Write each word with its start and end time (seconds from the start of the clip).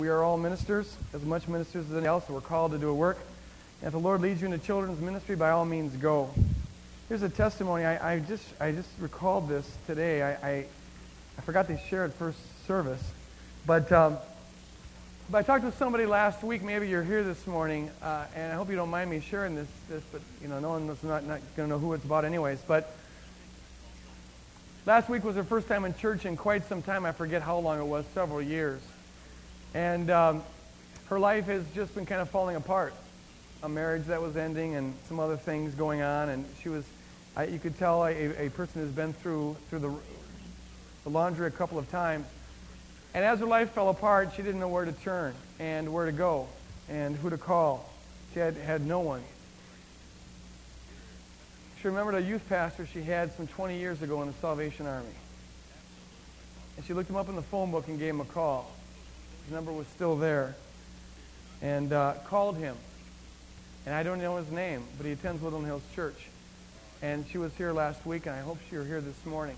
We 0.00 0.08
are 0.08 0.24
all 0.24 0.36
ministers, 0.36 0.96
as 1.12 1.22
much 1.22 1.46
ministers 1.46 1.84
as 1.84 1.92
anyone 1.92 2.06
else, 2.06 2.28
we're 2.28 2.40
called 2.40 2.72
to 2.72 2.78
do 2.78 2.88
a 2.88 2.94
work. 2.94 3.16
And 3.80 3.86
if 3.86 3.92
the 3.92 4.00
Lord 4.00 4.22
leads 4.22 4.40
you 4.40 4.46
into 4.46 4.58
children's 4.58 5.00
ministry, 5.00 5.36
by 5.36 5.50
all 5.50 5.64
means, 5.64 5.94
go. 5.94 6.30
Here's 7.08 7.22
a 7.22 7.28
testimony. 7.28 7.84
I, 7.84 8.14
I 8.14 8.18
just 8.18 8.44
I 8.60 8.72
just 8.72 8.88
recalled 8.98 9.48
this 9.48 9.70
today. 9.86 10.20
I, 10.20 10.32
I, 10.32 10.66
I 11.38 11.40
forgot 11.42 11.68
to 11.68 11.78
share 11.78 12.04
it 12.06 12.12
first 12.14 12.38
service, 12.66 13.02
but 13.66 13.92
um, 13.92 14.18
but 15.30 15.38
I 15.38 15.42
talked 15.42 15.64
to 15.64 15.70
somebody 15.78 16.06
last 16.06 16.42
week. 16.42 16.64
Maybe 16.64 16.88
you're 16.88 17.04
here 17.04 17.22
this 17.22 17.46
morning, 17.46 17.88
uh, 18.02 18.24
and 18.34 18.52
I 18.52 18.56
hope 18.56 18.70
you 18.70 18.76
don't 18.76 18.90
mind 18.90 19.10
me 19.10 19.20
sharing 19.20 19.54
this. 19.54 19.68
This, 19.88 20.02
but 20.10 20.22
you 20.42 20.48
know, 20.48 20.58
no 20.58 20.70
one's 20.70 21.04
not 21.04 21.24
not 21.24 21.40
going 21.56 21.68
to 21.68 21.74
know 21.74 21.78
who 21.78 21.92
it's 21.92 22.04
about, 22.04 22.24
anyways. 22.24 22.58
But 22.66 22.92
last 24.86 25.08
week 25.08 25.22
was 25.22 25.36
her 25.36 25.44
first 25.44 25.68
time 25.68 25.84
in 25.84 25.94
church 25.94 26.26
in 26.26 26.36
quite 26.36 26.68
some 26.68 26.82
time. 26.82 27.06
I 27.06 27.12
forget 27.12 27.42
how 27.42 27.58
long 27.58 27.78
it 27.78 27.86
was, 27.86 28.04
several 28.12 28.42
years, 28.42 28.80
and 29.74 30.10
um, 30.10 30.42
her 31.08 31.18
life 31.18 31.46
has 31.46 31.64
just 31.74 31.94
been 31.94 32.06
kind 32.06 32.22
of 32.22 32.30
falling 32.30 32.56
apart. 32.56 32.94
A 33.62 33.68
marriage 33.68 34.04
that 34.06 34.22
was 34.22 34.36
ending, 34.36 34.76
and 34.76 34.94
some 35.08 35.20
other 35.20 35.36
things 35.36 35.74
going 35.74 36.02
on, 36.02 36.28
and 36.28 36.44
she 36.62 36.68
was. 36.68 36.84
I, 37.36 37.46
you 37.46 37.58
could 37.58 37.76
tell 37.78 38.04
a, 38.04 38.46
a 38.46 38.50
person 38.50 38.80
has 38.82 38.90
been 38.90 39.12
through 39.12 39.56
through 39.68 39.80
the, 39.80 39.94
the 41.02 41.10
laundry 41.10 41.46
a 41.46 41.50
couple 41.50 41.78
of 41.78 41.90
times 41.90 42.26
and 43.14 43.24
as 43.24 43.38
her 43.38 43.46
life 43.46 43.70
fell 43.70 43.88
apart, 43.90 44.30
she 44.34 44.42
didn't 44.42 44.58
know 44.58 44.68
where 44.68 44.84
to 44.84 44.92
turn 44.92 45.34
and 45.60 45.92
where 45.92 46.06
to 46.06 46.12
go 46.12 46.48
and 46.88 47.14
who 47.16 47.30
to 47.30 47.38
call. 47.38 47.88
She 48.32 48.40
had, 48.40 48.56
had 48.56 48.84
no 48.84 49.00
one. 49.00 49.22
She 51.80 51.86
remembered 51.86 52.16
a 52.16 52.22
youth 52.22 52.42
pastor 52.48 52.88
she 52.92 53.02
had 53.02 53.32
some 53.34 53.46
20 53.46 53.78
years 53.78 54.02
ago 54.02 54.20
in 54.22 54.26
the 54.26 54.34
Salvation 54.34 54.86
Army. 54.86 55.06
And 56.76 56.84
she 56.84 56.92
looked 56.92 57.08
him 57.08 57.14
up 57.14 57.28
in 57.28 57.36
the 57.36 57.42
phone 57.42 57.70
book 57.70 57.86
and 57.86 58.00
gave 58.00 58.10
him 58.14 58.20
a 58.20 58.24
call. 58.24 58.72
His 59.44 59.52
number 59.52 59.72
was 59.72 59.86
still 59.88 60.16
there. 60.16 60.54
And 61.62 61.92
uh, 61.92 62.14
called 62.26 62.56
him. 62.56 62.76
And 63.86 63.94
I 63.94 64.02
don't 64.02 64.20
know 64.20 64.36
his 64.36 64.50
name, 64.50 64.84
but 64.96 65.06
he 65.06 65.12
attends 65.12 65.42
Woodland 65.42 65.66
Hills 65.66 65.82
Church. 65.94 66.28
And 67.02 67.24
she 67.30 67.38
was 67.38 67.54
here 67.56 67.72
last 67.72 68.04
week, 68.06 68.26
and 68.26 68.34
I 68.34 68.40
hope 68.40 68.58
she'll 68.70 68.84
hear 68.84 69.00
this 69.00 69.26
morning 69.26 69.56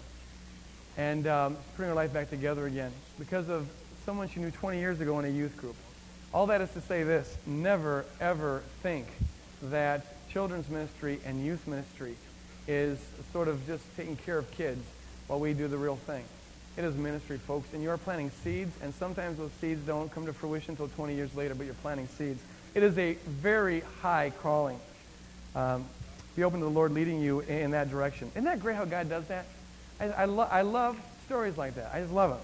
and 0.97 1.27
um, 1.27 1.57
putting 1.77 1.91
her 1.91 1.95
life 1.95 2.13
back 2.13 2.31
together 2.31 2.67
again 2.67 2.91
because 3.19 3.49
of 3.49 3.69
someone 4.05 4.29
she 4.29 4.41
knew 4.41 4.51
20 4.51 4.79
years 4.79 5.01
ago 5.01 5.19
in 5.19 5.25
a 5.25 5.29
youth 5.29 5.57
group. 5.57 5.77
All 6.33 6.47
that 6.47 6.61
is 6.61 6.71
to 6.73 6.81
say 6.81 7.03
this 7.03 7.37
never, 7.47 8.05
ever 8.21 8.63
think 8.83 9.07
that 9.65 10.07
children's 10.31 10.69
ministry 10.69 11.21
and 11.25 11.45
youth 11.45 11.67
ministry 11.67 12.17
is 12.67 12.99
sort 13.33 13.49
of 13.49 13.65
just 13.67 13.85
taking 13.97 14.17
care 14.17 14.39
of 14.39 14.51
kids 14.51 14.85
while 15.29 15.39
we 15.39 15.55
do 15.55 15.69
the 15.69 15.79
real 15.79 15.97
thing. 15.97 16.25
It 16.77 16.85
is 16.85 16.95
ministry, 16.95 17.39
folks, 17.39 17.73
and 17.73 17.83
you 17.83 17.89
are 17.91 17.97
planting 17.97 18.31
seeds, 18.45 18.77
and 18.83 18.95
sometimes 18.95 19.39
those 19.39 19.51
seeds 19.63 19.87
don't 19.87 20.13
come 20.13 20.27
to 20.27 20.33
fruition 20.35 20.73
until 20.73 20.89
20 20.89 21.15
years 21.15 21.35
later, 21.35 21.55
but 21.55 21.65
you're 21.65 21.75
planting 21.77 22.07
seeds. 22.19 22.41
It 22.75 22.83
is 22.83 22.99
a 22.99 23.15
very 23.27 23.83
high 24.03 24.31
calling. 24.43 24.79
Um, 25.55 25.87
be 26.37 26.45
open 26.45 26.61
to 26.61 26.67
the 26.67 26.71
Lord 26.71 26.93
leading 26.93 27.23
you 27.23 27.41
in 27.41 27.71
that 27.71 27.91
direction. 27.91 28.31
Isn't 28.35 28.45
that 28.45 28.61
great 28.61 28.77
how 28.77 28.85
God 28.85 29.09
does 29.09 29.25
that? 29.29 29.47
I, 29.99 30.09
I, 30.09 30.25
lo- 30.27 30.49
I 30.51 30.61
love 30.61 31.01
stories 31.25 31.57
like 31.57 31.77
that. 31.77 31.93
I 31.95 32.01
just 32.01 32.13
love 32.13 32.31
them. 32.31 32.41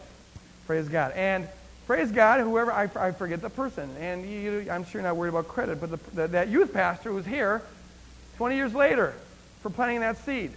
Praise 0.67 0.89
God. 0.89 1.13
And 1.13 1.47
praise 1.87 2.11
God, 2.11 2.41
whoever, 2.41 2.73
I, 2.73 2.89
I 2.97 3.11
forget 3.13 3.43
the 3.43 3.51
person. 3.51 3.95
And 4.01 4.27
you, 4.27 4.67
I'm 4.71 4.85
sure 4.85 5.03
you're 5.03 5.09
not 5.09 5.17
worried 5.17 5.29
about 5.29 5.49
credit, 5.49 5.79
but 5.79 5.91
the, 5.91 5.99
the, 6.15 6.29
that 6.29 6.49
youth 6.49 6.73
pastor 6.73 7.13
was 7.13 7.27
here 7.27 7.61
20 8.39 8.57
years 8.57 8.75
later 8.75 9.13
for 9.61 9.69
planting 9.69 10.01
that 10.01 10.17
seed. 10.25 10.53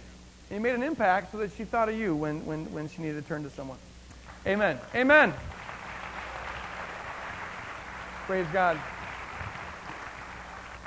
And 0.48 0.58
he 0.58 0.62
made 0.62 0.74
an 0.74 0.82
impact 0.82 1.32
so 1.32 1.38
that 1.38 1.50
she 1.56 1.64
thought 1.64 1.88
of 1.88 1.98
you 1.98 2.14
when, 2.14 2.44
when, 2.46 2.72
when 2.72 2.88
she 2.88 3.02
needed 3.02 3.22
to 3.22 3.28
turn 3.28 3.42
to 3.42 3.50
someone. 3.50 3.78
Amen. 4.46 4.78
Amen. 4.94 5.34
Praise 8.26 8.46
God. 8.52 8.78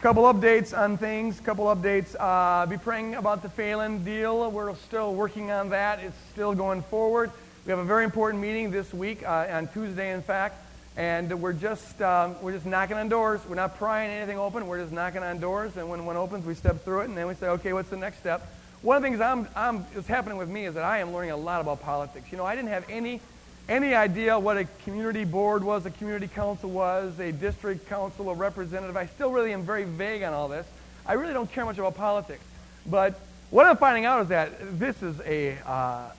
Couple 0.02 0.24
updates 0.24 0.78
on 0.78 0.98
things. 0.98 1.42
Couple 1.42 1.66
updates. 1.66 2.16
Uh, 2.18 2.66
be 2.68 2.78
praying 2.78 3.16
about 3.16 3.42
the 3.42 3.50
Phelan 3.50 4.06
deal. 4.06 4.50
We're 4.50 4.74
still 4.76 5.14
working 5.14 5.52
on 5.52 5.70
that. 5.72 6.00
It's 6.00 6.16
still 6.32 6.56
going 6.56 6.82
forward. 6.84 7.32
We 7.66 7.72
have 7.72 7.80
a 7.80 7.84
very 7.84 8.06
important 8.06 8.42
meeting 8.42 8.72
this 8.72 8.94
week 8.94 9.24
uh, 9.28 9.48
on 9.52 9.68
Tuesday, 9.68 10.14
in 10.14 10.22
fact, 10.22 10.56
and 10.96 11.42
we're 11.42 11.52
just 11.54 12.02
um, 12.02 12.42
we're 12.42 12.54
just 12.54 12.66
knocking 12.66 12.96
on 12.96 13.10
doors. 13.10 13.42
We're 13.48 13.56
not 13.56 13.78
prying 13.78 14.10
anything 14.10 14.40
open. 14.40 14.68
We're 14.68 14.80
just 14.80 14.94
knocking 14.94 15.22
on 15.22 15.40
doors, 15.40 15.76
and 15.76 15.90
when 15.90 16.06
one 16.06 16.16
opens, 16.16 16.46
we 16.46 16.56
step 16.56 16.84
through 16.86 17.02
it, 17.02 17.10
and 17.10 17.18
then 17.18 17.28
we 17.28 17.34
say, 17.36 17.48
okay, 17.48 17.74
what's 17.74 17.90
the 17.90 17.98
next 17.98 18.20
step? 18.20 18.50
One 18.82 18.98
of 18.98 19.04
the 19.04 19.10
things 19.10 19.20
I'm, 19.20 19.48
I'm 19.56 19.84
happening 20.08 20.38
with 20.38 20.50
me 20.50 20.66
is 20.66 20.76
that 20.76 20.84
I 20.84 21.00
am 21.00 21.14
learning 21.14 21.32
a 21.32 21.38
lot 21.38 21.60
about 21.60 21.82
politics. 21.82 22.28
You 22.32 22.38
know, 22.38 22.46
I 22.46 22.56
didn't 22.56 22.70
have 22.70 22.86
any 22.90 23.22
any 23.70 23.94
idea 23.94 24.38
what 24.38 24.58
a 24.58 24.66
community 24.84 25.24
board 25.24 25.64
was, 25.64 25.86
a 25.86 25.92
community 25.92 26.28
council 26.28 26.72
was, 26.72 27.20
a 27.20 27.32
district 27.32 27.88
council, 27.88 28.32
a 28.32 28.34
representative. 28.34 28.98
I 28.98 29.06
still 29.06 29.32
really 29.32 29.54
am 29.54 29.62
very 29.62 29.84
vague 29.84 30.24
on 30.24 30.34
all 30.34 30.48
this. 30.48 30.66
I 31.06 31.14
really 31.14 31.34
don't 31.34 31.52
care 31.52 31.66
much 31.66 31.78
about 31.78 31.96
politics. 31.96 32.44
But 32.88 33.20
what 33.52 33.68
I'm 33.68 33.78
finding 33.78 34.06
out 34.06 34.24
is 34.24 34.30
that 34.30 34.80
this 34.80 35.04
is 35.04 35.22
a, 35.22 35.56
uh, 35.68 36.12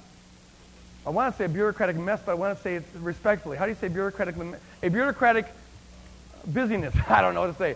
I 1.05 1.11
want 1.11 1.35
to 1.35 1.39
say 1.39 1.47
a 1.47 1.49
bureaucratic 1.49 1.97
mess, 1.97 2.21
but 2.25 2.33
I 2.33 2.35
want 2.37 2.57
to 2.57 2.63
say 2.63 2.77
it 2.77 2.85
respectfully. 3.01 3.57
How 3.57 3.65
do 3.65 3.73
you 3.73 3.79
say 3.81 3.89
bureaucratic? 3.89 4.37
A 4.85 4.89
bureaucratic 4.89 5.47
busyness. 6.47 6.95
I 7.09 7.21
don't 7.21 7.35
know 7.35 7.41
what 7.41 7.53
to 7.53 7.59
say. 7.59 7.75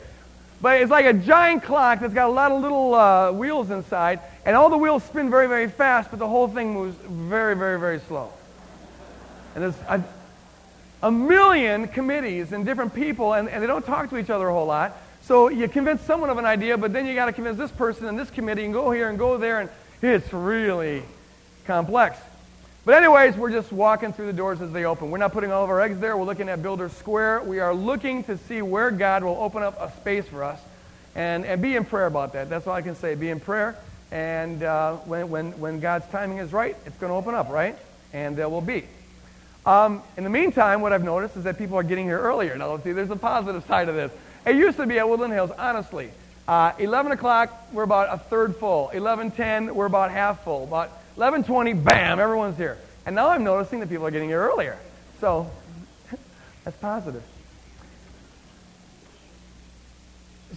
But 0.63 0.81
it's 0.81 0.91
like 0.91 1.07
a 1.07 1.13
giant 1.13 1.65
clock 1.65 1.99
that's 1.99 2.15
got 2.15 2.29
a 2.29 2.33
lot 2.33 2.53
of 2.53 2.63
little 2.63 2.95
uh, 2.95 3.33
wheels 3.33 3.71
inside, 3.71 4.21
and 4.47 4.57
all 4.57 4.69
the 4.69 4.77
wheels 4.77 5.03
spin 5.05 5.31
very, 5.31 5.47
very 5.47 5.69
fast, 5.69 6.11
but 6.11 6.19
the 6.19 6.29
whole 6.29 6.49
thing 6.49 6.75
moves 6.75 6.97
very, 6.97 7.57
very, 7.57 7.79
very 7.79 8.01
slow. 8.01 8.31
And 9.55 9.65
there's 9.65 9.79
a, 9.89 10.03
a 11.03 11.11
million 11.11 11.89
committees 11.89 12.53
and 12.53 12.65
different 12.65 12.95
people, 12.95 13.35
and, 13.35 13.49
and 13.49 13.63
they 13.63 13.67
don't 13.67 13.87
talk 13.87 14.11
to 14.11 14.19
each 14.19 14.31
other 14.31 14.49
a 14.49 14.53
whole 14.53 14.67
lot. 14.67 14.97
So 15.23 15.49
you 15.49 15.69
convince 15.69 16.03
someone 16.03 16.29
of 16.29 16.37
an 16.37 16.45
idea, 16.45 16.77
but 16.77 16.93
then 16.93 17.07
you 17.07 17.15
got 17.15 17.27
to 17.27 17.33
convince 17.33 17.57
this 17.57 17.71
person 17.71 18.07
and 18.07 18.19
this 18.19 18.31
committee 18.31 18.65
and 18.65 18.75
go 18.75 18.91
here 18.91 19.09
and 19.09 19.19
go 19.19 19.39
there, 19.39 19.61
and 19.61 19.71
it's 20.03 20.33
really 20.33 21.03
complex. 21.65 22.19
But 22.85 22.97
anyways, 22.97 23.37
we're 23.37 23.51
just 23.51 23.73
walking 23.73 24.13
through 24.13 24.27
the 24.27 24.35
doors 24.35 24.61
as 24.61 24.71
they 24.71 24.85
open. 24.85 25.11
We're 25.11 25.17
not 25.17 25.33
putting 25.33 25.51
all 25.51 25.65
of 25.65 25.71
our 25.71 25.81
eggs 25.81 25.99
there. 26.01 26.19
We're 26.19 26.25
looking 26.25 26.51
at 26.51 26.63
Builder 26.63 26.91
Square. 26.91 27.45
We 27.45 27.61
are 27.61 27.73
looking 27.73 28.25
to 28.25 28.37
see 28.37 28.61
where 28.61 28.91
God 28.91 29.25
will 29.25 29.39
open 29.39 29.63
up 29.63 29.81
a 29.81 29.91
space 30.01 30.27
for 30.27 30.45
us. 30.45 30.61
And, 31.15 31.47
and 31.47 31.63
be 31.63 31.77
in 31.77 31.87
prayer 31.87 32.07
about 32.07 32.35
that. 32.35 32.51
That's 32.51 32.67
all 32.67 32.75
I 32.75 32.83
can 32.83 32.97
say. 32.97 33.15
Be 33.15 33.31
in 33.31 33.41
prayer. 33.41 33.79
And 34.15 34.63
uh, 34.63 34.95
when, 34.99 35.29
when, 35.29 35.59
when 35.59 35.81
God's 35.81 36.07
timing 36.07 36.39
is 36.39 36.53
right, 36.53 36.77
it's 36.87 36.97
going 36.99 37.11
to 37.11 37.17
open 37.17 37.35
up, 37.35 37.49
right? 37.49 37.77
And 38.13 38.37
there 38.37 38.49
will 38.49 38.61
be. 38.61 38.85
Um, 39.67 40.05
in 40.17 40.23
the 40.23 40.31
meantime, 40.31 40.83
what 40.83 40.93
I've 40.93 41.03
noticed 41.03 41.37
is 41.37 41.43
that 41.45 41.59
people 41.59 41.77
are 41.77 41.83
getting 41.83 42.05
here 42.07 42.21
earlier. 42.21 42.57
Now, 42.57 42.71
let's 42.71 42.85
see, 42.85 42.93
there's 42.93 43.11
a 43.11 43.17
positive 43.17 43.65
side 43.65 43.89
of 43.89 43.97
this. 43.97 44.13
It 44.47 44.55
used 44.55 44.77
to 44.77 44.87
be 44.87 45.01
at 45.01 45.09
Woodland 45.09 45.33
Hills, 45.33 45.51
honestly. 45.59 46.11
Uh, 46.47 46.73
11 46.79 47.11
o'clock, 47.11 47.67
we're 47.73 47.83
about 47.83 48.15
a 48.15 48.19
third 48.19 48.55
full. 48.55 48.89
11.10, 48.95 49.73
we're 49.73 49.87
about 49.87 50.13
half 50.13 50.45
full. 50.45 50.63
About 50.63 50.93
11.20, 51.17 51.83
bam, 51.83 52.21
everyone's 52.21 52.57
here. 52.57 52.79
And 53.07 53.17
now 53.17 53.31
I'm 53.31 53.43
noticing 53.43 53.81
that 53.81 53.89
people 53.89 54.07
are 54.07 54.13
getting 54.13 54.29
here 54.29 54.49
earlier. 54.49 54.79
So, 55.21 55.51
that's 56.65 56.77
positive. 56.77 57.25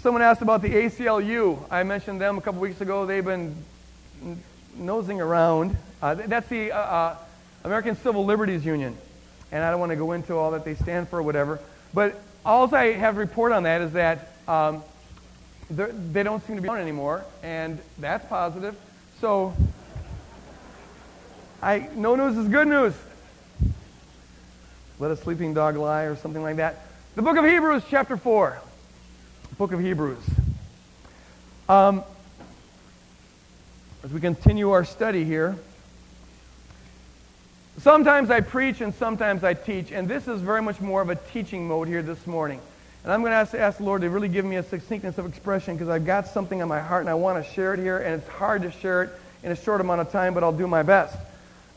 Someone 0.02 0.22
asked 0.22 0.44
about 0.44 0.62
the 0.62 0.69
ACLU. 0.69 1.59
I 1.72 1.81
mentioned 1.81 2.22
them 2.22 2.38
a 2.38 2.41
couple 2.41 2.62
weeks 2.62 2.81
ago. 2.81 3.08
They've 3.08 3.25
been 3.25 3.56
nosing 4.75 5.19
around. 5.19 5.75
Uh, 6.02 6.13
that's 6.13 6.47
the 6.50 6.72
uh, 6.72 6.78
uh 6.78 7.18
American 7.63 7.96
Civil 7.96 8.24
Liberties 8.24 8.63
Union. 8.63 8.96
And 9.52 9.63
I 9.63 9.72
don't 9.72 9.80
want 9.80 9.91
to 9.91 9.96
go 9.96 10.12
into 10.12 10.36
all 10.36 10.52
that 10.52 10.63
they 10.63 10.75
stand 10.75 11.09
for 11.09 11.19
or 11.19 11.24
whatever. 11.24 11.59
But 11.94 12.22
all 12.46 12.74
I 12.75 12.94
have 12.94 13.16
to 13.16 13.19
report 13.19 13.52
on 13.52 13.63
that 13.63 13.81
is 13.81 13.94
that 13.94 14.31
um, 14.47 14.84
they 15.69 16.22
don't 16.22 16.46
seem 16.46 16.57
to 16.57 16.62
be 16.62 16.69
on 16.69 16.80
anymore, 16.80 17.25
and 17.41 17.80
that's 17.97 18.25
positive. 18.28 18.75
So, 19.19 19.56
I, 21.62 21.90
no 21.96 22.16
news 22.16 22.38
is 22.38 22.47
good 22.47 22.68
news. 22.68 22.94
Let 25.00 25.12
a 25.12 25.18
sleeping 25.18 25.53
dog 25.53 25.75
lie, 25.75 26.03
or 26.03 26.16
something 26.16 26.44
like 26.44 26.57
that. 26.57 26.86
The 27.16 27.22
book 27.24 27.38
of 27.38 27.46
Hebrews, 27.46 27.84
chapter 27.89 28.16
4. 28.16 28.62
Book 29.57 29.71
of 29.71 29.80
Hebrews. 29.80 30.24
Um, 31.68 32.04
as 34.04 34.12
we 34.12 34.19
continue 34.19 34.71
our 34.71 34.86
study 34.86 35.24
here, 35.24 35.57
Sometimes 37.80 38.31
I 38.31 38.42
preach 38.42 38.81
and 38.81 38.94
sometimes 38.95 39.44
I 39.44 39.54
teach, 39.54 39.92
and 39.92 40.07
this 40.07 40.27
is 40.27 40.42
very 40.42 40.63
much 40.63 40.81
more 40.81 41.00
of 41.00 41.12
a 41.12 41.15
teaching 41.15 41.68
mode 41.68 41.88
here 41.88 42.01
this 42.01 42.25
morning. 42.25 42.59
And 43.04 43.13
I'm 43.13 43.21
going 43.21 43.30
to 43.30 43.36
ask, 43.36 43.54
ask 43.54 43.77
the 43.77 43.83
Lord 43.83 44.01
to 44.01 44.09
really 44.09 44.30
give 44.30 44.45
me 44.45 44.56
a 44.56 44.63
succinctness 44.63 45.19
of 45.19 45.27
expression 45.27 45.75
because 45.75 45.88
I've 45.88 46.06
got 46.06 46.25
something 46.25 46.60
on 46.63 46.68
my 46.68 46.80
heart 46.80 47.01
and 47.01 47.10
I 47.10 47.13
want 47.13 47.45
to 47.45 47.53
share 47.53 47.75
it 47.75 47.80
here, 47.80 48.00
and 48.00 48.15
it's 48.15 48.27
hard 48.30 48.63
to 48.63 48.71
share 48.71 49.03
it 49.03 49.10
in 49.44 49.51
a 49.51 49.56
short 49.56 49.80
amount 49.80 50.01
of 50.01 50.12
time, 50.12 50.33
but 50.33 50.44
I'll 50.44 50.51
do 50.51 50.65
my 50.65 50.81
best. 50.81 51.15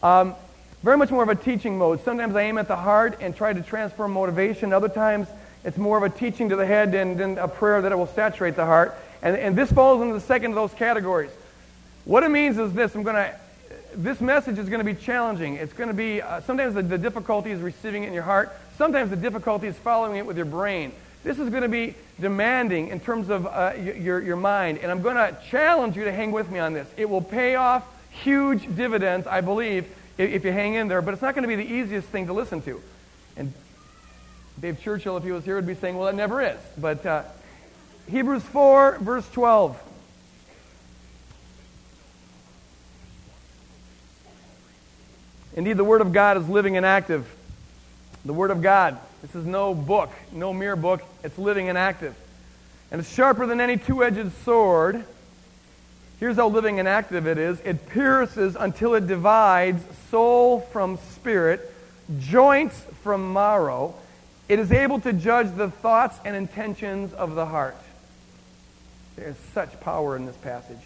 Um, 0.02 0.34
very 0.82 0.96
much 0.96 1.10
more 1.10 1.22
of 1.22 1.28
a 1.28 1.34
teaching 1.34 1.76
mode. 1.76 2.02
Sometimes 2.02 2.34
I 2.34 2.42
aim 2.44 2.56
at 2.56 2.66
the 2.66 2.76
heart 2.76 3.18
and 3.20 3.36
try 3.36 3.52
to 3.52 3.60
transfer 3.60 4.08
motivation. 4.08 4.72
Other 4.72 4.88
times 4.88 5.28
it's 5.64 5.76
more 5.76 5.96
of 5.96 6.02
a 6.02 6.10
teaching 6.10 6.48
to 6.48 6.56
the 6.56 6.66
head 6.66 6.94
and 6.94 7.38
a 7.38 7.48
prayer 7.48 7.82
that 7.82 7.92
it 7.92 7.96
will 7.96 8.06
saturate 8.06 8.56
the 8.56 8.64
heart. 8.64 8.96
And, 9.22 9.36
and 9.36 9.56
this 9.56 9.70
falls 9.70 10.00
into 10.00 10.14
the 10.14 10.20
second 10.20 10.52
of 10.52 10.54
those 10.54 10.72
categories. 10.72 11.30
What 12.04 12.22
it 12.22 12.30
means 12.30 12.58
is 12.58 12.72
this 12.72 12.94
I'm 12.94 13.02
going 13.02 13.16
to 13.16 13.34
this 13.94 14.20
message 14.20 14.58
is 14.58 14.68
going 14.68 14.80
to 14.80 14.84
be 14.84 14.94
challenging. 14.94 15.56
It's 15.56 15.72
going 15.72 15.88
to 15.88 15.94
be, 15.94 16.22
uh, 16.22 16.40
sometimes 16.42 16.74
the, 16.74 16.82
the 16.82 16.98
difficulty 16.98 17.50
is 17.50 17.60
receiving 17.60 18.04
it 18.04 18.08
in 18.08 18.12
your 18.12 18.22
heart. 18.22 18.52
sometimes 18.76 19.10
the 19.10 19.16
difficulty 19.16 19.66
is 19.66 19.76
following 19.76 20.16
it 20.16 20.26
with 20.26 20.36
your 20.36 20.46
brain. 20.46 20.92
This 21.22 21.38
is 21.38 21.50
going 21.50 21.62
to 21.62 21.68
be 21.68 21.94
demanding 22.18 22.88
in 22.88 23.00
terms 23.00 23.28
of 23.28 23.46
uh, 23.46 23.74
your, 23.76 24.20
your 24.20 24.36
mind. 24.36 24.78
And 24.78 24.90
I'm 24.90 25.02
going 25.02 25.16
to 25.16 25.36
challenge 25.48 25.96
you 25.96 26.04
to 26.04 26.12
hang 26.12 26.32
with 26.32 26.50
me 26.50 26.58
on 26.58 26.72
this. 26.72 26.88
It 26.96 27.10
will 27.10 27.20
pay 27.20 27.56
off 27.56 27.84
huge 28.10 28.74
dividends, 28.74 29.26
I 29.26 29.40
believe, 29.40 29.86
if, 30.16 30.30
if 30.30 30.44
you 30.44 30.52
hang 30.52 30.74
in 30.74 30.88
there. 30.88 31.02
But 31.02 31.14
it's 31.14 31.22
not 31.22 31.34
going 31.34 31.42
to 31.42 31.48
be 31.48 31.56
the 31.56 31.70
easiest 31.70 32.08
thing 32.08 32.26
to 32.26 32.32
listen 32.32 32.62
to. 32.62 32.80
And 33.36 33.52
Dave 34.60 34.80
Churchill, 34.82 35.16
if 35.16 35.24
he 35.24 35.32
was 35.32 35.44
here, 35.44 35.56
would 35.56 35.66
be 35.66 35.74
saying, 35.74 35.96
well, 35.96 36.08
it 36.08 36.14
never 36.14 36.42
is. 36.42 36.58
But 36.76 37.04
uh, 37.06 37.22
Hebrews 38.10 38.42
4, 38.42 38.98
verse 38.98 39.28
12. 39.30 39.82
Indeed, 45.54 45.76
the 45.78 45.84
Word 45.84 46.02
of 46.02 46.12
God 46.12 46.36
is 46.36 46.48
living 46.48 46.76
and 46.76 46.84
active. 46.84 47.26
The 48.26 48.34
Word 48.34 48.50
of 48.50 48.60
God. 48.60 48.98
This 49.22 49.34
is 49.34 49.46
no 49.46 49.74
book, 49.74 50.10
no 50.30 50.52
mere 50.52 50.76
book. 50.76 51.02
It's 51.24 51.38
living 51.38 51.68
and 51.68 51.78
active. 51.78 52.14
And 52.90 53.00
it's 53.00 53.12
sharper 53.12 53.46
than 53.46 53.60
any 53.60 53.78
two 53.78 54.04
edged 54.04 54.32
sword. 54.44 55.04
Here's 56.18 56.36
how 56.36 56.48
living 56.48 56.78
and 56.78 56.86
active 56.86 57.26
it 57.26 57.38
is 57.38 57.60
it 57.60 57.88
pierces 57.88 58.56
until 58.58 58.94
it 58.94 59.06
divides 59.06 59.82
soul 60.10 60.60
from 60.60 60.98
spirit, 61.12 61.72
joints 62.18 62.78
from 63.02 63.32
marrow. 63.32 63.94
It 64.50 64.58
is 64.58 64.72
able 64.72 64.98
to 65.02 65.12
judge 65.12 65.54
the 65.54 65.70
thoughts 65.70 66.18
and 66.24 66.34
intentions 66.34 67.14
of 67.14 67.36
the 67.36 67.46
heart. 67.46 67.76
There's 69.14 69.36
such 69.54 69.78
power 69.78 70.16
in 70.16 70.26
this 70.26 70.36
passage. 70.38 70.80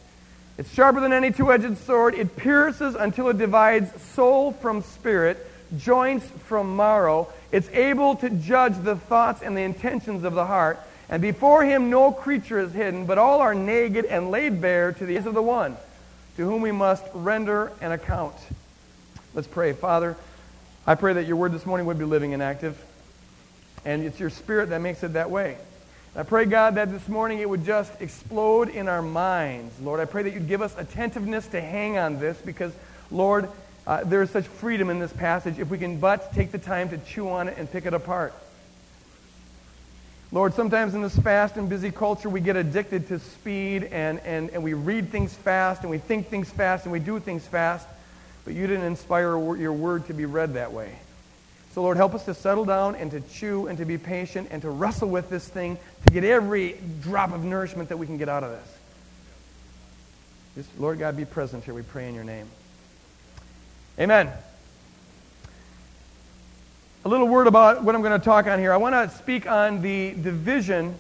It's 0.59 0.71
sharper 0.71 1.01
than 1.01 1.15
any 1.15 1.33
two 1.33 1.51
edged 1.51 1.79
sword. 1.79 2.15
It 2.15 2.37
pierces 2.37 2.95
until 2.95 3.31
it 3.31 3.39
divides 3.39 4.03
soul 4.03 4.53
from 4.53 4.83
spirit, 4.83 5.39
joints 5.79 6.27
from 6.45 6.77
marrow. 6.77 7.33
It's 7.53 7.71
able 7.71 8.17
to 8.17 8.29
judge 8.29 8.75
the 8.83 8.97
thoughts 8.97 9.41
and 9.41 9.57
the 9.57 9.63
intentions 9.63 10.25
of 10.25 10.35
the 10.35 10.45
heart. 10.45 10.79
And 11.09 11.23
before 11.23 11.65
him 11.65 11.89
no 11.89 12.13
creature 12.13 12.61
is 12.61 12.75
hidden, 12.75 13.07
but 13.07 13.17
all 13.17 13.41
are 13.41 13.55
naked 13.55 14.05
and 14.05 14.31
laid 14.31 14.61
bare 14.61 14.93
to 14.93 15.07
the 15.07 15.17
eyes 15.17 15.25
of 15.25 15.33
the 15.33 15.43
one 15.43 15.79
to 16.37 16.45
whom 16.45 16.61
we 16.61 16.71
must 16.71 17.07
render 17.15 17.73
an 17.81 17.93
account. 17.93 18.35
Let's 19.33 19.49
pray. 19.49 19.73
Father, 19.73 20.19
I 20.87 20.97
pray 20.97 21.15
that 21.15 21.27
your 21.27 21.37
word 21.37 21.53
this 21.53 21.65
morning 21.65 21.87
would 21.87 21.99
be 21.99 22.05
living 22.05 22.35
and 22.35 22.43
active. 22.43 22.77
And 23.85 24.03
it's 24.03 24.19
your 24.19 24.31
spirit 24.31 24.71
that 24.71 24.81
makes 24.81 25.03
it 25.03 25.15
that 25.15 25.31
way. 25.31 25.57
I 26.17 26.23
pray, 26.23 26.45
God, 26.45 26.77
that 26.77 26.93
this 26.93 27.09
morning 27.09 27.41
it 27.41 27.49
would 27.49 27.65
just 27.65 28.01
explode 28.01 28.69
in 28.69 28.89
our 28.89 29.03
minds. 29.03 29.79
Lord, 29.81 29.99
I 29.99 30.05
pray 30.05 30.23
that 30.23 30.33
you'd 30.33 30.47
give 30.47 30.63
us 30.63 30.75
attentiveness 30.79 31.49
to 31.49 31.61
hang 31.61 31.99
on 31.99 32.21
this 32.21 32.39
because, 32.39 32.73
Lord, 33.11 33.49
uh, 33.87 34.05
there 34.05 34.23
is 34.23 34.31
such 34.31 34.47
freedom 34.47 34.91
in 34.91 35.01
this 35.01 35.13
passage 35.13 35.59
if 35.59 35.69
we 35.71 35.79
can 35.79 35.99
but 35.99 36.33
take 36.33 36.53
the 36.53 36.59
time 36.59 36.89
to 36.91 36.99
chew 36.99 37.29
on 37.29 37.49
it 37.49 37.59
and 37.59 37.71
pick 37.71 37.85
it 37.85 37.95
apart. 37.95 38.33
Lord, 40.31 40.55
sometimes 40.55 40.95
in 40.95 41.03
this 41.03 41.17
fast 41.19 41.57
and 41.57 41.69
busy 41.69 41.91
culture, 41.91 42.29
we 42.29 42.41
get 42.41 42.57
addicted 42.57 43.09
to 43.09 43.19
speed 43.19 43.85
and, 43.85 44.21
and, 44.21 44.51
and 44.51 44.63
we 44.63 44.75
read 44.75 45.11
things 45.11 45.35
fast 45.35 45.83
and 45.83 45.91
we 45.91 45.99
think 45.99 46.29
things 46.29 46.51
fast 46.51 46.85
and 46.85 46.93
we 46.93 46.99
do 46.99 47.21
things 47.21 47.47
fast, 47.47 47.87
but 48.45 48.55
you 48.55 48.67
didn't 48.67 48.85
inspire 48.85 49.37
your 49.57 49.73
word 49.73 50.07
to 50.07 50.15
be 50.15 50.27
read 50.27 50.55
that 50.55 50.73
way. 50.73 50.97
So, 51.75 51.83
Lord, 51.83 51.97
help 51.97 52.15
us 52.15 52.25
to 52.27 52.35
settle 52.35 52.65
down 52.65 52.95
and 52.95 53.11
to 53.11 53.21
chew 53.21 53.67
and 53.67 53.77
to 53.79 53.85
be 53.85 53.99
patient 53.99 54.47
and 54.53 54.63
to 54.63 54.71
wrestle 54.71 55.09
with 55.09 55.29
this 55.29 55.49
thing 55.49 55.77
to 56.07 56.13
get 56.13 56.23
every 56.23 56.77
drop 57.03 57.33
of 57.33 57.43
nourishment 57.43 57.89
that 57.89 57.97
we 57.97 58.07
can 58.07 58.17
get 58.17 58.29
out 58.29 58.45
of 58.45 58.51
this. 58.51 58.79
Just, 60.55 60.79
Lord 60.79 61.01
God, 61.01 61.17
be 61.17 61.25
present 61.25 61.65
here. 61.65 61.75
We 61.75 61.83
pray 61.83 62.09
in 62.09 62.15
your 62.15 62.23
name. 62.23 62.47
Amen. 63.99 64.31
A 67.05 67.09
little 67.09 67.27
word 67.27 67.49
about 67.49 67.83
what 67.83 67.97
I'm 67.97 68.03
going 68.03 68.21
to 68.21 68.25
talk 68.25 68.47
on 68.47 68.61
here. 68.61 68.73
I 68.73 68.77
want 68.77 68.95
to 68.95 69.17
speak 69.19 69.51
on 69.51 69.83
the 69.83 70.13
division 70.13 70.95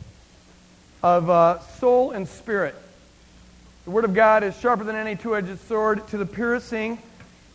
of 1.04 1.30
uh, 1.30 1.60
soul 1.60 2.10
and 2.10 2.26
spirit. 2.26 2.74
The 3.84 3.92
Word 3.92 4.04
of 4.04 4.12
God 4.12 4.42
is 4.42 4.58
sharper 4.58 4.82
than 4.82 4.96
any 4.96 5.14
two 5.14 5.36
edged 5.36 5.60
sword 5.68 6.08
to 6.08 6.18
the 6.18 6.26
piercing 6.26 6.98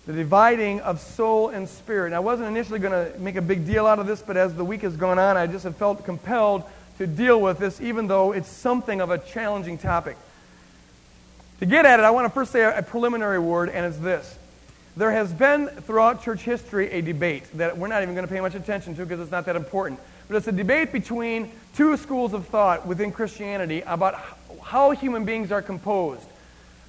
the 0.06 0.13
dividing 0.13 0.80
of 0.81 1.00
soul 1.00 1.50
and 1.50 1.68
spirit. 1.68 2.13
I 2.13 2.19
wasn't 2.19 2.48
initially 2.48 2.80
going 2.80 2.94
to 3.12 3.19
make 3.19 3.36
a 3.36 3.42
big 3.42 3.66
deal 3.66 3.86
out 3.86 4.00
of 4.00 4.07
this, 4.07 4.22
but 4.22 4.38
as 4.38 4.56
the 4.56 4.66
week 4.66 4.81
has 4.81 4.96
gone 4.96 5.19
on, 5.19 5.38
I 5.38 5.48
just 5.48 5.63
have 5.63 5.78
felt 5.78 6.06
compelled 6.06 6.63
to 6.98 7.07
deal 7.07 7.40
with 7.40 7.60
this, 7.60 7.80
even 7.80 8.07
though 8.07 8.31
it's 8.31 8.50
something 8.50 9.01
of 9.01 9.10
a 9.10 9.18
challenging 9.18 9.78
topic. 9.78 10.18
To 11.60 11.66
get 11.66 11.86
at 11.86 12.00
it, 12.00 12.04
I 12.04 12.12
want 12.12 12.25
to 12.25 12.30
first 12.30 12.51
say 12.51 12.62
a, 12.62 12.81
preliminary 12.81 13.40
word, 13.40 13.69
and 13.69 13.86
it's 13.86 13.98
this. 13.98 14.38
There 14.96 15.12
has 15.12 15.31
been 15.31 15.68
throughout 15.68 16.24
church 16.24 16.42
history 16.42 16.90
a 16.92 17.02
debate 17.02 17.44
that 17.57 17.78
we're 17.78 17.88
not 17.88 18.02
even 18.02 18.16
going 18.16 18.28
to 18.28 18.34
pay 18.34 18.42
much 18.42 18.56
attention 18.56 18.95
to 18.95 19.06
because 19.06 19.19
it's 19.19 19.31
not 19.31 19.45
that 19.45 19.56
important. 19.56 20.00
But 20.28 20.38
it's 20.38 20.48
a 20.48 20.52
debate 20.52 20.92
between 20.92 21.52
two 21.75 21.98
schools 21.98 22.34
of 22.34 22.48
thought 22.48 22.86
within 22.86 23.12
Christianity 23.12 23.81
about 23.81 24.22
how 24.63 24.92
human 24.92 25.25
beings 25.25 25.52
are 25.52 25.62
composed. 25.62 26.29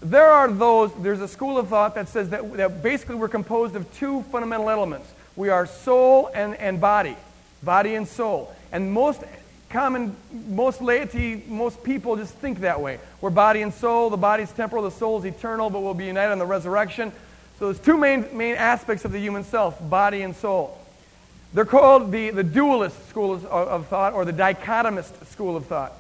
There 0.02 0.31
are 0.31 0.50
those, 0.50 0.93
there's 1.02 1.20
a 1.20 1.29
school 1.29 1.58
of 1.58 1.69
thought 1.69 1.94
that 1.94 2.08
says 2.08 2.31
that, 2.31 2.56
that 2.56 2.82
basically 2.82 3.17
we're 3.17 3.29
composed 3.29 3.76
of 3.76 3.93
two 3.94 4.23
fundamental 4.25 4.70
elements. 4.70 5.12
We 5.37 5.50
are 5.50 5.67
soul 5.67 6.31
and, 6.35 6.55
and 6.56 6.81
body, 6.81 7.17
body 7.62 7.94
and 7.94 8.08
soul. 8.08 8.55
And 8.73 8.93
most 8.93 9.23
common, 9.69 10.17
most 10.49 10.81
laity, 10.81 11.44
most 11.47 11.82
people 11.85 12.17
just 12.17 12.35
think 12.35 12.61
that 12.61 12.81
way. 12.81 12.99
We're 13.20 13.31
body 13.31 13.62
and 13.62 13.73
soul. 13.73 14.11
The 14.11 14.17
body's 14.17 14.50
temporal, 14.50 14.82
the 14.82 14.91
soul's 14.91 15.25
eternal, 15.25 15.70
but 15.70 15.82
we'll 15.82 15.94
be 15.94 16.06
united 16.06 16.32
in 16.32 16.38
the 16.38 16.46
resurrection. 16.46 17.12
So 17.58 17.67
there's 17.67 17.85
two 17.85 17.99
main, 17.99 18.26
main 18.37 18.56
aspects 18.56 19.05
of 19.05 19.12
the 19.12 19.20
human 19.20 19.44
self, 19.44 19.79
body 19.91 20.23
and 20.23 20.35
soul. 20.35 20.79
They're 21.53 21.64
called 21.64 22.11
the, 22.11 22.31
the 22.31 22.44
dualist 22.44 23.08
school 23.08 23.35
of, 23.35 23.44
of 23.44 23.87
thought 23.88 24.14
or 24.14 24.25
the 24.25 24.32
dichotomist 24.32 25.26
school 25.26 25.56
of 25.56 25.67
thought. 25.67 25.93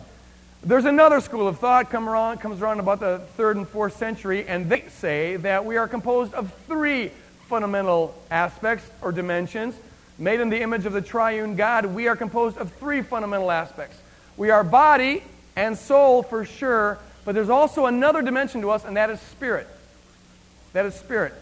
There's 0.62 0.84
another 0.84 1.22
school 1.22 1.48
of 1.48 1.58
thought 1.58 1.88
come 1.88 2.06
around, 2.06 2.38
comes 2.38 2.60
around 2.60 2.80
about 2.80 3.00
the 3.00 3.22
third 3.38 3.56
and 3.56 3.66
fourth 3.66 3.96
century, 3.96 4.46
and 4.46 4.68
they 4.68 4.84
say 4.90 5.36
that 5.36 5.64
we 5.64 5.78
are 5.78 5.88
composed 5.88 6.34
of 6.34 6.52
three 6.66 7.12
fundamental 7.48 8.14
aspects 8.30 8.86
or 9.00 9.10
dimensions. 9.10 9.74
Made 10.18 10.38
in 10.38 10.50
the 10.50 10.60
image 10.60 10.84
of 10.84 10.92
the 10.92 11.00
triune 11.00 11.56
God, 11.56 11.86
we 11.86 12.08
are 12.08 12.16
composed 12.16 12.58
of 12.58 12.70
three 12.74 13.00
fundamental 13.00 13.50
aspects. 13.50 13.96
We 14.36 14.50
are 14.50 14.62
body 14.62 15.22
and 15.56 15.78
soul 15.78 16.22
for 16.22 16.44
sure, 16.44 16.98
but 17.24 17.34
there's 17.34 17.48
also 17.48 17.86
another 17.86 18.20
dimension 18.20 18.60
to 18.60 18.70
us, 18.70 18.84
and 18.84 18.98
that 18.98 19.08
is 19.08 19.18
spirit. 19.18 19.66
That 20.74 20.84
is 20.84 20.94
spirit. 20.94 21.32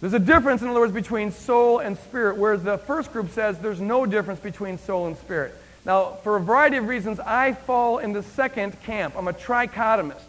There's 0.00 0.14
a 0.14 0.18
difference, 0.18 0.62
in 0.62 0.68
other 0.68 0.80
words, 0.80 0.94
between 0.94 1.30
soul 1.30 1.78
and 1.78 1.98
spirit, 1.98 2.38
whereas 2.38 2.62
the 2.62 2.78
first 2.78 3.12
group 3.12 3.30
says 3.32 3.58
there's 3.58 3.82
no 3.82 4.06
difference 4.06 4.40
between 4.40 4.78
soul 4.78 5.08
and 5.08 5.16
spirit. 5.18 5.54
Now, 5.84 6.12
for 6.22 6.36
a 6.36 6.40
variety 6.40 6.76
of 6.76 6.86
reasons, 6.86 7.18
I 7.20 7.52
fall 7.52 7.98
in 7.98 8.12
the 8.12 8.22
second 8.22 8.80
camp. 8.82 9.14
I'm 9.16 9.28
a 9.28 9.32
trichotomist. 9.32 10.22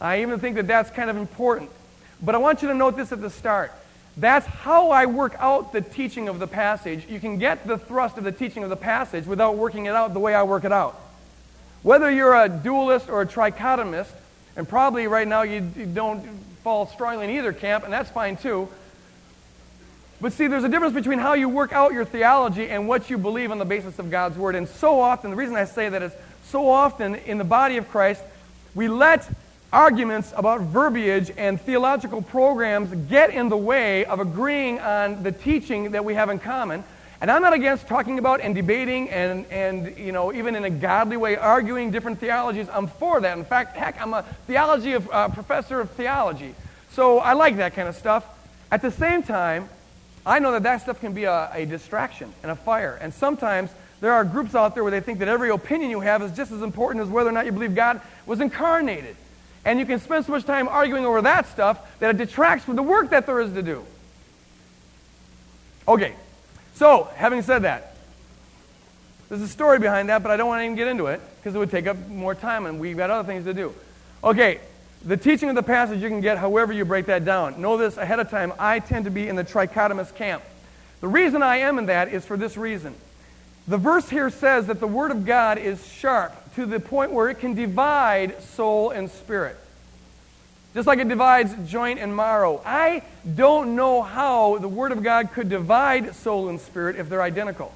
I 0.00 0.22
even 0.22 0.38
think 0.38 0.56
that 0.56 0.66
that's 0.66 0.90
kind 0.90 1.08
of 1.08 1.16
important. 1.16 1.70
But 2.22 2.34
I 2.34 2.38
want 2.38 2.62
you 2.62 2.68
to 2.68 2.74
note 2.74 2.96
this 2.96 3.12
at 3.12 3.20
the 3.20 3.30
start. 3.30 3.72
That's 4.16 4.46
how 4.46 4.90
I 4.90 5.06
work 5.06 5.34
out 5.38 5.72
the 5.72 5.80
teaching 5.80 6.28
of 6.28 6.40
the 6.40 6.46
passage. 6.46 7.06
You 7.08 7.20
can 7.20 7.38
get 7.38 7.66
the 7.66 7.78
thrust 7.78 8.18
of 8.18 8.24
the 8.24 8.32
teaching 8.32 8.64
of 8.64 8.70
the 8.70 8.76
passage 8.76 9.26
without 9.26 9.56
working 9.56 9.86
it 9.86 9.94
out 9.94 10.12
the 10.12 10.20
way 10.20 10.34
I 10.34 10.42
work 10.42 10.64
it 10.64 10.72
out. 10.72 11.00
Whether 11.82 12.10
you're 12.10 12.34
a 12.34 12.48
dualist 12.48 13.08
or 13.08 13.22
a 13.22 13.26
trichotomist, 13.26 14.10
and 14.56 14.68
probably 14.68 15.06
right 15.06 15.26
now 15.26 15.42
you, 15.42 15.70
you 15.76 15.86
don't 15.86 16.26
fall 16.64 16.88
strongly 16.88 17.24
in 17.24 17.30
either 17.30 17.52
camp, 17.52 17.84
and 17.84 17.92
that's 17.92 18.10
fine 18.10 18.36
too. 18.36 18.68
But 20.20 20.32
see, 20.32 20.48
there's 20.48 20.64
a 20.64 20.68
difference 20.68 20.94
between 20.94 21.20
how 21.20 21.34
you 21.34 21.48
work 21.48 21.72
out 21.72 21.92
your 21.92 22.04
theology 22.04 22.68
and 22.68 22.88
what 22.88 23.08
you 23.08 23.18
believe 23.18 23.52
on 23.52 23.58
the 23.58 23.64
basis 23.64 23.98
of 24.00 24.10
God's 24.10 24.36
Word. 24.36 24.56
And 24.56 24.68
so 24.68 25.00
often, 25.00 25.30
the 25.30 25.36
reason 25.36 25.54
I 25.54 25.64
say 25.64 25.88
that 25.88 26.02
is 26.02 26.12
so 26.44 26.68
often 26.68 27.14
in 27.14 27.38
the 27.38 27.44
body 27.44 27.76
of 27.76 27.88
Christ, 27.88 28.22
we 28.74 28.88
let 28.88 29.28
arguments 29.72 30.32
about 30.36 30.62
verbiage 30.62 31.30
and 31.36 31.60
theological 31.60 32.22
programs 32.22 32.90
get 33.08 33.30
in 33.30 33.48
the 33.48 33.56
way 33.56 34.04
of 34.06 34.18
agreeing 34.18 34.80
on 34.80 35.22
the 35.22 35.30
teaching 35.30 35.92
that 35.92 36.04
we 36.04 36.14
have 36.14 36.30
in 36.30 36.38
common. 36.38 36.82
And 37.20 37.30
I'm 37.30 37.42
not 37.42 37.52
against 37.52 37.86
talking 37.86 38.18
about 38.18 38.40
and 38.40 38.54
debating 38.54 39.10
and, 39.10 39.44
and 39.50 39.96
you 39.98 40.12
know, 40.12 40.32
even 40.32 40.54
in 40.54 40.64
a 40.64 40.70
godly 40.70 41.16
way, 41.16 41.36
arguing 41.36 41.90
different 41.90 42.18
theologies. 42.18 42.68
I'm 42.72 42.86
for 42.86 43.20
that. 43.20 43.36
In 43.36 43.44
fact, 43.44 43.76
heck, 43.76 44.00
I'm 44.00 44.14
a 44.14 44.22
theology 44.46 44.92
of, 44.92 45.08
uh, 45.10 45.28
professor 45.28 45.80
of 45.80 45.90
theology. 45.90 46.54
So 46.92 47.18
I 47.18 47.34
like 47.34 47.56
that 47.56 47.74
kind 47.74 47.88
of 47.88 47.96
stuff. 47.96 48.24
At 48.70 48.82
the 48.82 48.90
same 48.90 49.22
time, 49.22 49.68
I 50.28 50.40
know 50.40 50.52
that 50.52 50.62
that 50.64 50.82
stuff 50.82 51.00
can 51.00 51.14
be 51.14 51.24
a, 51.24 51.50
a 51.54 51.64
distraction 51.64 52.32
and 52.42 52.52
a 52.52 52.56
fire. 52.56 52.98
And 53.00 53.14
sometimes 53.14 53.70
there 54.00 54.12
are 54.12 54.24
groups 54.24 54.54
out 54.54 54.74
there 54.74 54.84
where 54.84 54.90
they 54.90 55.00
think 55.00 55.20
that 55.20 55.28
every 55.28 55.48
opinion 55.48 55.90
you 55.90 56.00
have 56.00 56.22
is 56.22 56.32
just 56.32 56.52
as 56.52 56.60
important 56.60 57.02
as 57.02 57.08
whether 57.08 57.30
or 57.30 57.32
not 57.32 57.46
you 57.46 57.52
believe 57.52 57.74
God 57.74 58.02
was 58.26 58.40
incarnated. 58.40 59.16
And 59.64 59.78
you 59.78 59.86
can 59.86 59.98
spend 60.00 60.26
so 60.26 60.32
much 60.32 60.44
time 60.44 60.68
arguing 60.68 61.06
over 61.06 61.22
that 61.22 61.48
stuff 61.48 61.98
that 61.98 62.14
it 62.14 62.18
detracts 62.18 62.66
from 62.66 62.76
the 62.76 62.82
work 62.82 63.10
that 63.10 63.24
there 63.24 63.40
is 63.40 63.54
to 63.54 63.62
do. 63.62 63.84
Okay, 65.88 66.14
so 66.74 67.08
having 67.16 67.40
said 67.40 67.62
that, 67.62 67.96
there's 69.30 69.40
a 69.40 69.48
story 69.48 69.78
behind 69.78 70.10
that, 70.10 70.22
but 70.22 70.30
I 70.30 70.36
don't 70.36 70.48
want 70.48 70.60
to 70.60 70.64
even 70.64 70.76
get 70.76 70.88
into 70.88 71.06
it 71.06 71.22
because 71.38 71.54
it 71.54 71.58
would 71.58 71.70
take 71.70 71.86
up 71.86 71.96
more 72.08 72.34
time 72.34 72.66
and 72.66 72.78
we've 72.78 72.98
got 72.98 73.08
other 73.08 73.26
things 73.26 73.46
to 73.46 73.54
do. 73.54 73.74
Okay, 74.22 74.60
the 75.04 75.16
teaching 75.16 75.48
of 75.48 75.54
the 75.54 75.62
passage 75.62 76.02
you 76.02 76.08
can 76.08 76.20
get 76.20 76.38
however 76.38 76.72
you 76.72 76.84
break 76.84 77.06
that 77.06 77.24
down. 77.24 77.60
Know 77.60 77.76
this 77.76 77.96
ahead 77.96 78.18
of 78.18 78.30
time. 78.30 78.52
I 78.58 78.80
tend 78.80 79.04
to 79.04 79.10
be 79.10 79.28
in 79.28 79.36
the 79.36 79.44
trichotomous 79.44 80.14
camp. 80.14 80.42
The 81.00 81.08
reason 81.08 81.42
I 81.42 81.58
am 81.58 81.78
in 81.78 81.86
that 81.86 82.12
is 82.12 82.24
for 82.24 82.36
this 82.36 82.56
reason. 82.56 82.94
The 83.68 83.78
verse 83.78 84.08
here 84.08 84.30
says 84.30 84.66
that 84.66 84.80
the 84.80 84.86
Word 84.86 85.10
of 85.10 85.24
God 85.24 85.58
is 85.58 85.86
sharp 85.86 86.32
to 86.54 86.66
the 86.66 86.80
point 86.80 87.12
where 87.12 87.28
it 87.28 87.38
can 87.38 87.54
divide 87.54 88.42
soul 88.42 88.90
and 88.90 89.10
spirit. 89.10 89.56
Just 90.74 90.86
like 90.86 90.98
it 90.98 91.08
divides 91.08 91.54
joint 91.70 92.00
and 92.00 92.16
marrow. 92.16 92.60
I 92.64 93.02
don't 93.36 93.76
know 93.76 94.02
how 94.02 94.58
the 94.58 94.68
Word 94.68 94.90
of 94.90 95.02
God 95.02 95.32
could 95.32 95.48
divide 95.48 96.14
soul 96.14 96.48
and 96.48 96.60
spirit 96.60 96.96
if 96.96 97.08
they're 97.08 97.22
identical. 97.22 97.72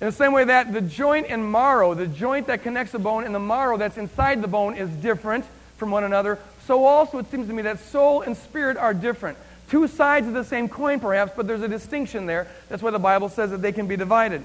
In 0.00 0.08
the 0.08 0.12
same 0.12 0.32
way 0.32 0.44
that 0.44 0.72
the 0.72 0.80
joint 0.80 1.26
and 1.30 1.50
marrow, 1.50 1.94
the 1.94 2.06
joint 2.06 2.48
that 2.48 2.62
connects 2.62 2.92
the 2.92 2.98
bone 2.98 3.24
and 3.24 3.34
the 3.34 3.40
marrow 3.40 3.78
that's 3.78 3.96
inside 3.96 4.42
the 4.42 4.48
bone 4.48 4.74
is 4.74 4.90
different 4.90 5.44
from 5.76 5.90
one 5.90 6.04
another, 6.04 6.38
so 6.66 6.84
also 6.84 7.18
it 7.18 7.30
seems 7.30 7.48
to 7.48 7.52
me 7.52 7.62
that 7.62 7.80
soul 7.80 8.22
and 8.22 8.36
spirit 8.36 8.76
are 8.76 8.94
different. 8.94 9.38
Two 9.68 9.88
sides 9.88 10.26
of 10.26 10.34
the 10.34 10.44
same 10.44 10.68
coin, 10.68 11.00
perhaps, 11.00 11.32
but 11.36 11.46
there's 11.46 11.62
a 11.62 11.68
distinction 11.68 12.26
there. 12.26 12.46
That's 12.68 12.82
why 12.82 12.90
the 12.90 12.98
Bible 12.98 13.28
says 13.28 13.50
that 13.50 13.62
they 13.62 13.72
can 13.72 13.86
be 13.86 13.96
divided. 13.96 14.44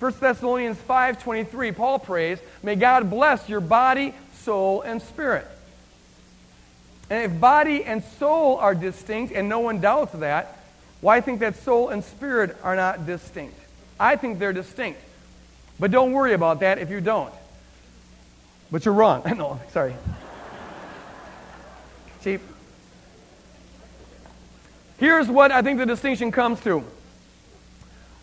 1 0.00 0.14
Thessalonians 0.20 0.76
5.23, 0.88 1.76
Paul 1.76 1.98
prays, 1.98 2.38
May 2.62 2.74
God 2.74 3.08
bless 3.10 3.48
your 3.48 3.60
body, 3.60 4.14
soul, 4.34 4.82
and 4.82 5.00
spirit. 5.00 5.46
And 7.10 7.32
if 7.32 7.40
body 7.40 7.84
and 7.84 8.02
soul 8.18 8.56
are 8.56 8.74
distinct, 8.74 9.32
and 9.32 9.48
no 9.48 9.60
one 9.60 9.80
doubts 9.80 10.12
that, 10.14 10.58
why 11.00 11.20
think 11.20 11.40
that 11.40 11.56
soul 11.56 11.90
and 11.90 12.02
spirit 12.02 12.56
are 12.62 12.76
not 12.76 13.06
distinct? 13.06 13.58
I 14.00 14.16
think 14.16 14.38
they're 14.38 14.52
distinct. 14.52 15.00
But 15.78 15.90
don't 15.90 16.12
worry 16.12 16.32
about 16.32 16.60
that 16.60 16.78
if 16.78 16.90
you 16.90 17.00
don't. 17.00 17.32
But 18.70 18.84
you're 18.84 18.94
wrong. 18.94 19.22
no, 19.36 19.60
sorry. 19.70 19.94
Cheap. 22.24 22.40
Here's 24.96 25.28
what 25.28 25.52
I 25.52 25.60
think 25.60 25.78
the 25.78 25.84
distinction 25.84 26.32
comes 26.32 26.58
to. 26.62 26.82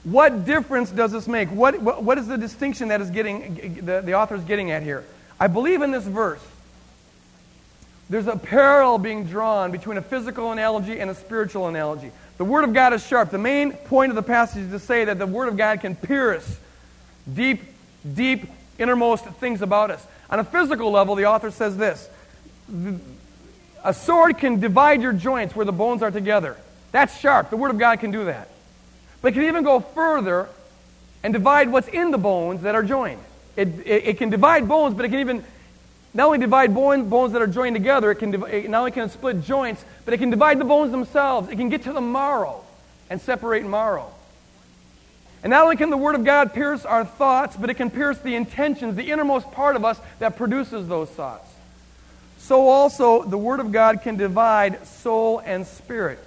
What 0.04 0.44
difference 0.44 0.90
does 0.90 1.12
this 1.12 1.28
make? 1.28 1.50
What, 1.50 1.80
what, 1.80 2.04
what 2.04 2.18
is 2.18 2.26
the 2.26 2.38
distinction 2.38 2.88
that 2.88 3.00
is 3.00 3.12
getting, 3.12 3.86
the, 3.86 4.02
the 4.02 4.16
author 4.16 4.34
is 4.34 4.44
getting 4.44 4.72
at 4.72 4.82
here? 4.82 5.06
I 5.40 5.46
believe 5.46 5.84
in 5.84 5.92
this 5.92 6.04
verse. 6.04 6.42
There's 8.10 8.26
a 8.26 8.38
parallel 8.38 8.98
being 8.98 9.26
drawn 9.26 9.72
between 9.72 10.00
a 10.00 10.02
physical 10.02 10.52
analogy 10.52 11.00
and 11.00 11.12
a 11.12 11.16
spiritual 11.16 11.68
analogy. 11.68 12.12
The 12.40 12.46
Word 12.46 12.64
of 12.64 12.74
God 12.74 12.94
is 12.94 13.06
sharp. 13.06 13.30
The 13.30 13.38
main 13.38 13.74
point 13.74 14.10
of 14.10 14.16
the 14.16 14.24
passage 14.24 14.64
is 14.64 14.72
to 14.72 14.80
say 14.80 15.06
that 15.06 15.20
the 15.20 15.28
Word 15.28 15.48
of 15.48 15.58
God 15.58 15.80
can 15.80 15.96
pierce 15.96 16.58
deep, 17.32 17.62
deep, 18.16 18.48
innermost 18.80 19.26
things 19.26 19.62
about 19.62 19.92
us. 19.92 20.04
On 20.32 20.40
a 20.40 20.44
physical 20.44 20.90
level, 20.90 21.14
the 21.14 21.28
author 21.28 21.52
says 21.52 21.78
this 21.78 22.10
A 23.84 23.94
sword 23.94 24.38
can 24.38 24.60
divide 24.60 25.02
your 25.02 25.14
joints 25.14 25.56
where 25.56 25.66
the 25.66 25.72
bones 25.72 26.04
are 26.04 26.12
together. 26.12 26.58
That's 26.92 27.18
sharp. 27.20 27.50
The 27.50 27.58
Word 27.58 27.72
of 27.72 27.80
God 27.80 28.00
can 28.00 28.12
do 28.12 28.26
that. 28.26 28.50
But 29.22 29.30
it 29.30 29.34
can 29.34 29.44
even 29.44 29.64
go 29.64 29.80
further 29.80 30.50
and 31.24 31.34
divide 31.34 31.72
what's 31.72 31.88
in 31.88 32.12
the 32.12 32.18
bones 32.18 32.62
that 32.62 32.76
are 32.76 32.84
joined. 32.84 33.22
It, 33.56 33.68
it, 33.86 34.08
it 34.08 34.18
can 34.18 34.30
divide 34.30 34.68
bones, 34.68 34.96
but 34.96 35.06
it 35.06 35.10
can 35.10 35.20
even 35.20 35.44
not 36.14 36.26
only 36.26 36.40
divide 36.40 36.74
bones, 36.74 37.08
bones 37.10 37.34
that 37.34 37.42
are 37.42 37.48
joined 37.48 37.76
together, 37.76 38.12
it 38.12 38.16
can 38.16 38.34
it 38.46 38.70
not 38.70 38.80
only 38.80 38.92
can 38.92 39.04
it 39.04 39.12
split 39.12 39.44
joints, 39.44 39.84
but 40.04 40.14
it 40.14 40.18
can 40.18 40.30
divide 40.30 40.60
the 40.60 40.66
bones 40.66 40.92
themselves. 40.92 41.50
It 41.50 41.56
can 41.56 41.70
get 41.70 41.84
to 41.84 41.94
the 41.94 42.02
marrow 42.02 42.64
and 43.10 43.22
separate 43.22 43.66
marrow. 43.66 44.12
And 45.44 45.52
not 45.52 45.64
only 45.64 45.78
can 45.78 45.90
the 45.90 45.98
Word 45.98 46.16
of 46.16 46.24
God 46.24 46.54
pierce 46.54 46.86
our 46.86 47.06
thoughts, 47.06 47.56
but 47.56 47.70
it 47.70 47.76
can 47.76 47.90
pierce 47.90 48.18
the 48.20 48.36
intentions, 48.36 48.96
the 48.96 49.10
innermost 49.10 49.52
part 49.52 49.76
of 49.76 49.86
us 49.86 50.00
that 50.20 50.36
produces 50.36 50.88
those 50.88 51.10
thoughts. 51.10 51.50
So 52.42 52.68
also, 52.68 53.24
the 53.24 53.38
Word 53.38 53.60
of 53.60 53.72
God 53.72 54.02
can 54.02 54.18
divide 54.18 54.86
soul 54.86 55.40
and 55.40 55.66
spirit. 55.66 56.20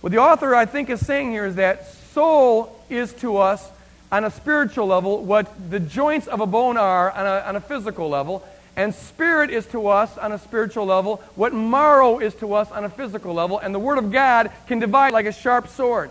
What 0.00 0.10
the 0.10 0.18
author, 0.18 0.54
I 0.54 0.66
think, 0.66 0.90
is 0.90 1.04
saying 1.04 1.30
here 1.30 1.46
is 1.46 1.56
that 1.56 1.92
soul 2.12 2.82
is 2.90 3.12
to 3.14 3.36
us 3.36 3.70
on 4.10 4.24
a 4.24 4.30
spiritual 4.30 4.86
level 4.86 5.22
what 5.24 5.70
the 5.70 5.78
joints 5.80 6.26
of 6.26 6.40
a 6.40 6.46
bone 6.46 6.76
are 6.76 7.10
on 7.10 7.26
a, 7.26 7.46
on 7.46 7.56
a 7.56 7.60
physical 7.60 8.08
level, 8.08 8.46
and 8.74 8.94
spirit 8.94 9.50
is 9.50 9.66
to 9.66 9.86
us 9.88 10.16
on 10.18 10.32
a 10.32 10.38
spiritual 10.38 10.86
level 10.86 11.22
what 11.36 11.54
marrow 11.54 12.18
is 12.18 12.34
to 12.36 12.54
us 12.54 12.70
on 12.72 12.84
a 12.84 12.90
physical 12.90 13.34
level. 13.34 13.58
And 13.58 13.74
the 13.74 13.78
Word 13.78 13.98
of 13.98 14.10
God 14.10 14.50
can 14.66 14.80
divide 14.80 15.12
like 15.12 15.26
a 15.26 15.32
sharp 15.32 15.68
sword. 15.68 16.10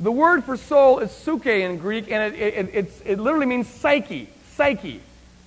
The 0.00 0.10
word 0.10 0.44
for 0.44 0.56
soul 0.56 1.00
is 1.00 1.10
psuche 1.10 1.60
in 1.60 1.76
Greek, 1.76 2.10
and 2.10 2.34
it, 2.34 2.40
it, 2.40 2.74
it, 2.74 3.02
it 3.04 3.18
literally 3.20 3.44
means 3.44 3.68
psyche. 3.68 4.28
Psyche. 4.54 5.02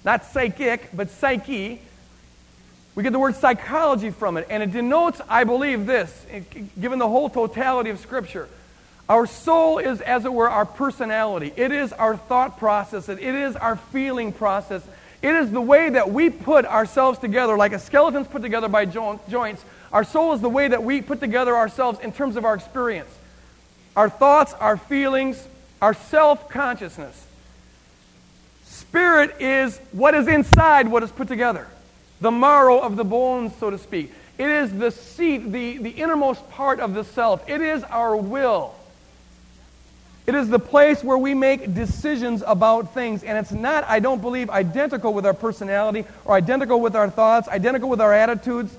Not 0.05 0.25
psychic, 0.25 0.89
but 0.93 1.09
psyche. 1.09 1.81
We 2.95 3.03
get 3.03 3.11
the 3.11 3.19
word 3.19 3.35
psychology 3.35 4.11
from 4.11 4.37
it, 4.37 4.47
and 4.49 4.61
it 4.61 4.71
denotes, 4.71 5.19
I 5.27 5.45
believe, 5.45 5.85
this, 5.85 6.25
eh, 6.29 6.41
given 6.79 6.99
the 6.99 7.07
whole 7.07 7.29
totality 7.29 7.89
of 7.89 7.99
Scripture. 7.99 8.47
Our 9.09 9.25
soul 9.25 9.79
is, 9.79 9.99
as 10.01 10.25
it 10.25 10.33
were, 10.33 10.49
our 10.49 10.65
personality. 10.65 11.51
It 11.55 11.71
is 11.71 11.91
our 11.93 12.15
thought 12.15 12.57
process. 12.57 13.09
It 13.09 13.19
is 13.19 13.55
our 13.55 13.75
feeling 13.75 14.31
process. 14.31 14.83
It 15.21 15.35
is 15.35 15.51
the 15.51 15.61
way 15.61 15.89
that 15.89 16.11
we 16.11 16.29
put 16.29 16.65
ourselves 16.65 17.17
together, 17.19 17.57
like 17.57 17.73
a 17.73 17.79
skeleton's 17.79 18.27
put 18.27 18.41
together 18.41 18.67
by 18.67 18.85
joints. 18.85 19.63
Our 19.91 20.03
soul 20.03 20.33
is 20.33 20.41
the 20.41 20.49
way 20.49 20.67
that 20.67 20.83
we 20.83 21.01
put 21.01 21.19
together 21.19 21.55
ourselves 21.55 21.99
in 21.99 22.11
terms 22.11 22.35
of 22.35 22.45
our 22.45 22.55
experience. 22.55 23.09
Our 23.95 24.09
thoughts, 24.09 24.53
our 24.53 24.77
feelings, 24.77 25.47
our 25.81 25.93
self 25.93 26.49
consciousness. 26.49 27.25
Spirit 28.65 29.39
is 29.39 29.77
what 29.91 30.13
is 30.15 30.27
inside 30.27 30.87
what 30.87 31.03
is 31.03 31.11
put 31.11 31.27
together, 31.27 31.67
the 32.23 32.31
marrow 32.31 32.79
of 32.79 32.95
the 32.95 33.03
bones, 33.03 33.53
so 33.59 33.69
to 33.69 33.77
speak. 33.77 34.11
It 34.37 34.49
is 34.49 34.71
the 34.71 34.91
seat, 34.91 35.51
the, 35.51 35.77
the 35.77 35.89
innermost 35.89 36.49
part 36.49 36.79
of 36.79 36.93
the 36.93 37.03
self. 37.03 37.47
It 37.49 37.59
is 37.61 37.83
our 37.83 38.15
will. 38.15 38.73
It 40.25 40.33
is 40.33 40.47
the 40.47 40.57
place 40.57 41.03
where 41.03 41.17
we 41.17 41.33
make 41.33 41.73
decisions 41.75 42.41
about 42.47 42.93
things, 42.93 43.23
and 43.23 43.37
it's 43.37 43.51
not, 43.51 43.83
I 43.89 43.99
don't 43.99 44.21
believe, 44.21 44.49
identical 44.49 45.13
with 45.13 45.25
our 45.25 45.33
personality 45.33 46.05
or 46.23 46.35
identical 46.35 46.79
with 46.79 46.95
our 46.95 47.09
thoughts, 47.09 47.49
identical 47.49 47.89
with 47.89 47.99
our 47.99 48.13
attitudes, 48.13 48.73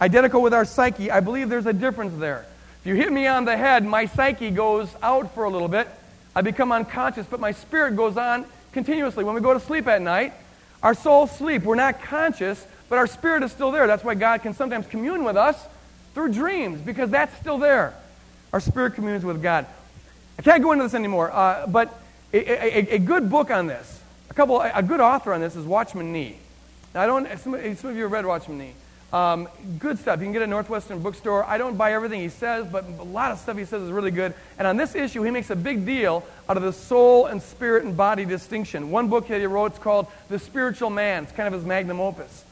identical 0.00 0.42
with 0.42 0.52
our 0.52 0.64
psyche. 0.64 1.12
I 1.12 1.20
believe 1.20 1.48
there's 1.48 1.66
a 1.66 1.72
difference 1.72 2.18
there. 2.18 2.44
If 2.80 2.88
you 2.88 2.96
hit 2.96 3.12
me 3.12 3.28
on 3.28 3.44
the 3.44 3.56
head, 3.56 3.86
my 3.86 4.06
psyche 4.06 4.50
goes 4.50 4.88
out 5.00 5.32
for 5.32 5.44
a 5.44 5.48
little 5.48 5.68
bit. 5.68 5.86
I 6.34 6.42
become 6.42 6.72
unconscious, 6.72 7.24
but 7.30 7.38
my 7.38 7.52
spirit 7.52 7.94
goes 7.94 8.16
on 8.16 8.44
continuously. 8.72 9.22
When 9.22 9.36
we 9.36 9.40
go 9.40 9.54
to 9.54 9.60
sleep 9.60 9.86
at 9.86 10.02
night, 10.02 10.32
our 10.84 10.94
souls 10.94 11.36
sleep. 11.36 11.62
We're 11.62 11.74
not 11.74 12.02
conscious, 12.02 12.64
but 12.88 12.98
our 12.98 13.06
spirit 13.06 13.42
is 13.42 13.50
still 13.50 13.72
there. 13.72 13.88
That's 13.88 14.04
why 14.04 14.14
God 14.14 14.42
can 14.42 14.54
sometimes 14.54 14.86
commune 14.86 15.24
with 15.24 15.36
us 15.36 15.56
through 16.14 16.32
dreams, 16.32 16.80
because 16.80 17.10
that's 17.10 17.36
still 17.38 17.58
there. 17.58 17.94
Our 18.52 18.60
spirit 18.60 18.94
communes 18.94 19.24
with 19.24 19.42
God. 19.42 19.66
I 20.38 20.42
can't 20.42 20.62
go 20.62 20.72
into 20.72 20.84
this 20.84 20.94
anymore, 20.94 21.32
uh, 21.32 21.66
but 21.66 22.00
a, 22.32 22.38
a, 22.38 22.94
a, 22.96 22.98
good 22.98 23.30
book 23.30 23.50
on 23.50 23.66
this, 23.66 24.00
a 24.30 24.34
couple, 24.34 24.60
a 24.60 24.82
good 24.82 25.00
author 25.00 25.32
on 25.32 25.40
this 25.40 25.56
is 25.56 25.64
Watchman 25.64 26.12
Nee. 26.12 26.36
Now, 26.94 27.02
I 27.02 27.06
don't, 27.06 27.26
some, 27.38 27.76
some 27.76 27.90
of 27.90 27.96
you 27.96 28.02
have 28.02 28.12
read 28.12 28.26
Watchman 28.26 28.58
Nee. 28.58 28.74
Um, 29.12 29.48
good 29.78 29.98
stuff. 29.98 30.18
You 30.18 30.26
can 30.26 30.32
get 30.32 30.42
it 30.42 30.44
at 30.44 30.48
Northwestern 30.50 31.00
Bookstore. 31.00 31.44
I 31.44 31.56
don't 31.56 31.76
buy 31.76 31.92
everything 31.92 32.20
he 32.20 32.28
says, 32.28 32.66
but 32.66 32.84
a 32.98 33.04
lot 33.04 33.30
of 33.30 33.38
stuff 33.38 33.56
he 33.56 33.64
says 33.64 33.80
is 33.82 33.92
really 33.92 34.10
good. 34.10 34.34
And 34.58 34.66
on 34.66 34.76
this 34.76 34.96
issue, 34.96 35.22
he 35.22 35.30
makes 35.30 35.50
a 35.50 35.56
big 35.56 35.86
deal 35.86 36.24
out 36.48 36.56
of 36.56 36.62
the 36.62 36.72
soul 36.72 37.26
and 37.26 37.42
spirit 37.42 37.84
and 37.84 37.96
body 37.96 38.24
distinction. 38.24 38.90
One 38.90 39.08
book 39.08 39.28
that 39.28 39.40
he 39.40 39.46
wrote 39.46 39.72
is 39.72 39.78
called 39.78 40.06
The 40.28 40.38
Spiritual 40.38 40.90
Man. 40.90 41.24
It's 41.24 41.32
kind 41.32 41.46
of 41.46 41.54
his 41.54 41.64
magnum 41.64 42.00
opus. 42.00 42.44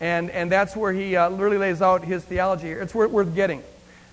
And, 0.00 0.30
and 0.30 0.50
that's 0.50 0.76
where 0.76 0.92
he 0.92 1.16
uh, 1.16 1.30
literally 1.30 1.58
lays 1.58 1.80
out 1.80 2.04
his 2.04 2.24
theology 2.24 2.66
here. 2.66 2.80
It's 2.80 2.94
worth 2.94 3.34
getting. 3.34 3.62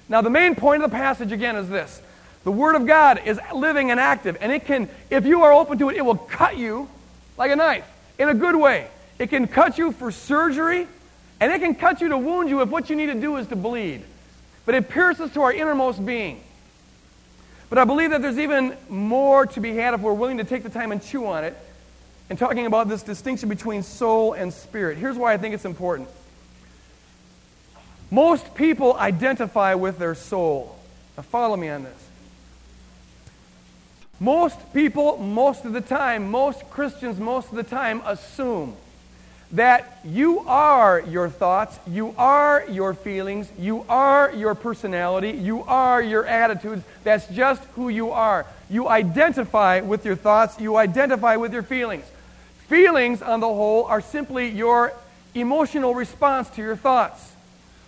Now, 0.08 0.22
the 0.22 0.30
main 0.30 0.56
point 0.56 0.84
of 0.84 0.90
the 0.90 0.96
passage, 0.96 1.32
again, 1.32 1.56
is 1.56 1.68
this 1.70 2.02
the 2.44 2.52
Word 2.52 2.75
of 2.75 2.86
God 2.86 3.22
is 3.25 3.40
living 3.54 3.92
and 3.92 4.00
active, 4.00 4.38
and 4.42 4.52
it 4.52 4.66
can, 4.66 4.90
if 5.10 5.25
you 5.25 5.44
are 5.44 5.54
open 5.54 5.78
to 5.80 5.90
it, 5.90 5.98
it 5.98 6.06
will 6.06 6.18
cut 6.18 6.58
you 6.58 6.90
like 7.38 7.52
a 7.52 7.56
knife 7.56 7.90
in 8.20 8.30
a 8.30 8.34
good 8.34 8.56
way. 8.56 8.88
It 9.18 9.30
can 9.30 9.48
cut 9.48 9.78
you 9.78 9.92
for 9.92 10.12
surgery, 10.12 10.88
and 11.40 11.52
it 11.52 11.60
can 11.60 11.75
cut 11.75 12.02
you 12.02 12.10
to 12.10 12.18
wound 12.18 12.50
you 12.50 12.62
if 12.62 12.70
what 12.70 12.90
you 12.90 12.96
need 12.96 13.08
to 13.08 13.20
do 13.20 13.38
is 13.38 13.48
to 13.48 13.56
bleed. 13.56 14.04
But 14.66 14.75
it 14.75 14.90
pierces 14.90 15.32
to 15.34 15.42
our 15.42 15.54
innermost 15.54 16.06
being. 16.06 16.44
But 17.74 17.82
I 17.82 17.86
believe 17.86 18.12
that 18.12 18.22
there's 18.22 18.38
even 18.38 18.77
more 18.88 19.48
to 19.48 19.60
be 19.60 19.75
had 19.75 19.96
if 19.96 20.01
we're 20.01 20.13
willing 20.13 20.38
to 20.38 20.44
take 20.44 20.62
the 20.62 20.70
time 20.70 20.92
and 20.92 21.01
chew 21.01 21.25
on 21.25 21.44
it 21.44 21.58
and 22.30 22.38
talking 22.38 22.68
about 22.68 22.88
this 22.88 23.01
distinction 23.01 23.50
between 23.50 23.82
soul 23.82 24.34
and 24.34 24.53
spirit. 24.53 25.00
Here's 25.00 25.18
why 25.18 25.34
I 25.34 25.38
think 25.38 25.56
it's 25.56 25.65
important. 25.65 26.08
Most 28.12 28.53
people 28.53 28.94
identify 28.94 29.74
with 29.74 29.98
their 29.98 30.13
soul. 30.13 30.77
Now, 31.18 31.24
follow 31.24 31.58
me 31.58 31.68
on 31.70 31.84
this. 31.84 31.98
Most 34.20 34.72
people, 34.72 35.18
most 35.18 35.65
of 35.65 35.74
the 35.74 35.82
time, 35.82 36.30
most 36.30 36.70
Christians, 36.70 37.20
most 37.20 37.50
of 37.50 37.56
the 37.56 37.63
time, 37.63 38.03
assume 38.06 38.75
that 39.53 40.00
you 40.03 40.39
are 40.39 41.00
your 41.01 41.29
thoughts, 41.29 41.77
you 41.88 42.13
are 42.17 42.65
your 42.67 42.95
feelings, 42.95 43.48
you 43.57 43.86
are 43.88 44.33
your 44.33 44.55
personality, 44.55 45.29
you 45.29 45.62
are 45.63 46.01
your 46.01 46.25
attitudes. 46.25 46.83
That's 47.03 47.27
just 47.27 47.63
who 47.75 47.89
you 47.89 48.12
are. 48.12 48.48
You 48.69 48.88
identify 48.89 49.81
with 49.81 50.05
your 50.05 50.15
thoughts, 50.15 50.60
you 50.60 50.75
identify 50.75 51.36
with 51.36 51.53
your 51.53 51.62
feelings. 51.62 52.03
Feelings, 52.67 53.22
on 53.22 53.41
the 53.41 53.48
whole, 53.48 53.86
are 53.86 54.01
simply 54.01 54.50
your 54.50 54.91
emotional 55.36 55.93
response 55.93 56.50
to 56.51 56.62
your 56.63 56.75
thoughts. 56.75 57.31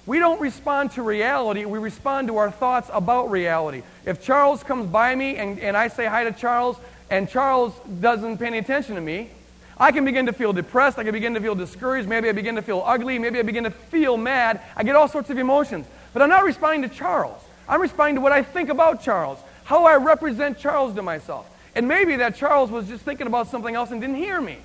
We 0.06 0.20
don't 0.20 0.40
respond 0.40 0.92
to 0.92 1.02
reality, 1.02 1.66
we 1.66 1.80
respond 1.80 2.28
to 2.28 2.38
our 2.38 2.52
thoughts 2.52 2.92
about 2.94 3.32
reality. 3.32 3.82
If 4.06 4.24
Charles 4.24 4.62
comes 4.62 4.86
by 4.86 5.16
me 5.16 5.38
and, 5.38 5.60
and 5.60 5.76
I 5.76 5.88
say 5.88 6.06
hi 6.06 6.26
to 6.26 6.32
Charles, 6.32 6.78
and 7.10 7.28
Charles 7.28 7.74
doesn't 8.02 8.38
pay 8.38 8.48
any 8.48 8.60
attention 8.60 8.94
to 8.96 9.02
me, 9.02 9.32
I 9.78 9.92
can 9.92 10.06
begin 10.06 10.28
to 10.28 10.34
feel 10.34 10.54
depressed. 10.54 10.98
I 10.98 11.04
can 11.04 11.12
begin 11.12 11.34
to 11.34 11.42
feel 11.42 11.56
discouraged. 11.56 12.08
Maybe 12.08 12.30
I 12.30 12.32
begin 12.32 12.56
to 12.56 12.62
feel 12.62 12.82
ugly. 12.86 13.20
Maybe 13.20 13.40
I 13.40 13.42
begin 13.42 13.66
to 13.66 13.72
feel 13.72 14.16
mad. 14.16 14.62
I 14.76 14.84
get 14.84 14.96
all 14.96 15.08
sorts 15.08 15.30
of 15.30 15.38
emotions. 15.38 15.86
But 16.14 16.22
I'm 16.22 16.30
not 16.30 16.46
responding 16.46 16.90
to 16.90 16.96
Charles. 16.96 17.42
I'm 17.68 17.82
responding 17.82 18.16
to 18.16 18.22
what 18.22 18.32
I 18.32 18.44
think 18.44 18.70
about 18.70 19.02
Charles, 19.02 19.40
how 19.64 19.86
I 19.86 19.96
represent 19.96 20.60
Charles 20.60 20.96
to 20.96 21.02
myself. 21.02 21.50
And 21.74 21.88
maybe 21.88 22.16
that 22.18 22.36
Charles 22.36 22.72
was 22.72 22.88
just 22.88 23.04
thinking 23.04 23.28
about 23.28 23.48
something 23.48 23.76
else 23.76 23.92
and 23.92 24.00
didn't 24.00 24.16
hear 24.16 24.40
me. 24.40 24.60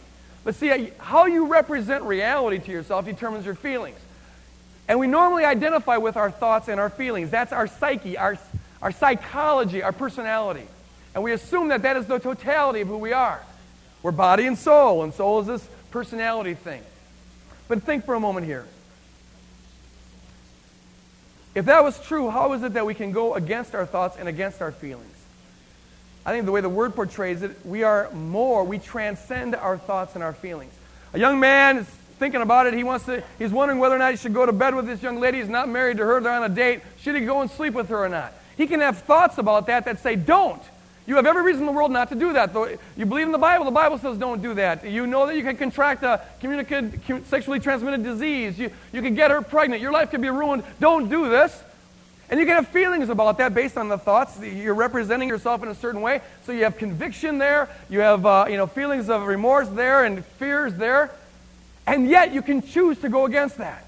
But 0.45 0.55
see, 0.55 0.93
how 0.99 1.27
you 1.27 1.47
represent 1.47 2.05
reality 2.05 2.59
to 2.59 2.71
yourself 2.71 3.05
determines 3.05 3.45
your 3.45 3.55
feelings. 3.55 3.99
And 4.89 4.99
we 4.99 5.07
normally 5.07 5.45
identify 5.45 5.97
with 5.97 6.17
our 6.17 6.31
thoughts 6.31 6.69
and 6.69 6.81
our 6.81 6.91
feelings. 6.91 7.31
That's 7.31 7.53
our 7.53 7.67
psyche, 7.67 8.17
our, 8.17 8.39
our 8.81 8.93
psychology, 8.93 9.83
our 9.83 9.93
personality. 9.93 10.67
And 11.15 11.25
we 11.25 11.33
assume 11.33 11.69
that 11.69 11.83
that 11.83 11.97
is 11.97 12.07
the 12.07 12.19
totality 12.19 12.81
of 12.81 12.89
who 12.89 12.99
we 12.99 13.13
are. 13.13 13.41
We're 14.03 14.13
body 14.13 14.47
and 14.47 14.57
soul, 14.59 15.03
and 15.03 15.13
soul 15.13 15.41
is 15.41 15.47
this 15.47 15.69
personality 15.91 16.55
thing. 16.55 16.83
But 17.69 17.83
think 17.83 18.05
for 18.05 18.15
a 18.15 18.21
moment 18.21 18.47
here. 18.47 18.67
If 21.55 21.67
that 21.67 21.83
was 21.83 21.99
true, 22.01 22.31
how 22.31 22.53
is 22.53 22.63
it 22.63 22.75
that 22.75 22.87
we 22.87 22.95
can 22.95 23.13
go 23.13 23.35
against 23.35 23.75
our 23.75 23.85
thoughts 23.85 24.17
and 24.19 24.29
against 24.29 24.63
our 24.63 24.73
feelings? 24.73 25.07
I 26.25 26.33
think 26.33 26.45
the 26.45 26.53
way 26.53 26.61
the 26.61 26.69
word 26.69 26.95
portrays 26.95 27.43
it, 27.43 27.65
we 27.65 27.83
are 27.83 28.11
more, 28.13 28.63
we 28.65 28.79
transcend 28.79 29.55
our 29.57 29.79
thoughts 29.79 30.15
and 30.15 30.23
our 30.23 30.33
feelings. 30.33 30.73
A 31.13 31.19
young 31.19 31.41
man 31.41 31.79
is 31.79 31.87
thinking 32.19 32.43
about 32.43 32.67
it. 32.67 32.75
He 32.75 32.85
wants 32.85 33.07
to, 33.07 33.25
he's 33.39 33.51
wondering 33.51 33.81
whether 33.81 33.97
or 33.97 33.99
not 33.99 34.13
he 34.13 34.17
should 34.17 34.35
go 34.35 34.47
to 34.47 34.53
bed 34.53 34.75
with 34.75 34.87
this 34.87 35.03
young 35.03 35.19
lady. 35.19 35.39
He's 35.39 35.49
not 35.49 35.69
married 35.69 35.97
to 35.97 36.05
her, 36.05 36.21
they're 36.21 36.33
on 36.33 36.49
a 36.49 36.55
date. 36.55 36.83
Should 37.01 37.17
he 37.17 37.23
go 37.23 37.41
and 37.41 37.51
sleep 37.51 37.75
with 37.75 37.89
her 37.89 38.05
or 38.05 38.09
not? 38.09 38.33
He 38.57 38.67
can 38.67 38.81
have 38.81 38.99
thoughts 38.99 39.39
about 39.39 39.67
that 39.69 39.87
that 39.87 40.01
say, 40.01 40.17
don't. 40.17 40.63
You 41.07 41.17
have 41.17 41.27
every 41.27 41.43
reason 41.43 41.63
in 41.63 41.67
the 41.67 41.73
world 41.73 41.91
not 41.91 42.09
to 42.11 42.15
do 42.15 42.35
that. 42.35 42.53
Though 42.53 42.69
you 42.97 43.07
believe 43.07 43.27
in 43.27 43.33
the 43.33 43.39
Bible, 43.39 43.65
the 43.65 43.71
Bible 43.71 43.99
says 43.99 44.19
don't 44.19 44.43
do 44.43 44.55
that. 44.55 44.85
You 44.85 45.07
know 45.07 45.27
that 45.27 45.37
you 45.37 45.43
can 45.43 45.57
contract 45.57 46.03
a 46.03 46.23
sexually 47.25 47.59
transmitted 47.59 48.05
disease. 48.05 48.59
You, 48.59 48.71
you 48.93 49.03
can 49.03 49.15
get 49.15 49.31
her 49.31 49.43
pregnant. 49.43 49.83
Your 49.83 49.93
life 49.93 50.11
could 50.11 50.21
be 50.21 50.31
ruined. 50.31 50.63
Don't 50.79 51.09
do 51.09 51.29
this. 51.29 51.63
And 52.31 52.39
you 52.39 52.47
can 52.47 52.55
have 52.55 52.69
feelings 52.69 53.09
about 53.09 53.39
that 53.39 53.55
based 53.55 53.77
on 53.77 53.89
the 53.89 53.99
thoughts. 53.99 54.39
You're 54.41 54.75
representing 54.75 55.29
yourself 55.29 55.65
in 55.65 55.69
a 55.69 55.75
certain 55.75 56.01
way. 56.01 56.21
So 56.45 56.53
you 56.53 56.63
have 56.63 56.79
conviction 56.79 57.39
there. 57.39 57.69
You 57.89 58.01
have 58.01 58.25
uh, 58.25 58.47
you 58.49 58.57
know, 58.57 58.69
feelings 58.69 59.11
of 59.11 59.27
remorse 59.27 59.69
there 59.69 60.05
and 60.05 60.25
fears 60.25 60.75
there. 60.75 61.11
And 61.89 62.09
yet 62.09 62.33
you 62.33 62.41
can 62.41 62.63
choose 62.63 62.99
to 63.01 63.09
go 63.09 63.27
against 63.27 63.59
that, 63.59 63.85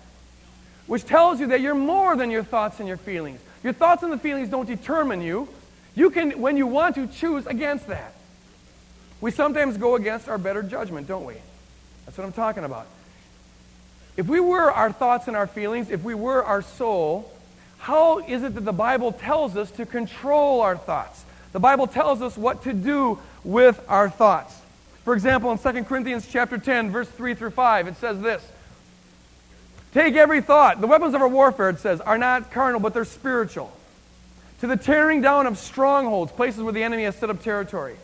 which 0.88 1.04
tells 1.04 1.38
you 1.38 1.48
that 1.48 1.60
you're 1.60 1.76
more 1.76 2.16
than 2.16 2.32
your 2.32 2.42
thoughts 2.42 2.80
and 2.80 2.88
your 2.88 2.96
feelings. 2.96 3.38
Your 3.62 3.74
thoughts 3.74 4.02
and 4.02 4.12
the 4.12 4.18
feelings 4.18 4.48
don't 4.48 4.66
determine 4.66 5.22
you. 5.22 5.46
You 5.94 6.10
can, 6.10 6.40
when 6.40 6.56
you 6.56 6.66
want 6.66 6.94
to, 6.94 7.06
choose 7.06 7.46
against 7.46 7.88
that. 7.88 8.14
We 9.20 9.30
sometimes 9.30 9.76
go 9.76 9.94
against 9.94 10.28
our 10.28 10.38
better 10.38 10.62
judgment, 10.62 11.06
don't 11.06 11.24
we? 11.24 11.34
That's 12.04 12.18
what 12.18 12.24
I'm 12.24 12.32
talking 12.32 12.64
about. 12.64 12.86
If 14.16 14.26
we 14.26 14.40
were 14.40 14.70
our 14.70 14.92
thoughts 14.92 15.28
and 15.28 15.36
our 15.36 15.46
feelings, 15.46 15.90
if 15.90 16.02
we 16.02 16.14
were 16.14 16.42
our 16.44 16.62
soul, 16.62 17.30
how 17.78 18.18
is 18.18 18.42
it 18.42 18.54
that 18.54 18.64
the 18.64 18.72
Bible 18.72 19.12
tells 19.12 19.56
us 19.56 19.70
to 19.72 19.86
control 19.86 20.60
our 20.60 20.76
thoughts? 20.76 21.24
The 21.52 21.60
Bible 21.60 21.86
tells 21.86 22.22
us 22.22 22.36
what 22.36 22.64
to 22.64 22.72
do 22.72 23.18
with 23.44 23.80
our 23.88 24.08
thoughts. 24.08 24.58
For 25.04 25.14
example, 25.14 25.52
in 25.52 25.58
2 25.58 25.84
Corinthians 25.84 26.26
chapter 26.30 26.58
10, 26.58 26.90
verse 26.90 27.08
3 27.08 27.34
through 27.34 27.50
5, 27.50 27.88
it 27.88 27.96
says 27.96 28.20
this. 28.20 28.46
Take 29.92 30.14
every 30.14 30.40
thought. 30.40 30.80
The 30.80 30.86
weapons 30.86 31.14
of 31.14 31.20
our 31.20 31.28
warfare, 31.28 31.68
it 31.68 31.80
says, 31.80 32.00
are 32.00 32.18
not 32.18 32.50
carnal, 32.50 32.80
but 32.80 32.94
they're 32.94 33.04
spiritual 33.04 33.72
to 34.62 34.68
the 34.68 34.76
tearing 34.76 35.20
down 35.20 35.48
of 35.48 35.58
strongholds, 35.58 36.30
places 36.30 36.62
where 36.62 36.72
the 36.72 36.84
enemy 36.84 37.02
has 37.02 37.16
set 37.16 37.28
up 37.28 37.42
territory, 37.42 37.96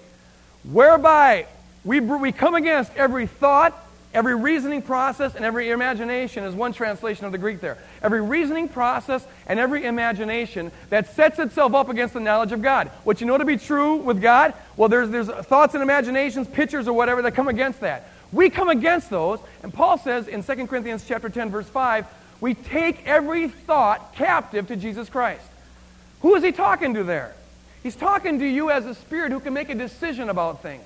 whereby 0.64 1.46
we, 1.84 2.00
we 2.00 2.32
come 2.32 2.56
against 2.56 2.92
every 2.96 3.28
thought, 3.28 3.72
every 4.12 4.34
reasoning 4.34 4.82
process, 4.82 5.36
and 5.36 5.44
every 5.44 5.70
imagination, 5.70 6.42
is 6.42 6.56
one 6.56 6.72
translation 6.72 7.26
of 7.26 7.30
the 7.30 7.38
Greek 7.38 7.60
there. 7.60 7.78
Every 8.02 8.20
reasoning 8.20 8.68
process 8.68 9.24
and 9.46 9.60
every 9.60 9.84
imagination 9.84 10.72
that 10.90 11.14
sets 11.14 11.38
itself 11.38 11.74
up 11.74 11.90
against 11.90 12.14
the 12.14 12.18
knowledge 12.18 12.50
of 12.50 12.60
God. 12.60 12.88
What 13.04 13.20
you 13.20 13.28
know 13.28 13.38
to 13.38 13.44
be 13.44 13.56
true 13.56 13.94
with 13.94 14.20
God? 14.20 14.52
Well, 14.76 14.88
there's, 14.88 15.10
there's 15.10 15.28
thoughts 15.28 15.74
and 15.74 15.82
imaginations, 15.84 16.48
pictures, 16.48 16.88
or 16.88 16.92
whatever 16.92 17.22
that 17.22 17.36
come 17.36 17.46
against 17.46 17.82
that. 17.82 18.10
We 18.32 18.50
come 18.50 18.68
against 18.68 19.10
those, 19.10 19.38
and 19.62 19.72
Paul 19.72 19.96
says 19.96 20.26
in 20.26 20.42
2 20.42 20.66
Corinthians 20.66 21.04
chapter 21.06 21.28
10, 21.28 21.50
verse 21.50 21.68
5, 21.68 22.04
we 22.40 22.54
take 22.54 23.06
every 23.06 23.46
thought 23.46 24.12
captive 24.16 24.66
to 24.66 24.74
Jesus 24.74 25.08
Christ. 25.08 25.44
Who 26.22 26.34
is 26.34 26.42
he 26.42 26.52
talking 26.52 26.94
to 26.94 27.04
there? 27.04 27.34
He's 27.82 27.96
talking 27.96 28.38
to 28.40 28.46
you 28.46 28.70
as 28.70 28.86
a 28.86 28.94
spirit 28.94 29.32
who 29.32 29.40
can 29.40 29.54
make 29.54 29.70
a 29.70 29.74
decision 29.74 30.28
about 30.28 30.62
things. 30.62 30.84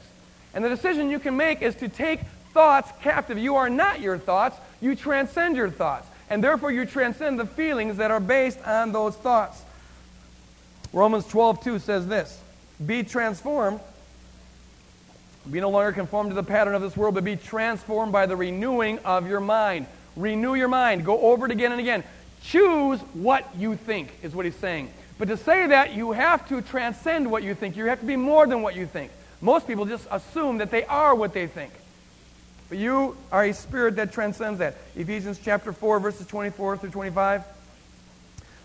And 0.55 0.65
the 0.65 0.69
decision 0.69 1.11
you 1.11 1.19
can 1.19 1.37
make 1.37 1.63
is 1.63 1.75
to 1.77 1.89
take 1.89 2.21
thoughts 2.53 2.91
captive. 3.03 3.39
You 3.39 3.57
are 3.57 3.71
not 3.71 4.01
your 4.01 4.19
thoughts, 4.19 4.59
you 4.81 4.95
transcend 4.95 5.57
your 5.57 5.71
thoughts. 5.71 6.07
And 6.29 6.43
therefore, 6.43 6.71
you 6.71 6.87
transcend 6.87 7.39
the 7.39 7.47
feelings 7.47 7.97
that 7.99 8.11
are 8.11 8.21
based 8.21 8.59
on 8.67 8.93
those 8.93 9.15
thoughts. 9.17 9.63
Romans 10.93 11.27
12, 11.27 11.65
2 11.65 11.79
says 11.79 12.07
this 12.07 12.41
Be 12.85 13.03
transformed. 13.03 13.81
Be 15.51 15.61
no 15.61 15.71
longer 15.71 15.93
conformed 15.93 16.31
to 16.31 16.35
the 16.35 16.43
pattern 16.43 16.75
of 16.75 16.83
this 16.83 16.97
world, 16.97 17.15
but 17.15 17.25
be 17.25 17.37
transformed 17.37 18.13
by 18.13 18.27
the 18.27 18.37
renewing 18.37 18.99
of 19.01 19.27
your 19.27 19.41
mind. 19.41 19.87
Renew 20.15 20.55
your 20.55 20.69
mind. 20.69 21.05
Go 21.05 21.21
over 21.21 21.47
it 21.47 21.53
again 21.53 21.73
and 21.73 21.81
again. 21.81 22.05
Choose 22.43 23.01
what 23.13 23.49
you 23.57 23.77
think, 23.77 24.13
is 24.23 24.35
what 24.35 24.45
he's 24.45 24.57
saying. 24.57 24.91
But 25.23 25.29
to 25.29 25.37
say 25.37 25.69
that, 25.69 25.95
you 25.95 26.11
have 26.11 26.49
to 26.49 26.61
transcend 26.61 27.31
what 27.31 27.45
you 27.45 27.55
think. 27.55 27.77
You 27.77 27.85
have 27.85 28.01
to 28.01 28.05
be 28.05 28.17
more 28.17 28.45
than 28.45 28.61
what 28.61 28.75
you 28.75 28.87
think. 28.87 29.13
Most 29.41 29.69
people 29.69 29.85
just 29.85 30.05
assume 30.11 30.59
that 30.59 30.73
they 30.73 30.85
are 30.87 31.15
what 31.15 31.33
they 31.33 31.47
think. 31.47 31.73
But 32.69 32.79
you 32.79 33.17
are 33.31 33.45
a 33.45 33.55
spirit 33.55 33.95
that 33.95 34.13
transcends 34.13 34.59
that. 34.59 34.79
Ephesians 34.97 35.39
chapter 35.41 35.73
4, 35.73 36.01
verses 36.01 36.27
24 36.27 36.79
through 36.79 36.91
25 36.91 37.45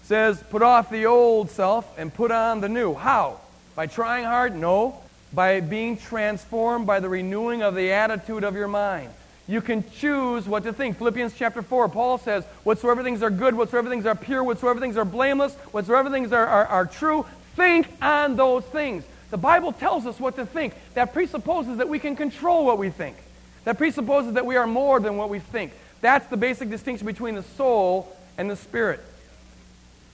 says, 0.01 0.41
Put 0.49 0.63
off 0.63 0.89
the 0.89 1.05
old 1.05 1.51
self 1.51 1.95
and 1.95 2.11
put 2.11 2.31
on 2.31 2.59
the 2.59 2.69
new. 2.69 2.95
How? 2.95 3.39
By 3.75 3.85
trying 3.85 4.25
hard? 4.25 4.55
No. 4.55 4.99
By 5.31 5.59
being 5.59 5.95
transformed 5.95 6.87
by 6.87 7.01
the 7.01 7.07
renewing 7.07 7.61
of 7.61 7.75
the 7.75 7.91
attitude 7.91 8.43
of 8.43 8.55
your 8.55 8.67
mind. 8.67 9.11
You 9.47 9.61
can 9.61 9.89
choose 9.91 10.45
what 10.47 10.63
to 10.63 10.73
think. 10.73 10.97
Philippians 10.97 11.33
chapter 11.33 11.61
4, 11.61 11.87
Paul 11.89 12.17
says, 12.17 12.43
Whatsoever 12.63 13.01
things 13.01 13.23
are 13.23 13.29
good, 13.29 13.55
whatsoever 13.55 13.89
things 13.89 14.05
are 14.05 14.15
pure, 14.15 14.43
whatsoever 14.43 14.79
things 14.79 14.97
are 14.97 15.05
blameless, 15.05 15.55
whatsoever 15.71 16.09
things 16.09 16.33
are, 16.33 16.45
are, 16.45 16.65
are 16.65 16.85
true, 16.85 17.25
think 17.55 17.87
on 18.01 18.35
those 18.35 18.65
things. 18.65 19.05
The 19.31 19.37
Bible 19.37 19.71
tells 19.71 20.05
us 20.05 20.19
what 20.19 20.35
to 20.35 20.45
think. 20.45 20.73
That 20.95 21.13
presupposes 21.13 21.77
that 21.77 21.87
we 21.87 21.99
can 21.99 22.15
control 22.15 22.65
what 22.65 22.77
we 22.77 22.89
think. 22.89 23.15
That 23.63 23.77
presupposes 23.77 24.33
that 24.33 24.45
we 24.45 24.57
are 24.57 24.67
more 24.67 24.99
than 24.99 25.15
what 25.15 25.29
we 25.29 25.39
think. 25.39 25.71
That's 26.01 26.27
the 26.27 26.37
basic 26.37 26.69
distinction 26.69 27.07
between 27.07 27.35
the 27.35 27.43
soul 27.43 28.15
and 28.37 28.49
the 28.49 28.55
spirit. 28.55 28.99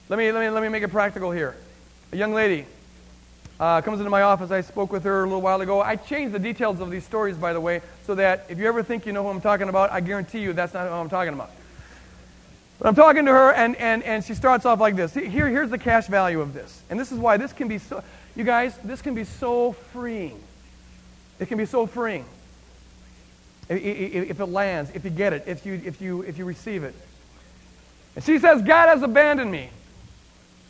Let 0.08 0.18
me, 0.18 0.30
let 0.30 0.40
me, 0.40 0.50
let 0.50 0.62
me 0.62 0.68
make 0.68 0.82
it 0.82 0.88
practical 0.88 1.32
here. 1.32 1.56
A 2.12 2.16
young 2.16 2.32
lady 2.32 2.66
uh, 3.60 3.80
comes 3.82 4.00
into 4.00 4.10
my 4.10 4.22
office. 4.22 4.50
I 4.50 4.60
spoke 4.60 4.92
with 4.92 5.04
her 5.04 5.20
a 5.20 5.26
little 5.26 5.42
while 5.42 5.60
ago. 5.60 5.80
I 5.80 5.96
changed 5.96 6.34
the 6.34 6.38
details 6.38 6.80
of 6.80 6.90
these 6.90 7.04
stories, 7.04 7.36
by 7.36 7.52
the 7.52 7.60
way, 7.60 7.82
so 8.06 8.14
that 8.16 8.46
if 8.48 8.58
you 8.58 8.66
ever 8.66 8.82
think 8.82 9.06
you 9.06 9.12
know 9.12 9.22
who 9.22 9.28
I'm 9.28 9.40
talking 9.40 9.68
about, 9.68 9.90
I 9.92 10.00
guarantee 10.00 10.40
you 10.40 10.52
that's 10.52 10.74
not 10.74 10.88
who 10.88 10.94
I'm 10.94 11.08
talking 11.08 11.34
about. 11.34 11.50
But 12.78 12.88
I'm 12.88 12.94
talking 12.94 13.24
to 13.26 13.32
her, 13.32 13.52
and, 13.52 13.76
and, 13.76 14.02
and 14.02 14.24
she 14.24 14.34
starts 14.34 14.66
off 14.66 14.80
like 14.80 14.96
this. 14.96 15.14
Here, 15.14 15.48
here's 15.48 15.70
the 15.70 15.78
cash 15.78 16.08
value 16.08 16.40
of 16.40 16.52
this. 16.52 16.82
And 16.90 16.98
this 16.98 17.12
is 17.12 17.18
why 17.18 17.36
this 17.36 17.52
can 17.52 17.68
be 17.68 17.78
so, 17.78 18.02
you 18.34 18.44
guys, 18.44 18.76
this 18.82 19.00
can 19.00 19.14
be 19.14 19.24
so 19.24 19.72
freeing. 19.72 20.40
It 21.38 21.46
can 21.46 21.58
be 21.58 21.66
so 21.66 21.86
freeing. 21.86 22.24
If 23.68 24.40
it 24.40 24.46
lands, 24.46 24.90
if 24.94 25.04
you 25.04 25.10
get 25.10 25.32
it, 25.32 25.44
if 25.46 25.64
you, 25.64 25.80
if 25.84 26.00
you, 26.00 26.22
if 26.22 26.36
you 26.36 26.44
receive 26.44 26.84
it. 26.84 26.94
And 28.16 28.24
she 28.24 28.38
says, 28.38 28.62
God 28.62 28.88
has 28.88 29.02
abandoned 29.02 29.50
me. 29.50 29.70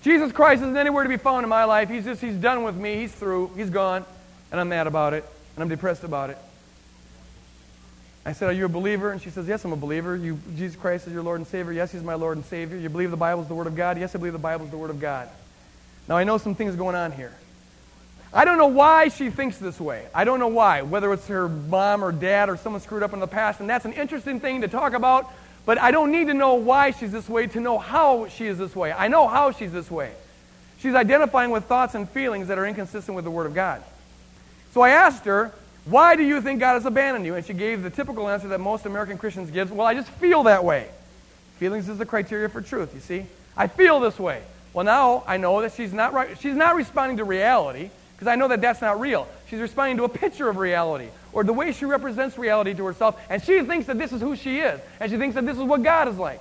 Jesus 0.05 0.33
Christ 0.33 0.61
isn't 0.61 0.77
anywhere 0.77 1.03
to 1.03 1.09
be 1.09 1.17
found 1.17 1.45
in 1.45 1.49
my 1.49 1.64
life. 1.64 1.88
He's 1.88 2.05
just, 2.05 2.21
he's 2.21 2.37
done 2.37 2.62
with 2.62 2.77
me. 2.77 2.97
He's 2.97 3.12
through. 3.12 3.51
He's 3.57 3.71
gone. 3.71 4.05
And 4.53 4.61
I'm 4.61 4.69
mad 4.69 4.87
about 4.87 5.14
it. 5.14 5.25
And 5.57 5.62
I'm 5.62 5.71
depressed 5.71 6.05
about 6.05 6.29
it. 6.29 6.37
I 8.27 8.35
said, 8.35 8.51
Are 8.51 8.53
you 8.53 8.67
a 8.67 8.69
believer? 8.69 9.12
And 9.12 9.23
she 9.23 9.31
says, 9.31 9.49
Yes, 9.49 9.64
I'm 9.64 9.73
a 9.73 9.77
believer. 9.77 10.14
You, 10.14 10.38
Jesus 10.57 10.77
Christ 10.77 11.07
is 11.07 11.14
your 11.14 11.23
Lord 11.23 11.40
and 11.40 11.47
Savior. 11.47 11.73
Yes, 11.73 11.90
He's 11.90 12.03
my 12.03 12.14
Lord 12.14 12.37
and 12.37 12.45
Savior. 12.45 12.77
You 12.77 12.90
believe 12.90 13.11
the 13.11 13.17
Bible 13.17 13.40
is 13.40 13.49
the 13.49 13.55
Word 13.55 13.67
of 13.67 13.77
God? 13.77 13.99
Yes, 13.99 14.14
I 14.14 14.19
believe 14.19 14.35
the 14.35 14.38
Bible 14.38 14.67
is 14.67 14.71
the 14.71 14.77
Word 14.77 14.90
of 14.90 15.01
God. 15.01 15.27
Now, 16.07 16.19
I 16.19 16.25
know 16.25 16.37
some 16.37 16.55
things 16.55 16.77
going 16.77 16.97
on 16.97 17.11
here. 17.11 17.33
I 18.31 18.45
don't 18.45 18.59
know 18.59 18.67
why 18.67 19.09
she 19.09 19.31
thinks 19.31 19.57
this 19.57 19.81
way. 19.81 20.05
I 20.14 20.25
don't 20.25 20.38
know 20.38 20.49
why. 20.49 20.83
Whether 20.83 21.14
it's 21.14 21.29
her 21.29 21.49
mom 21.49 22.05
or 22.05 22.12
dad 22.12 22.51
or 22.51 22.59
someone 22.59 22.83
screwed 22.83 23.03
up 23.03 23.14
in 23.14 23.21
the 23.21 23.27
past. 23.27 23.61
And 23.61 23.71
that's 23.71 23.87
an 23.87 23.95
interesting 23.95 24.38
thing 24.38 24.61
to 24.61 24.69
talk 24.69 24.93
about 24.93 25.33
but 25.66 25.79
I 25.79 25.90
don't 25.90 26.11
need 26.11 26.27
to 26.27 26.35
know 26.35 26.55
why 26.55 26.90
she's 26.90 27.12
this 27.12 27.29
way 27.29 27.46
to 27.48 27.61
know 27.61 27.79
how 27.79 28.29
she 28.29 28.46
is 28.46 28.59
this 28.59 28.77
way. 28.77 28.92
I 28.92 29.09
know 29.09 29.27
how 29.27 29.50
she's 29.50 29.72
this 29.72 29.90
way. 29.90 30.12
She's 30.79 30.94
identifying 30.94 31.50
with 31.50 31.64
thoughts 31.64 31.94
and 31.94 32.09
feelings 32.09 32.48
that 32.48 32.59
are 32.59 32.66
inconsistent 32.66 33.16
with 33.16 33.24
the 33.24 33.31
Word 33.31 33.46
of 33.46 33.55
God. 33.55 33.83
So 34.74 34.83
I 34.83 34.90
asked 34.90 35.24
her, 35.24 35.53
Why 35.87 36.16
do 36.16 36.22
you 36.22 36.42
think 36.42 36.61
God 36.61 36.74
has 36.74 36.85
abandoned 36.85 37.24
you? 37.24 37.35
And 37.35 37.46
she 37.46 37.55
gave 37.55 37.83
the 37.83 37.90
typical 37.90 38.29
answer 38.29 38.48
that 38.48 38.61
most 38.61 38.85
American 38.85 39.16
Christians 39.16 39.50
give 39.50 39.72
Well, 39.72 39.87
I 39.87 39.94
just 39.94 40.11
feel 40.11 40.42
that 40.42 40.64
way. 40.64 40.88
Feelings 41.59 41.88
is 41.88 41.96
the 41.96 42.07
criteria 42.07 42.48
for 42.48 42.61
truth, 42.61 42.92
you 42.94 43.00
see? 43.00 43.27
I 43.57 43.68
feel 43.68 44.00
this 44.00 44.18
way. 44.18 44.42
Well, 44.74 44.85
now 44.85 45.22
I 45.27 45.37
know 45.37 45.62
that 45.62 45.72
she's 45.72 45.92
not 45.92 46.12
right. 46.12 46.37
She's 46.40 46.57
not 46.57 46.74
responding 46.74 47.16
to 47.18 47.24
reality 47.24 47.90
because 48.14 48.27
I 48.27 48.35
know 48.35 48.48
that 48.48 48.61
that's 48.61 48.83
not 48.83 49.00
real. 49.00 49.27
She's 49.48 49.61
responding 49.61 49.98
to 49.98 50.04
a 50.04 50.09
picture 50.09 50.48
of 50.48 50.57
reality 50.57 51.09
or 51.33 51.44
the 51.44 51.52
way 51.52 51.72
she 51.72 51.85
represents 51.85 52.38
reality 52.38 52.74
to 52.74 52.85
herself, 52.85 53.20
and 53.28 53.42
she 53.42 53.62
thinks 53.62 53.87
that 53.87 53.98
this 53.98 54.12
is 54.12 54.20
who 54.20 54.37
she 54.37 54.61
is, 54.61 54.80
and 55.00 55.11
she 55.11 55.18
thinks 55.18 55.35
that 55.35 55.44
this 55.44 55.57
is 55.57 55.62
what 55.62 55.83
God 55.83 56.09
is 56.09 56.16
like. 56.16 56.40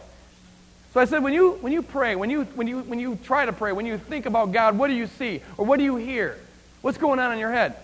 So 0.93 0.99
I 0.99 1.05
said, 1.05 1.23
when 1.23 1.33
you, 1.33 1.53
when 1.53 1.73
you 1.73 1.81
pray, 1.81 2.15
when 2.15 2.29
you, 2.29 2.43
when, 2.53 2.67
you, 2.67 2.81
when 2.81 2.99
you 2.99 3.17
try 3.23 3.45
to 3.45 3.51
pray, 3.53 3.71
when 3.71 3.87
you 3.87 3.97
think 3.97 4.27
about 4.27 4.51
God, 4.51 4.77
what 4.77 4.87
do 4.87 4.93
you 4.93 5.07
see? 5.07 5.41
Or 5.57 5.65
what 5.65 5.77
do 5.77 5.83
you 5.83 5.95
hear? 5.95 6.37
What's 6.81 6.99
going 6.99 7.19
on 7.19 7.33
in 7.33 7.39
your 7.39 7.51
head? 7.51 7.75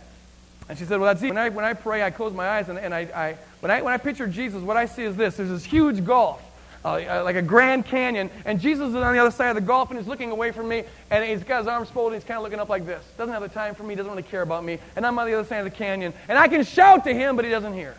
And 0.69 0.77
she 0.77 0.85
said, 0.85 0.99
well, 0.99 1.11
that's 1.11 1.23
easy. 1.23 1.31
When 1.31 1.39
I, 1.39 1.49
when 1.49 1.65
I 1.65 1.73
pray, 1.73 2.03
I 2.03 2.11
close 2.11 2.33
my 2.33 2.47
eyes, 2.47 2.69
and, 2.69 2.77
and 2.77 2.93
I, 2.93 2.99
I, 2.99 3.37
when, 3.61 3.71
I, 3.71 3.81
when 3.81 3.91
I 3.91 3.97
picture 3.97 4.27
Jesus, 4.27 4.61
what 4.61 4.77
I 4.77 4.85
see 4.85 5.01
is 5.01 5.15
this. 5.15 5.37
There's 5.37 5.49
this 5.49 5.63
huge 5.63 6.05
gulf, 6.05 6.39
uh, 6.85 6.87
uh, 6.87 7.21
like 7.23 7.35
a 7.35 7.41
Grand 7.41 7.85
Canyon, 7.85 8.29
and 8.45 8.59
Jesus 8.59 8.89
is 8.89 8.95
on 8.95 9.13
the 9.13 9.19
other 9.19 9.31
side 9.31 9.49
of 9.49 9.55
the 9.55 9.61
gulf, 9.61 9.89
and 9.89 9.99
he's 9.99 10.07
looking 10.07 10.31
away 10.31 10.51
from 10.51 10.69
me, 10.69 10.83
and 11.11 11.25
he's 11.25 11.43
got 11.43 11.59
his 11.59 11.67
arms 11.67 11.89
folded, 11.89 12.15
and 12.15 12.23
he's 12.23 12.27
kind 12.27 12.37
of 12.37 12.43
looking 12.43 12.59
up 12.59 12.69
like 12.69 12.85
this. 12.85 13.03
Doesn't 13.17 13.33
have 13.33 13.41
the 13.41 13.49
time 13.49 13.75
for 13.75 13.83
me, 13.83 13.95
doesn't 13.95 14.11
really 14.11 14.23
care 14.23 14.41
about 14.41 14.63
me, 14.63 14.79
and 14.95 15.05
I'm 15.05 15.17
on 15.19 15.27
the 15.27 15.33
other 15.33 15.47
side 15.47 15.59
of 15.59 15.65
the 15.65 15.77
canyon, 15.77 16.13
and 16.27 16.37
I 16.37 16.47
can 16.47 16.63
shout 16.63 17.03
to 17.03 17.13
him, 17.13 17.35
but 17.35 17.43
he 17.43 17.51
doesn't 17.51 17.73
hear. 17.73 17.95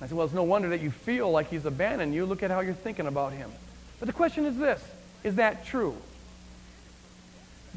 I 0.00 0.06
said, 0.06 0.16
well, 0.16 0.26
it's 0.26 0.34
no 0.34 0.42
wonder 0.42 0.68
that 0.68 0.80
you 0.80 0.90
feel 0.90 1.30
like 1.30 1.48
he's 1.48 1.64
abandoned 1.64 2.14
you. 2.14 2.26
Look 2.26 2.42
at 2.42 2.50
how 2.50 2.60
you're 2.60 2.74
thinking 2.74 3.06
about 3.06 3.32
him. 3.32 3.50
But 3.98 4.06
the 4.06 4.12
question 4.12 4.44
is 4.44 4.56
this 4.56 4.82
Is 5.24 5.36
that 5.36 5.64
true? 5.64 5.96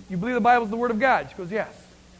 You 0.10 0.18
believe 0.18 0.36
the 0.36 0.42
Bible 0.42 0.66
is 0.66 0.70
the 0.70 0.78
Word 0.78 0.92
of 0.92 1.00
God? 1.00 1.28
She 1.30 1.36
goes, 1.38 1.52
Yes. 1.52 1.70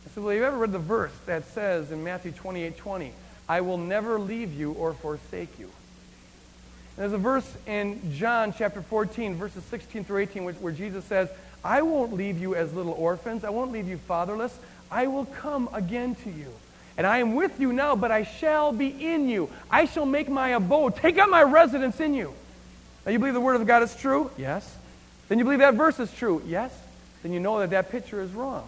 I 0.06 0.10
said, 0.10 0.24
Well, 0.24 0.32
have 0.32 0.40
you 0.40 0.46
ever 0.46 0.58
read 0.58 0.72
the 0.72 0.80
verse 0.80 1.12
that 1.26 1.46
says 1.48 1.92
in 1.92 2.04
Matthew 2.04 2.32
28 2.32 2.78
20, 2.78 3.12
I 3.50 3.62
will 3.62 3.78
never 3.78 4.20
leave 4.20 4.54
you 4.54 4.72
or 4.72 4.94
forsake 4.94 5.60
you? 5.60 5.70
There's 7.00 7.14
a 7.14 7.18
verse 7.18 7.50
in 7.66 8.14
John 8.14 8.54
chapter 8.54 8.82
14, 8.82 9.36
verses 9.36 9.64
16 9.64 10.04
through 10.04 10.18
18, 10.18 10.44
where, 10.44 10.54
where 10.56 10.74
Jesus 10.74 11.06
says, 11.06 11.30
I 11.64 11.82
won't 11.82 12.12
leave 12.12 12.42
you 12.42 12.56
as 12.56 12.74
little 12.74 12.92
orphans. 12.92 13.46
I 13.46 13.52
won't 13.52 13.72
leave 13.72 13.88
you 13.88 13.98
fatherless. 14.00 14.54
I 14.92 15.08
will 15.08 15.24
come 15.24 15.70
again 15.72 16.16
to 16.16 16.30
you. 16.30 16.48
And 16.98 17.08
I 17.08 17.20
am 17.20 17.36
with 17.36 17.58
you 17.58 17.72
now, 17.72 17.96
but 17.96 18.12
I 18.12 18.26
shall 18.26 18.74
be 18.74 18.88
in 18.90 19.30
you. 19.30 19.50
I 19.72 19.86
shall 19.86 20.06
make 20.06 20.28
my 20.28 20.50
abode, 20.50 20.98
take 20.98 21.18
up 21.18 21.30
my 21.30 21.42
residence 21.42 22.02
in 22.02 22.14
you. 22.14 22.34
Now, 23.06 23.14
you 23.14 23.20
believe 23.20 23.34
the 23.34 23.40
Word 23.40 23.56
of 23.56 23.66
God 23.66 23.82
is 23.82 23.96
true? 23.96 24.30
Yes. 24.38 24.70
Then 25.30 25.38
you 25.40 25.46
believe 25.46 25.60
that 25.60 25.76
verse 25.76 26.02
is 26.02 26.12
true? 26.12 26.42
Yes. 26.46 26.78
Then 27.24 27.32
you 27.32 27.40
know 27.40 27.60
that 27.60 27.70
that 27.70 27.92
picture 27.92 28.22
is 28.22 28.32
wrong. 28.32 28.68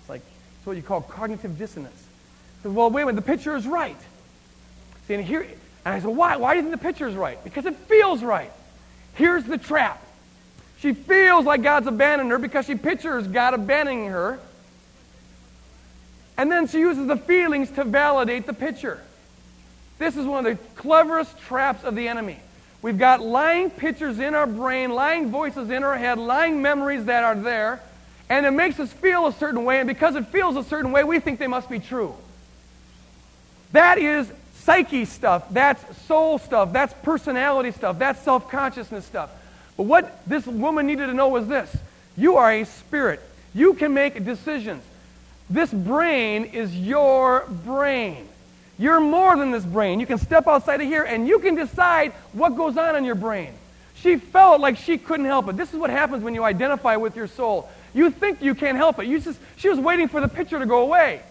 It's 0.00 0.10
like, 0.10 0.20
it's 0.58 0.66
what 0.66 0.76
you 0.76 0.82
call 0.82 1.00
cognitive 1.00 1.56
dissonance. 1.56 2.04
So, 2.62 2.68
well, 2.68 2.90
wait 2.90 3.04
a 3.04 3.06
minute, 3.06 3.16
the 3.16 3.26
picture 3.26 3.56
is 3.56 3.66
right. 3.66 3.96
See, 5.06 5.14
and 5.14 5.24
here, 5.24 5.46
and 5.88 5.96
I 5.96 6.00
said, 6.00 6.14
why? 6.14 6.36
Why 6.36 6.52
do 6.52 6.58
you 6.58 6.68
think 6.68 6.78
the 6.78 6.86
picture 6.86 7.08
is 7.08 7.14
right? 7.14 7.42
Because 7.42 7.64
it 7.64 7.74
feels 7.74 8.22
right. 8.22 8.52
Here's 9.14 9.44
the 9.44 9.56
trap. 9.56 10.04
She 10.80 10.92
feels 10.92 11.46
like 11.46 11.62
God's 11.62 11.86
abandoned 11.86 12.30
her 12.30 12.38
because 12.38 12.66
she 12.66 12.74
pictures 12.74 13.26
God 13.26 13.54
abandoning 13.54 14.08
her. 14.08 14.38
And 16.36 16.52
then 16.52 16.68
she 16.68 16.80
uses 16.80 17.06
the 17.06 17.16
feelings 17.16 17.70
to 17.70 17.84
validate 17.84 18.44
the 18.44 18.52
picture. 18.52 19.00
This 19.98 20.18
is 20.18 20.26
one 20.26 20.44
of 20.44 20.58
the 20.58 20.62
cleverest 20.74 21.38
traps 21.38 21.84
of 21.84 21.94
the 21.94 22.06
enemy. 22.06 22.36
We've 22.82 22.98
got 22.98 23.22
lying 23.22 23.70
pictures 23.70 24.18
in 24.18 24.34
our 24.34 24.46
brain, 24.46 24.90
lying 24.90 25.30
voices 25.30 25.70
in 25.70 25.84
our 25.84 25.96
head, 25.96 26.18
lying 26.18 26.60
memories 26.60 27.06
that 27.06 27.24
are 27.24 27.34
there, 27.34 27.80
and 28.28 28.44
it 28.44 28.50
makes 28.50 28.78
us 28.78 28.92
feel 28.92 29.26
a 29.26 29.32
certain 29.32 29.64
way, 29.64 29.80
and 29.80 29.88
because 29.88 30.16
it 30.16 30.26
feels 30.26 30.54
a 30.56 30.64
certain 30.64 30.92
way, 30.92 31.02
we 31.02 31.18
think 31.18 31.38
they 31.38 31.46
must 31.46 31.70
be 31.70 31.78
true. 31.78 32.14
That 33.72 33.96
is 33.96 34.30
psyche 34.68 35.06
stuff, 35.06 35.44
that's 35.50 35.82
soul 36.02 36.38
stuff, 36.38 36.74
that's 36.74 36.92
personality 37.02 37.70
stuff, 37.70 37.98
that's 37.98 38.22
self 38.22 38.50
consciousness 38.50 39.06
stuff. 39.06 39.30
But 39.78 39.84
what 39.84 40.20
this 40.26 40.46
woman 40.46 40.86
needed 40.86 41.06
to 41.06 41.14
know 41.14 41.28
was 41.28 41.48
this 41.48 41.74
you 42.18 42.36
are 42.36 42.52
a 42.52 42.64
spirit, 42.64 43.22
you 43.54 43.72
can 43.72 43.94
make 43.94 44.22
decisions. 44.26 44.82
This 45.48 45.72
brain 45.72 46.44
is 46.44 46.76
your 46.76 47.46
brain. 47.64 48.28
You're 48.78 49.00
more 49.00 49.38
than 49.38 49.52
this 49.52 49.64
brain. 49.64 50.00
You 50.00 50.06
can 50.06 50.18
step 50.18 50.46
outside 50.46 50.82
of 50.82 50.86
here 50.86 51.02
and 51.02 51.26
you 51.26 51.38
can 51.38 51.54
decide 51.54 52.12
what 52.34 52.50
goes 52.50 52.76
on 52.76 52.94
in 52.94 53.04
your 53.04 53.14
brain. 53.14 53.54
She 53.94 54.16
felt 54.18 54.60
like 54.60 54.76
she 54.76 54.98
couldn't 54.98 55.24
help 55.24 55.48
it. 55.48 55.56
This 55.56 55.72
is 55.72 55.78
what 55.78 55.88
happens 55.88 56.22
when 56.22 56.34
you 56.34 56.44
identify 56.44 56.96
with 56.96 57.16
your 57.16 57.26
soul. 57.26 57.70
You 57.94 58.10
think 58.10 58.42
you 58.42 58.54
can't 58.54 58.76
help 58.76 58.98
it. 58.98 59.06
You 59.06 59.18
just, 59.18 59.40
she 59.56 59.70
was 59.70 59.78
waiting 59.78 60.08
for 60.08 60.20
the 60.20 60.28
picture 60.28 60.58
to 60.58 60.66
go 60.66 60.82
away. 60.82 61.22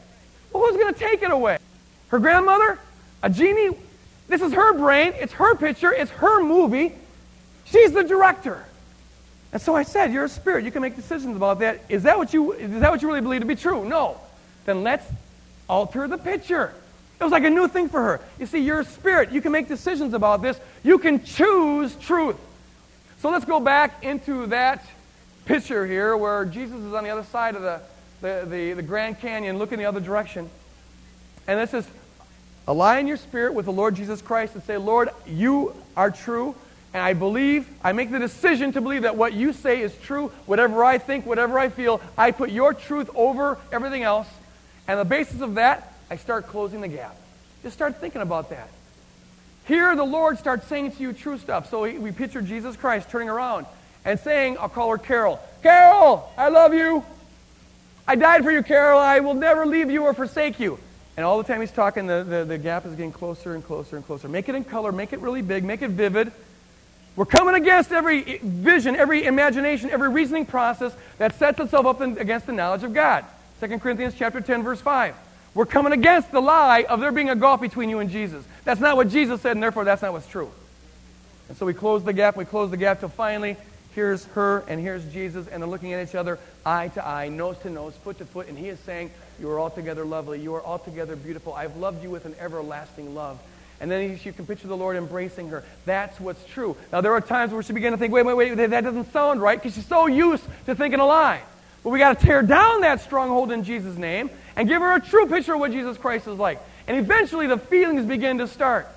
Well, 0.51 0.63
who's 0.65 0.81
going 0.81 0.91
to 0.91 0.99
take 0.99 1.21
it 1.21 1.29
away? 1.29 1.59
Her 2.07 2.17
grandmother? 2.17 2.79
A 3.23 3.29
genie? 3.29 3.77
This 4.27 4.41
is 4.41 4.53
her 4.53 4.73
brain. 4.73 5.13
It's 5.15 5.33
her 5.33 5.55
picture. 5.55 5.91
It's 5.93 6.11
her 6.11 6.43
movie. 6.43 6.93
She's 7.65 7.91
the 7.91 8.03
director. 8.03 8.63
And 9.51 9.61
so 9.61 9.75
I 9.75 9.83
said, 9.83 10.11
You're 10.13 10.25
a 10.25 10.29
spirit. 10.29 10.65
You 10.65 10.71
can 10.71 10.81
make 10.81 10.95
decisions 10.95 11.35
about 11.35 11.59
that. 11.59 11.81
Is 11.89 12.03
that 12.03 12.17
what 12.17 12.33
you, 12.33 12.51
is 12.53 12.79
that 12.81 12.91
what 12.91 13.01
you 13.01 13.07
really 13.07 13.21
believe 13.21 13.41
to 13.41 13.47
be 13.47 13.55
true? 13.55 13.85
No. 13.85 14.17
Then 14.65 14.83
let's 14.83 15.05
alter 15.69 16.07
the 16.07 16.17
picture. 16.17 16.73
It 17.19 17.23
was 17.23 17.31
like 17.31 17.45
a 17.45 17.49
new 17.49 17.67
thing 17.67 17.89
for 17.89 18.01
her. 18.01 18.21
You 18.39 18.45
see, 18.45 18.59
you're 18.59 18.81
a 18.81 18.85
spirit. 18.85 19.31
You 19.31 19.41
can 19.41 19.51
make 19.51 19.67
decisions 19.67 20.13
about 20.13 20.41
this. 20.41 20.59
You 20.83 20.99
can 20.99 21.23
choose 21.23 21.95
truth. 21.95 22.35
So 23.19 23.31
let's 23.31 23.45
go 23.45 23.59
back 23.59 24.03
into 24.03 24.45
that 24.47 24.85
picture 25.45 25.87
here 25.87 26.15
where 26.15 26.45
Jesus 26.45 26.75
is 26.75 26.93
on 26.93 27.03
the 27.03 27.09
other 27.09 27.23
side 27.23 27.55
of 27.55 27.63
the, 27.63 27.81
the, 28.21 28.45
the, 28.47 28.73
the 28.73 28.81
Grand 28.83 29.19
Canyon, 29.19 29.57
looking 29.57 29.79
the 29.79 29.85
other 29.85 29.99
direction. 29.99 30.49
And 31.47 31.59
this 31.59 31.73
is 31.73 31.89
align 32.67 33.07
your 33.07 33.17
spirit 33.17 33.53
with 33.53 33.65
the 33.65 33.71
Lord 33.71 33.95
Jesus 33.95 34.21
Christ 34.21 34.55
and 34.55 34.63
say, 34.63 34.77
Lord, 34.77 35.09
you 35.25 35.73
are 35.95 36.11
true. 36.11 36.55
And 36.93 37.03
I 37.03 37.13
believe, 37.13 37.67
I 37.83 37.91
make 37.91 38.11
the 38.11 38.19
decision 38.19 38.71
to 38.73 38.81
believe 38.81 39.03
that 39.03 39.15
what 39.15 39.33
you 39.33 39.53
say 39.53 39.81
is 39.81 39.95
true. 39.99 40.29
Whatever 40.45 40.83
I 40.83 40.97
think, 40.97 41.25
whatever 41.25 41.59
I 41.59 41.69
feel, 41.69 42.01
I 42.17 42.31
put 42.31 42.49
your 42.49 42.73
truth 42.73 43.09
over 43.13 43.57
everything 43.71 44.03
else. 44.03 44.27
And 44.87 44.99
the 44.99 45.05
basis 45.05 45.41
of 45.41 45.55
that, 45.55 45.93
I 46.09 46.15
start 46.15 46.47
closing 46.47 46.81
the 46.81 46.87
gap. 46.87 47.15
Just 47.63 47.75
start 47.75 47.99
thinking 47.99 48.21
about 48.21 48.49
that. 48.49 48.69
Here, 49.65 49.95
the 49.95 50.03
Lord 50.05 50.39
starts 50.39 50.65
saying 50.67 50.93
to 50.93 51.01
you 51.01 51.11
true 51.11 51.37
stuff. 51.37 51.69
So 51.69 51.81
we 51.81 52.11
picture 52.11 52.41
Jesus 52.41 52.77
Christ 52.77 53.09
turning 53.09 53.29
around 53.29 53.65
and 54.05 54.17
saying, 54.17 54.57
I'll 54.59 54.69
call 54.69 54.89
her 54.91 54.97
Carol. 54.97 55.41
Carol, 55.61 56.31
I 56.37 56.47
love 56.47 56.73
you. 56.73 57.03
I 58.07 58.15
died 58.15 58.43
for 58.43 58.51
you, 58.51 58.63
Carol. 58.63 58.97
I 58.97 59.19
will 59.19 59.33
never 59.33 59.65
leave 59.65 59.91
you 59.91 60.03
or 60.03 60.13
forsake 60.13 60.59
you. 60.61 60.79
And 61.17 61.25
all 61.25 61.39
the 61.39 61.43
time 61.43 61.61
he's 61.61 61.71
talking, 61.71 62.05
the, 62.05 62.23
the, 62.23 62.45
the 62.45 62.57
gap 62.59 62.85
is 62.85 62.93
getting 62.93 63.11
closer 63.11 63.55
and 63.55 63.65
closer 63.65 63.95
and 63.95 64.05
closer. 64.05 64.29
Make 64.29 64.47
it 64.49 64.55
in 64.55 64.63
color, 64.63 64.91
make 64.91 65.13
it 65.13 65.19
really 65.19 65.41
big, 65.41 65.63
make 65.63 65.81
it 65.81 65.89
vivid. 65.89 66.31
We're 67.15 67.25
coming 67.25 67.55
against 67.55 67.91
every 67.91 68.37
vision, 68.37 68.95
every 68.95 69.25
imagination, 69.25 69.89
every 69.89 70.09
reasoning 70.09 70.45
process 70.45 70.93
that 71.17 71.33
sets 71.39 71.59
itself 71.59 71.87
up 71.87 72.01
against 72.01 72.45
the 72.45 72.53
knowledge 72.53 72.83
of 72.83 72.93
God. 72.93 73.25
2 73.59 73.79
Corinthians 73.79 74.13
chapter 74.15 74.39
10, 74.39 74.61
verse 74.61 74.79
5. 74.79 75.15
We're 75.55 75.65
coming 75.65 75.91
against 75.91 76.31
the 76.31 76.39
lie 76.39 76.83
of 76.83 76.99
there 76.99 77.11
being 77.11 77.31
a 77.31 77.35
gulf 77.35 77.59
between 77.61 77.89
you 77.89 77.97
and 77.97 78.11
Jesus. 78.11 78.45
That's 78.63 78.79
not 78.79 78.95
what 78.95 79.09
Jesus 79.09 79.41
said, 79.41 79.53
and 79.53 79.63
therefore 79.63 79.85
that's 79.85 80.03
not 80.03 80.13
what's 80.13 80.27
true. 80.27 80.51
And 81.49 81.57
so 81.57 81.65
we 81.65 81.73
close 81.73 82.03
the 82.03 82.13
gap, 82.13 82.37
we 82.37 82.45
close 82.45 82.69
the 82.69 82.77
gap 82.77 82.99
till 82.99 83.09
finally 83.09 83.57
here's 83.97 84.25
her 84.25 84.63
and 84.67 84.79
here's 84.79 85.03
Jesus, 85.11 85.47
and 85.47 85.63
they're 85.63 85.67
looking 85.67 85.91
at 85.91 86.07
each 86.07 86.13
other 86.13 86.37
eye 86.63 86.87
to 86.89 87.03
eye, 87.03 87.29
nose 87.29 87.57
to 87.63 87.69
nose, 87.71 87.95
foot 88.03 88.19
to 88.19 88.25
foot, 88.25 88.47
and 88.47 88.55
he 88.55 88.69
is 88.69 88.79
saying, 88.81 89.09
You 89.39 89.49
are 89.49 89.59
altogether 89.59 90.05
lovely. 90.05 90.39
You 90.39 90.53
are 90.53 90.63
altogether 90.63 91.15
beautiful. 91.15 91.51
I've 91.51 91.75
loved 91.77 92.03
you 92.03 92.11
with 92.11 92.25
an 92.27 92.35
everlasting 92.39 93.15
love. 93.15 93.39
And 93.81 93.89
then 93.89 94.19
you 94.23 94.33
can 94.33 94.45
picture 94.45 94.67
the 94.67 94.77
Lord 94.77 94.97
embracing 94.97 95.49
her. 95.49 95.63
That's 95.85 96.19
what's 96.19 96.45
true. 96.45 96.77
Now, 96.91 97.01
there 97.01 97.11
are 97.13 97.21
times 97.21 97.51
where 97.51 97.63
she 97.63 97.73
began 97.73 97.91
to 97.91 97.97
think, 97.97 98.13
wait, 98.13 98.23
wait, 98.23 98.35
wait, 98.35 98.53
that 98.53 98.83
doesn't 98.83 99.11
sound 99.11 99.41
right 99.41 99.57
because 99.57 99.73
she's 99.73 99.87
so 99.87 100.05
used 100.05 100.43
to 100.67 100.75
thinking 100.75 100.99
a 100.99 101.05
lie. 101.05 101.41
But 101.83 101.89
we 101.89 101.97
got 101.97 102.19
to 102.19 102.25
tear 102.25 102.43
down 102.43 102.81
that 102.81 103.01
stronghold 103.01 103.51
in 103.51 103.63
Jesus' 103.63 103.97
name 103.97 104.29
and 104.55 104.67
give 104.67 104.79
her 104.79 104.95
a 104.95 105.01
true 105.01 105.25
picture 105.25 105.55
of 105.55 105.59
what 105.59 105.71
Jesus 105.71 105.97
Christ 105.97 106.27
is 106.27 106.37
like. 106.37 106.59
And 106.87 106.97
eventually 106.97 107.47
the 107.47 107.57
feelings 107.57 108.05
begin 108.05 108.37
to 108.37 108.47
start. 108.47 108.87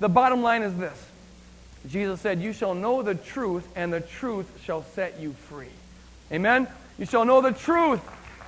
The 0.00 0.08
bottom 0.08 0.42
line 0.42 0.62
is 0.62 0.74
this 0.78 1.07
Jesus 1.86 2.20
said, 2.20 2.40
You 2.40 2.52
shall 2.52 2.74
know 2.74 3.02
the 3.02 3.14
truth, 3.14 3.66
and 3.76 3.92
the 3.92 4.00
truth 4.00 4.46
shall 4.64 4.82
set 4.82 5.20
you 5.20 5.32
free. 5.48 5.68
Amen? 6.32 6.66
You 6.98 7.06
shall 7.06 7.24
know 7.24 7.40
the 7.40 7.52
truth, 7.52 8.00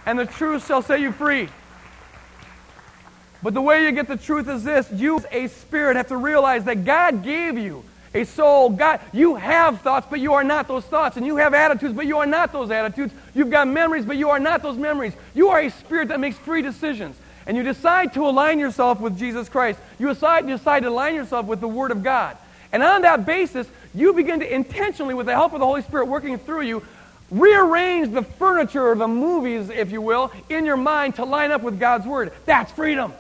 and 0.07 0.19
the 0.19 0.27
truth 0.27 0.67
shall 0.67 0.83
set 0.83 1.01
you 1.01 1.13
free. 1.13 1.49
But 3.43 3.55
the 3.55 3.63
way 3.63 3.85
you 3.85 3.93
get 3.93 4.09
the 4.09 4.17
truth 4.17 4.49
is 4.49 4.65
this 4.65 4.91
you, 4.93 5.19
as 5.19 5.27
a 5.31 5.47
spirit, 5.49 5.97
have 5.97 6.09
to 6.09 6.17
realize 6.17 6.65
that 6.65 6.85
God 6.85 7.23
gave 7.23 7.57
you 7.57 7.85
a 8.13 8.25
soul. 8.25 8.71
God, 8.71 9.01
you 9.13 9.37
have 9.37 9.81
thoughts, 9.81 10.07
but 10.11 10.21
you 10.21 10.35
are 10.35 10.45
not 10.45 10.69
those 10.69 10.85
thoughts. 10.85 11.17
And 11.17 11.25
you 11.25 11.37
have 11.37 11.55
attitudes, 11.55 11.95
but 11.95 12.07
you 12.07 12.19
are 12.19 12.27
not 12.27 12.53
those 12.53 12.71
attitudes. 12.71 13.15
You've 13.35 13.51
got 13.51 13.69
memories, 13.69 14.05
but 14.05 14.17
you 14.17 14.31
are 14.31 14.41
not 14.41 14.63
those 14.63 14.77
memories. 14.77 15.15
You 15.35 15.49
are 15.49 15.61
a 15.61 15.71
spirit 15.71 16.09
that 16.09 16.21
makes 16.21 16.37
free 16.37 16.63
decisions. 16.63 17.17
And 17.47 17.57
you 17.57 17.63
decide 17.63 18.13
to 18.15 18.27
align 18.27 18.59
yourself 18.59 19.01
with 19.01 19.19
Jesus 19.19 19.49
Christ. 19.49 19.79
You 19.99 20.09
decide, 20.09 20.47
decide 20.47 20.83
to 20.83 20.89
align 20.89 21.15
yourself 21.15 21.47
with 21.47 21.61
the 21.61 21.69
Word 21.69 21.91
of 21.91 22.03
God. 22.03 22.37
And 22.73 22.83
on 22.83 23.03
that 23.03 23.27
basis, 23.27 23.67
you 23.95 24.13
begin 24.13 24.41
to 24.41 24.55
intentionally, 24.55 25.15
with 25.15 25.27
the 25.27 25.35
help 25.35 25.53
of 25.53 25.61
the 25.61 25.67
Holy 25.67 25.83
Spirit 25.83 26.07
working 26.07 26.39
through 26.39 26.63
you, 26.63 26.83
rearrange 27.31 28.13
the 28.13 28.23
furniture 28.23 28.89
or 28.89 28.95
the 28.95 29.09
movies, 29.09 29.71
if 29.71 29.93
you 29.93 30.01
will, 30.01 30.33
in 30.49 30.65
your 30.65 30.77
mind 30.77 31.17
to 31.17 31.25
line 31.25 31.51
up 31.51 31.63
with 31.63 31.79
God's 31.79 32.07
Word. 32.07 32.33
That's 32.47 32.71
freedom. 32.73 33.13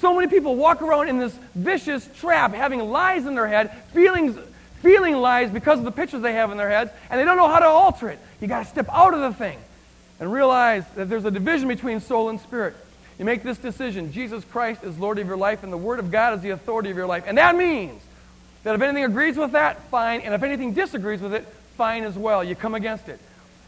So 0.00 0.14
many 0.14 0.28
people 0.28 0.56
walk 0.56 0.82
around 0.82 1.08
in 1.08 1.18
this 1.18 1.36
vicious 1.54 2.08
trap, 2.16 2.54
having 2.54 2.80
lies 2.80 3.26
in 3.26 3.34
their 3.34 3.46
head, 3.46 3.70
feelings, 3.92 4.36
feeling 4.82 5.14
lies 5.16 5.50
because 5.50 5.78
of 5.78 5.84
the 5.84 5.92
pictures 5.92 6.22
they 6.22 6.32
have 6.32 6.50
in 6.50 6.56
their 6.56 6.70
heads, 6.70 6.90
and 7.10 7.20
they 7.20 7.24
don't 7.24 7.36
know 7.36 7.48
how 7.48 7.58
to 7.58 7.66
alter 7.66 8.08
it. 8.08 8.18
You 8.40 8.48
got 8.48 8.64
to 8.64 8.70
step 8.70 8.88
out 8.90 9.14
of 9.14 9.20
the 9.20 9.32
thing 9.34 9.58
and 10.18 10.32
realize 10.32 10.84
that 10.96 11.08
there's 11.08 11.24
a 11.24 11.30
division 11.30 11.68
between 11.68 12.00
soul 12.00 12.30
and 12.30 12.40
spirit. 12.40 12.74
You 13.18 13.24
make 13.26 13.42
this 13.42 13.58
decision 13.58 14.12
Jesus 14.12 14.44
Christ 14.44 14.82
is 14.82 14.98
Lord 14.98 15.18
of 15.18 15.26
your 15.26 15.36
life, 15.36 15.62
and 15.62 15.72
the 15.72 15.76
Word 15.76 15.98
of 15.98 16.10
God 16.10 16.34
is 16.34 16.40
the 16.40 16.50
authority 16.50 16.90
of 16.90 16.96
your 16.96 17.06
life. 17.06 17.24
And 17.26 17.36
that 17.36 17.54
means 17.54 18.00
that 18.64 18.74
if 18.74 18.82
anything 18.82 19.04
agrees 19.04 19.36
with 19.36 19.52
that, 19.52 19.82
fine. 19.84 20.20
And 20.20 20.34
if 20.34 20.42
anything 20.42 20.72
disagrees 20.72 21.20
with 21.20 21.34
it, 21.34 21.46
fine 21.76 22.04
as 22.04 22.16
well. 22.16 22.44
You 22.44 22.54
come 22.54 22.74
against 22.74 23.08
it. 23.08 23.18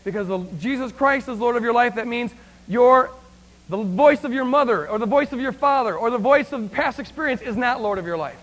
Because 0.04 0.28
the, 0.28 0.38
Jesus 0.58 0.92
Christ 0.92 1.28
is 1.28 1.38
Lord 1.38 1.56
of 1.56 1.62
your 1.62 1.72
life, 1.72 1.94
that 1.94 2.06
means 2.06 2.32
your 2.68 3.10
the 3.68 3.76
voice 3.76 4.24
of 4.24 4.32
your 4.32 4.44
mother 4.44 4.88
or 4.88 4.98
the 4.98 5.06
voice 5.06 5.32
of 5.32 5.40
your 5.40 5.52
father 5.52 5.96
or 5.96 6.10
the 6.10 6.18
voice 6.18 6.52
of 6.52 6.70
past 6.72 6.98
experience 6.98 7.40
is 7.40 7.56
not 7.56 7.80
Lord 7.80 7.98
of 7.98 8.04
your 8.04 8.18
life. 8.18 8.38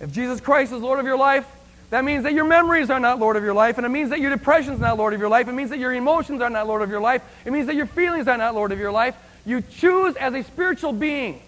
If 0.00 0.12
Jesus 0.12 0.40
Christ 0.40 0.72
is 0.72 0.82
Lord 0.82 0.98
of 0.98 1.06
your 1.06 1.16
life, 1.16 1.46
that 1.90 2.04
means 2.04 2.24
that 2.24 2.32
your 2.32 2.44
memories 2.44 2.90
are 2.90 3.00
not 3.00 3.18
Lord 3.20 3.36
of 3.36 3.44
your 3.44 3.54
life, 3.54 3.76
and 3.78 3.86
it 3.86 3.90
means 3.90 4.10
that 4.10 4.20
your 4.20 4.30
depression 4.30 4.74
is 4.74 4.80
not 4.80 4.98
Lord 4.98 5.14
of 5.14 5.20
your 5.20 5.28
life. 5.28 5.48
It 5.48 5.52
means 5.52 5.70
that 5.70 5.78
your 5.78 5.94
emotions 5.94 6.42
are 6.42 6.50
not 6.50 6.66
Lord 6.66 6.82
of 6.82 6.90
your 6.90 7.00
life. 7.00 7.22
It 7.44 7.52
means 7.52 7.66
that 7.66 7.74
your 7.74 7.86
feelings 7.86 8.28
are 8.28 8.36
not 8.36 8.54
Lord 8.54 8.72
of 8.72 8.78
your 8.78 8.90
life. 8.92 9.14
You 9.44 9.62
choose 9.62 10.16
as 10.16 10.34
a 10.34 10.42
spiritual 10.42 10.92
being 10.92 11.40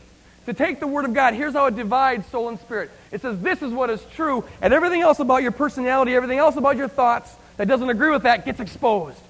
to 0.47 0.55
take 0.55 0.81
the 0.81 0.87
Word 0.87 1.05
of 1.05 1.15
God. 1.15 1.35
Here's 1.35 1.55
how 1.55 1.67
it 1.67 1.77
divides 1.77 2.27
soul 2.27 2.49
and 2.49 2.59
spirit 2.59 2.91
it 3.11 3.23
says, 3.23 3.41
This 3.41 3.63
is 3.63 3.73
what 3.73 3.91
is 3.91 4.05
true, 4.15 4.45
and 4.61 4.75
everything 4.75 5.01
else 5.01 5.19
about 5.19 5.43
your 5.43 5.53
personality, 5.53 6.15
everything 6.15 6.39
else 6.39 6.57
about 6.57 6.77
your 6.77 6.89
thoughts 6.89 7.35
that 7.57 7.69
doesn't 7.69 7.89
agree 7.89 8.11
with 8.11 8.23
that 8.25 8.45
gets 8.45 8.61
exposed. 8.61 9.21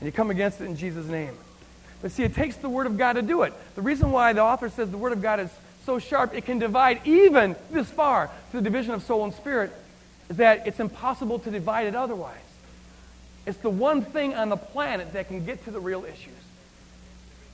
And 0.00 0.06
you 0.06 0.12
come 0.12 0.30
against 0.30 0.60
it 0.60 0.64
in 0.64 0.76
Jesus' 0.76 1.06
name. 1.06 1.36
But 2.00 2.10
see, 2.10 2.24
it 2.24 2.34
takes 2.34 2.56
the 2.56 2.68
Word 2.68 2.86
of 2.86 2.98
God 2.98 3.14
to 3.14 3.22
do 3.22 3.42
it. 3.42 3.52
The 3.76 3.82
reason 3.82 4.10
why 4.10 4.32
the 4.32 4.42
author 4.42 4.68
says 4.68 4.90
the 4.90 4.98
Word 4.98 5.12
of 5.12 5.22
God 5.22 5.40
is 5.40 5.50
so 5.86 5.98
sharp 5.98 6.34
it 6.34 6.44
can 6.44 6.58
divide 6.58 7.00
even 7.06 7.56
this 7.70 7.88
far 7.88 8.30
to 8.50 8.56
the 8.56 8.62
division 8.62 8.94
of 8.94 9.02
soul 9.02 9.24
and 9.24 9.34
spirit 9.34 9.72
is 10.28 10.36
that 10.38 10.66
it's 10.66 10.80
impossible 10.80 11.38
to 11.40 11.50
divide 11.50 11.86
it 11.86 11.94
otherwise. 11.94 12.36
It's 13.46 13.58
the 13.58 13.70
one 13.70 14.02
thing 14.02 14.34
on 14.34 14.48
the 14.48 14.56
planet 14.56 15.12
that 15.14 15.28
can 15.28 15.44
get 15.44 15.64
to 15.64 15.70
the 15.70 15.80
real 15.80 16.04
issues. 16.04 16.34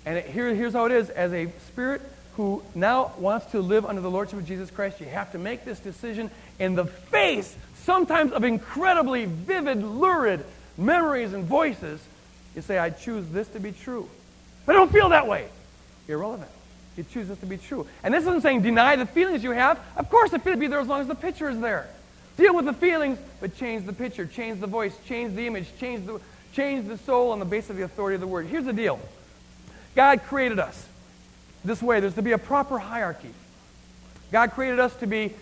And 0.05 0.19
it, 0.19 0.27
here, 0.27 0.55
here's 0.55 0.75
how 0.75 0.87
it 0.87 0.93
is 0.93 1.11
as 1.11 1.33
a 1.33 1.51
spirit 1.69 2.03
who 2.39 2.63
now 2.73 3.11
wants 3.19 3.47
to 3.47 3.61
live 3.61 3.85
under 3.85 4.01
the 4.01 4.09
Lordship 4.09 4.39
of 4.39 4.47
Jesus 4.47 4.71
Christ, 4.71 5.01
you 5.01 5.07
have 5.07 5.33
to 5.33 5.39
make 5.39 5.65
this 5.65 5.81
decision 5.81 6.31
in 6.61 6.77
the 6.77 6.85
face, 6.85 7.57
sometimes 7.83 8.31
of 8.31 8.45
incredibly 8.45 9.25
vivid, 9.25 9.83
lurid 9.83 10.45
memories 10.77 11.33
and 11.33 11.45
voices. 11.45 12.01
You 12.55 12.63
say, 12.63 12.79
I 12.79 12.91
choose 12.91 13.29
this 13.31 13.49
to 13.49 13.59
be 13.59 13.73
true. 13.73 14.09
But 14.67 14.77
I 14.77 14.79
don't 14.79 14.93
feel 14.93 15.09
that 15.09 15.27
way. 15.27 15.49
Irrelevant. 16.07 16.49
You 16.97 17.05
choose 17.13 17.27
this 17.27 17.39
to 17.41 17.47
be 17.47 17.59
true. 17.59 17.89
And 18.05 18.15
this 18.15 18.23
isn't 18.23 18.43
saying 18.43 18.63
deny 18.63 18.95
the 18.95 19.07
feelings 19.07 19.43
you 19.43 19.51
have. 19.51 19.81
Of 19.97 20.09
course, 20.09 20.31
the 20.31 20.39
feelings 20.39 20.61
be 20.61 20.69
there 20.69 20.79
as 20.79 20.87
long 20.87 21.01
as 21.01 21.09
the 21.09 21.17
picture 21.17 21.51
is 21.51 21.59
there. 21.59 21.89
Deal 22.37 22.55
with 22.55 22.67
the 22.67 22.73
feelings, 22.73 23.19
but 23.41 23.57
change 23.57 23.85
the 23.85 23.93
picture, 23.93 24.27
change 24.27 24.61
the 24.61 24.69
voice, 24.69 24.95
change 25.07 25.35
the 25.35 25.49
image, 25.49 25.67
change 25.81 26.07
the, 26.07 26.21
change 26.53 26.87
the 26.87 26.99
soul 26.99 27.33
on 27.33 27.41
the 27.41 27.45
basis 27.45 27.71
of 27.71 27.77
the 27.79 27.83
authority 27.83 28.15
of 28.15 28.21
the 28.21 28.29
word. 28.29 28.47
Here's 28.47 28.65
the 28.65 28.73
deal 28.73 29.01
God 29.97 30.23
created 30.23 30.61
us 30.61 30.87
this 31.65 31.83
way. 31.83 32.01
There's 32.01 32.15
to 32.15 32.23
be 32.23 32.33
a 32.33 32.39
proper 32.39 32.79
hierarchy. 32.79 33.31
God 34.31 34.53
created 34.53 34.79
us 34.79 34.95
to 34.97 35.07
be 35.07 35.33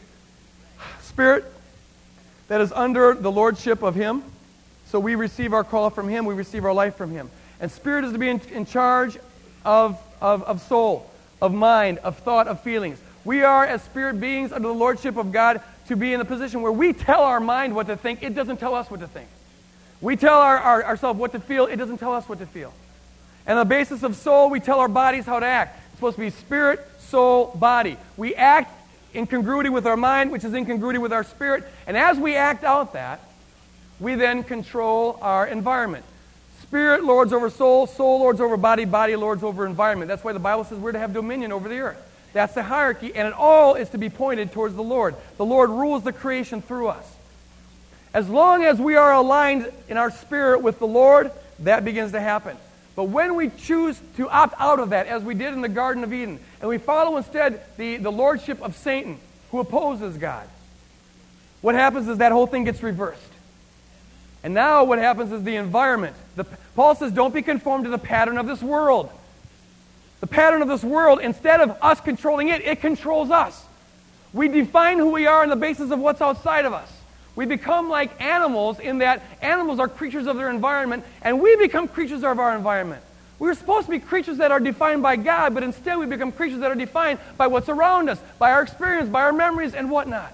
spirit 1.01 1.45
that 2.49 2.61
is 2.61 2.73
under 2.73 3.15
the 3.15 3.31
lordship 3.31 3.83
of 3.83 3.95
Him. 3.95 4.23
So 4.87 5.01
we 5.01 5.15
receive 5.15 5.53
our 5.53 5.65
call 5.65 5.91
from 5.91 6.09
Him, 6.09 6.25
we 6.25 6.35
receive 6.35 6.65
our 6.65 6.73
life 6.73 6.97
from 6.97 7.11
Him. 7.11 7.31
And 7.61 7.71
spirit 7.71 8.05
is 8.05 8.13
to 8.13 8.19
be 8.19 8.29
in, 8.29 8.41
in 8.53 8.67
charge 8.67 9.19
of, 9.65 10.01
of, 10.21 10.43
of 10.45 10.61
soul, 10.63 11.11
of 11.43 11.53
mind, 11.53 11.99
of 11.99 12.19
thought, 12.19 12.47
of 12.47 12.61
feelings. 12.61 13.01
We 13.25 13.43
are, 13.43 13.65
as 13.65 13.83
spirit 13.83 14.21
beings 14.21 14.53
under 14.53 14.69
the 14.69 14.75
lordship 14.75 15.17
of 15.17 15.33
God, 15.33 15.61
to 15.89 15.97
be 15.97 16.13
in 16.13 16.19
the 16.19 16.25
position 16.25 16.63
where 16.63 16.73
we 16.73 16.93
tell 16.93 17.23
our 17.23 17.41
mind 17.41 17.75
what 17.75 17.89
to 17.89 17.97
think, 17.97 18.23
it 18.23 18.35
doesn't 18.35 18.59
tell 18.59 18.75
us 18.75 18.91
what 18.91 19.01
to 19.01 19.09
think. 19.09 19.29
We 20.01 20.17
tell 20.17 20.39
our, 20.39 20.59
our, 20.59 20.85
ourselves 20.85 21.19
what 21.19 21.33
to 21.33 21.41
feel, 21.41 21.67
it 21.67 21.77
doesn't 21.77 21.99
tell 21.99 22.13
us 22.13 22.29
what 22.29 22.39
to 22.39 22.47
feel. 22.47 22.73
And 23.47 23.59
on 23.59 23.67
the 23.67 23.69
basis 23.69 24.03
of 24.03 24.17
soul, 24.17 24.51
we 24.51 24.61
tell 24.61 24.81
our 24.81 24.89
bodies 24.89 25.25
how 25.25 25.41
to 25.41 25.47
act. 25.47 25.81
Supposed 25.97 26.17
to 26.17 26.21
be 26.21 26.31
spirit, 26.31 26.87
soul, 26.99 27.53
body. 27.55 27.97
We 28.17 28.35
act 28.35 28.73
in 29.15 29.27
congruity 29.27 29.71
with 29.71 29.87
our 29.87 29.97
mind, 29.97 30.31
which 30.31 30.45
is 30.45 30.55
in 30.55 30.67
congruity 30.67 30.99
with 30.99 31.13
our 31.13 31.25
spirit. 31.25 31.65
And 31.87 31.97
as 31.97 32.19
we 32.19 32.37
act 32.37 32.65
out 32.65 32.93
that, 32.93 33.21
we 33.99 34.15
then 34.15 34.45
control 34.45 35.19
our 35.23 35.47
environment. 35.47 36.05
Spirit 36.63 37.05
lords 37.05 37.33
over 37.33 37.49
soul, 37.49 37.87
soul 37.87 38.21
lords 38.21 38.41
over 38.41 38.57
body, 38.57 38.85
body 38.85 39.17
lords 39.17 39.43
over 39.43 39.67
environment. 39.67 40.09
That's 40.09 40.23
why 40.23 40.33
the 40.33 40.39
Bible 40.39 40.65
says 40.65 40.79
we're 40.79 40.93
to 40.93 40.99
have 40.99 41.13
dominion 41.13 41.53
over 41.53 41.69
the 41.69 41.79
earth. 41.79 42.03
That's 42.33 42.55
the 42.55 42.63
hierarchy, 42.63 43.15
and 43.15 43.27
it 43.27 43.33
all 43.33 43.77
is 43.77 43.89
to 43.91 43.99
be 43.99 44.11
pointed 44.11 44.53
towards 44.53 44.75
the 44.75 44.83
Lord. 44.83 45.15
The 45.39 45.45
Lord 45.45 45.71
rules 45.71 46.03
the 46.03 46.13
creation 46.13 46.61
through 46.61 46.89
us. 46.89 47.11
As 48.13 48.29
long 48.29 48.65
as 48.65 48.79
we 48.79 48.97
are 48.97 49.15
aligned 49.15 49.73
in 49.89 49.97
our 49.97 50.11
spirit 50.11 50.61
with 50.61 50.79
the 50.79 50.87
Lord, 50.87 51.31
that 51.61 51.85
begins 51.85 52.13
to 52.13 52.21
happen. 52.21 52.59
But 52.97 53.05
when 53.05 53.37
we 53.37 53.51
choose 53.51 54.01
to 54.17 54.29
opt 54.31 54.55
out 54.59 54.81
of 54.81 54.91
that, 54.91 55.07
as 55.07 55.23
we 55.23 55.35
did 55.35 55.53
in 55.53 55.61
the 55.61 55.69
Garden 55.69 56.03
of 56.03 56.13
Eden, 56.13 56.41
and 56.61 56.69
we 56.69 56.79
follow 56.79 57.19
instead 57.19 57.61
the, 57.77 57.99
the 57.99 58.11
lordship 58.11 58.61
of 58.63 58.75
Satan, 58.75 59.19
who 59.51 59.61
opposes 59.61 60.17
God, 60.17 60.49
what 61.61 61.75
happens 61.75 62.09
is 62.09 62.19
that 62.19 62.33
whole 62.33 62.47
thing 62.47 62.65
gets 62.65 62.83
reversed. 62.83 63.21
And 64.43 64.55
now 64.55 64.85
what 64.85 64.99
happens 64.99 65.31
is 65.31 65.43
the 65.43 65.57
environment. 65.57 66.17
The, 66.37 66.45
Paul 66.75 66.95
says, 66.95 67.13
don't 67.13 67.35
be 67.35 67.43
conformed 67.43 67.85
to 67.85 67.91
the 67.91 67.99
pattern 67.99 68.39
of 68.39 68.47
this 68.47 68.63
world. 68.63 69.11
The 70.21 70.27
pattern 70.27 70.63
of 70.63 70.69
this 70.69 70.83
world, 70.83 71.21
instead 71.21 71.61
of 71.61 71.77
us 71.83 72.01
controlling 72.01 72.49
it, 72.49 72.63
it 72.63 72.81
controls 72.81 73.31
us. 73.31 73.63
We 74.33 74.49
define 74.49 74.99
who 74.99 75.11
we 75.11 75.27
are 75.27 75.43
on 75.43 75.51
the 75.51 75.57
basis 75.57 75.91
of 75.91 75.99
what's 75.99 76.23
outside 76.23 76.65
of 76.65 76.73
us. 76.73 76.91
We 77.37 77.45
become 77.45 77.91
like 77.91 78.21
animals 78.21 78.81
in 78.81 78.99
that 78.99 79.23
animals 79.43 79.79
are 79.79 79.89
creatures 79.89 80.27
of 80.27 80.37
their 80.37 80.51
environment, 80.51 81.05
and 81.23 81.41
we 81.41 81.55
become 81.57 81.87
creatures 81.87 82.25
of 82.25 82.39
our 82.41 82.57
environment. 82.57 83.03
We're 83.39 83.55
supposed 83.55 83.87
to 83.87 83.91
be 83.91 83.99
creatures 83.99 84.39
that 84.39 84.51
are 84.51 84.61
defined 84.61 85.03
by 85.03 85.17
God, 85.17 85.53
but 85.53 85.63
instead 85.63 85.99
we 85.99 86.07
become 86.07 86.33
creatures 86.33 86.61
that 86.61 86.71
are 86.71 86.77
defined 86.77 87.19
by 87.37 87.47
what's 87.47 87.69
around 87.69 88.09
us, 88.09 88.19
by 88.39 88.53
our 88.53 88.63
experience, 88.63 89.11
by 89.11 89.23
our 89.23 89.33
memories, 89.33 89.75
and 89.75 89.91
whatnot. 89.91 90.33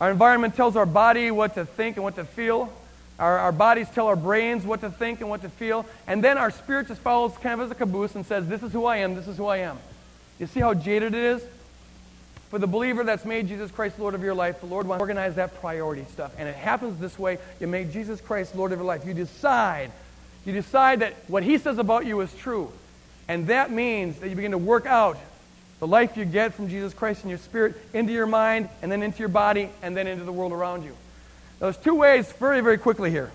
Our 0.00 0.10
environment 0.10 0.56
tells 0.56 0.76
our 0.76 0.86
body 0.86 1.30
what 1.30 1.54
to 1.54 1.66
think 1.66 1.96
and 1.96 2.04
what 2.04 2.16
to 2.16 2.24
feel. 2.24 2.72
Our, 3.18 3.38
our 3.38 3.52
bodies 3.52 3.88
tell 3.94 4.06
our 4.06 4.16
brains 4.16 4.64
what 4.64 4.80
to 4.80 4.90
think 4.90 5.20
and 5.20 5.28
what 5.28 5.42
to 5.42 5.50
feel. 5.50 5.86
And 6.06 6.24
then 6.24 6.38
our 6.38 6.50
spirit 6.50 6.88
just 6.88 7.02
follows 7.02 7.36
kind 7.38 7.60
of 7.60 7.66
as 7.66 7.70
a 7.70 7.74
caboose 7.74 8.14
and 8.14 8.24
says, 8.24 8.48
This 8.48 8.62
is 8.62 8.72
who 8.72 8.86
I 8.86 8.98
am, 8.98 9.14
this 9.14 9.28
is 9.28 9.36
who 9.36 9.46
I 9.46 9.58
am. 9.58 9.78
You 10.40 10.46
see 10.46 10.60
how 10.60 10.74
jaded 10.74 11.14
it 11.14 11.22
is? 11.22 11.42
For 12.54 12.60
the 12.60 12.68
believer 12.68 13.02
that's 13.02 13.24
made 13.24 13.48
Jesus 13.48 13.72
Christ 13.72 13.98
Lord 13.98 14.14
of 14.14 14.22
your 14.22 14.32
life, 14.32 14.60
the 14.60 14.66
Lord 14.66 14.86
wants 14.86 15.00
to 15.00 15.02
organize 15.02 15.34
that 15.34 15.60
priority 15.60 16.04
stuff. 16.12 16.30
And 16.38 16.48
it 16.48 16.54
happens 16.54 17.00
this 17.00 17.18
way. 17.18 17.38
You 17.58 17.66
make 17.66 17.90
Jesus 17.90 18.20
Christ 18.20 18.54
Lord 18.54 18.70
of 18.70 18.78
your 18.78 18.86
life. 18.86 19.04
You 19.04 19.12
decide. 19.12 19.90
You 20.46 20.52
decide 20.52 21.00
that 21.00 21.14
what 21.26 21.42
He 21.42 21.58
says 21.58 21.78
about 21.78 22.06
you 22.06 22.20
is 22.20 22.32
true. 22.32 22.70
And 23.26 23.48
that 23.48 23.72
means 23.72 24.20
that 24.20 24.28
you 24.28 24.36
begin 24.36 24.52
to 24.52 24.58
work 24.58 24.86
out 24.86 25.18
the 25.80 25.88
life 25.88 26.16
you 26.16 26.24
get 26.24 26.54
from 26.54 26.68
Jesus 26.68 26.94
Christ 26.94 27.24
in 27.24 27.28
your 27.28 27.40
spirit 27.40 27.74
into 27.92 28.12
your 28.12 28.26
mind, 28.26 28.68
and 28.82 28.92
then 28.92 29.02
into 29.02 29.18
your 29.18 29.28
body, 29.30 29.68
and 29.82 29.96
then 29.96 30.06
into 30.06 30.22
the 30.22 30.30
world 30.30 30.52
around 30.52 30.84
you. 30.84 30.94
There's 31.58 31.76
two 31.76 31.96
ways, 31.96 32.30
very, 32.34 32.60
very 32.60 32.78
quickly 32.78 33.10
here. 33.10 33.32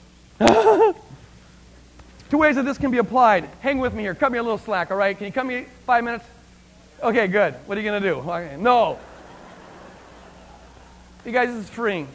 two 0.40 0.94
ways 2.32 2.56
that 2.56 2.64
this 2.64 2.76
can 2.76 2.90
be 2.90 2.98
applied. 2.98 3.48
Hang 3.60 3.78
with 3.78 3.94
me 3.94 4.02
here. 4.02 4.16
Cut 4.16 4.32
me 4.32 4.38
a 4.38 4.42
little 4.42 4.58
slack, 4.58 4.90
all 4.90 4.96
right? 4.96 5.16
Can 5.16 5.26
you 5.26 5.32
cut 5.32 5.46
me 5.46 5.66
five 5.86 6.02
minutes? 6.02 6.24
Okay, 7.02 7.28
good. 7.28 7.54
What 7.66 7.78
are 7.78 7.80
you 7.80 7.88
going 7.88 8.02
to 8.02 8.08
do? 8.08 8.56
No. 8.58 8.98
You 11.24 11.32
guys, 11.32 11.50
is 11.50 11.68
freeing. 11.68 12.08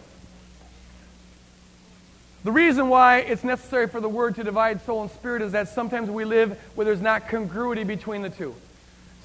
The 2.44 2.52
reason 2.52 2.90
why 2.90 3.20
it's 3.20 3.46
necessary 3.46 3.88
for 3.88 4.02
the 4.02 4.10
word 4.10 4.36
to 4.36 4.44
divide 4.44 4.82
soul 4.82 5.04
and 5.04 5.12
spirit 5.12 5.42
is 5.42 5.54
that 5.54 5.70
sometimes 5.70 6.10
we 6.10 6.26
live 6.26 6.60
where 6.76 6.84
there's 6.84 7.02
not 7.02 7.30
congruity 7.30 7.86
between 7.86 8.22
the 8.22 8.30
two. 8.30 8.54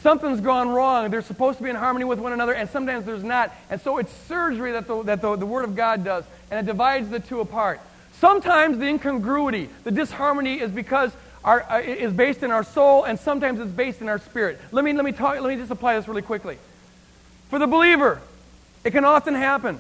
Something's 0.03 0.41
gone 0.41 0.69
wrong. 0.69 1.11
They're 1.11 1.23
supposed 1.23 1.59
to 1.59 1.65
be 1.65 1.71
in 1.71 1.77
harmony 1.77 2.05
with 2.05 2.21
one 2.21 2.33
another, 2.33 2.55
and 2.55 2.71
sometimes 2.71 3.05
there's 3.05 3.25
not. 3.25 3.53
And 3.69 3.81
so 3.81 3.99
it's 3.99 4.13
surgery 4.29 4.71
that 4.73 4.87
the, 4.87 5.03
that 5.03 5.21
the, 5.21 5.35
the 5.35 5.47
Word 5.47 5.65
of 5.65 5.75
God 5.75 6.05
does, 6.05 6.25
and 6.53 6.61
it 6.61 6.71
divides 6.71 7.09
the 7.09 7.19
two 7.19 7.41
apart. 7.41 7.81
Sometimes 8.13 8.79
the 8.79 8.87
incongruity, 8.87 9.69
the 9.83 9.91
disharmony 9.91 10.61
is 10.61 10.71
because 10.71 11.11
our, 11.45 11.63
uh, 11.71 11.81
is 11.81 12.13
based 12.13 12.43
in 12.43 12.51
our 12.51 12.65
soul, 12.65 13.05
and 13.05 13.19
sometimes 13.19 13.61
it's 13.61 13.71
based 13.71 14.01
in 14.01 14.09
our 14.09 14.19
spirit. 14.19 14.61
Let 14.73 14.85
me, 14.85 14.93
let, 14.93 15.05
me 15.05 15.13
talk, 15.13 15.41
let 15.41 15.49
me 15.49 15.57
just 15.57 15.71
apply 15.71 15.97
this 15.97 16.09
really 16.09 16.23
quickly. 16.23 16.59
For 17.51 17.59
the 17.59 17.67
believer, 17.67 18.21
it 18.85 18.91
can 18.91 19.05
often 19.05 19.35
happen 19.35 19.79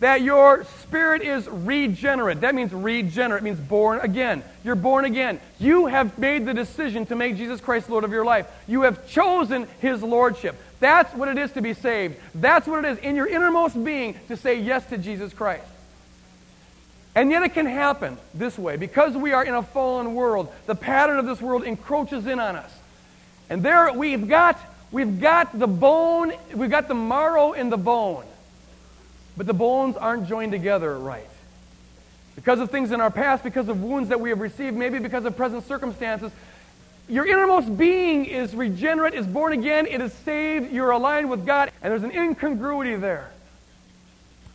that 0.00 0.22
your 0.22 0.64
spirit 0.82 1.22
is 1.22 1.48
regenerate. 1.48 2.42
That 2.42 2.54
means 2.54 2.72
regenerate, 2.72 3.42
it 3.42 3.44
means 3.44 3.58
born 3.58 4.00
again. 4.00 4.44
You're 4.64 4.76
born 4.76 5.04
again. 5.04 5.40
You 5.58 5.86
have 5.86 6.18
made 6.18 6.46
the 6.46 6.54
decision 6.54 7.06
to 7.06 7.16
make 7.16 7.36
Jesus 7.36 7.60
Christ 7.60 7.90
Lord 7.90 8.04
of 8.04 8.12
your 8.12 8.24
life. 8.24 8.46
You 8.68 8.82
have 8.82 9.08
chosen 9.08 9.66
His 9.80 10.02
Lordship. 10.02 10.56
That's 10.80 11.12
what 11.14 11.28
it 11.28 11.38
is 11.38 11.50
to 11.52 11.62
be 11.62 11.74
saved. 11.74 12.16
That's 12.34 12.66
what 12.68 12.84
it 12.84 12.90
is 12.92 12.98
in 12.98 13.16
your 13.16 13.26
innermost 13.26 13.82
being 13.82 14.14
to 14.28 14.36
say 14.36 14.60
yes 14.60 14.86
to 14.86 14.98
Jesus 14.98 15.32
Christ. 15.32 15.64
And 17.14 17.30
yet 17.30 17.42
it 17.42 17.54
can 17.54 17.66
happen 17.66 18.16
this 18.34 18.58
way. 18.58 18.76
Because 18.76 19.16
we 19.16 19.32
are 19.32 19.44
in 19.44 19.54
a 19.54 19.62
fallen 19.62 20.14
world, 20.14 20.52
the 20.66 20.74
pattern 20.74 21.18
of 21.18 21.26
this 21.26 21.40
world 21.40 21.64
encroaches 21.64 22.26
in 22.26 22.38
on 22.38 22.56
us. 22.56 22.72
And 23.50 23.62
there 23.62 23.92
we've 23.92 24.28
got, 24.28 24.58
we've 24.92 25.20
got 25.20 25.58
the 25.58 25.66
bone, 25.66 26.32
we've 26.54 26.70
got 26.70 26.86
the 26.88 26.94
marrow 26.94 27.52
in 27.52 27.70
the 27.70 27.78
bone. 27.78 28.24
But 29.36 29.46
the 29.46 29.54
bones 29.54 29.96
aren't 29.96 30.28
joined 30.28 30.52
together 30.52 30.98
right. 30.98 31.28
Because 32.34 32.60
of 32.60 32.70
things 32.70 32.92
in 32.92 33.00
our 33.00 33.10
past, 33.10 33.42
because 33.42 33.68
of 33.68 33.82
wounds 33.82 34.10
that 34.10 34.20
we 34.20 34.28
have 34.30 34.40
received, 34.40 34.76
maybe 34.76 34.98
because 34.98 35.24
of 35.24 35.36
present 35.36 35.66
circumstances, 35.66 36.30
your 37.08 37.26
innermost 37.26 37.76
being 37.76 38.26
is 38.26 38.54
regenerate, 38.54 39.14
is 39.14 39.26
born 39.26 39.52
again, 39.52 39.86
it 39.86 40.00
is 40.00 40.12
saved, 40.12 40.70
you're 40.70 40.90
aligned 40.90 41.30
with 41.30 41.46
God, 41.46 41.72
and 41.82 41.90
there's 41.90 42.02
an 42.02 42.12
incongruity 42.12 42.96
there. 42.96 43.30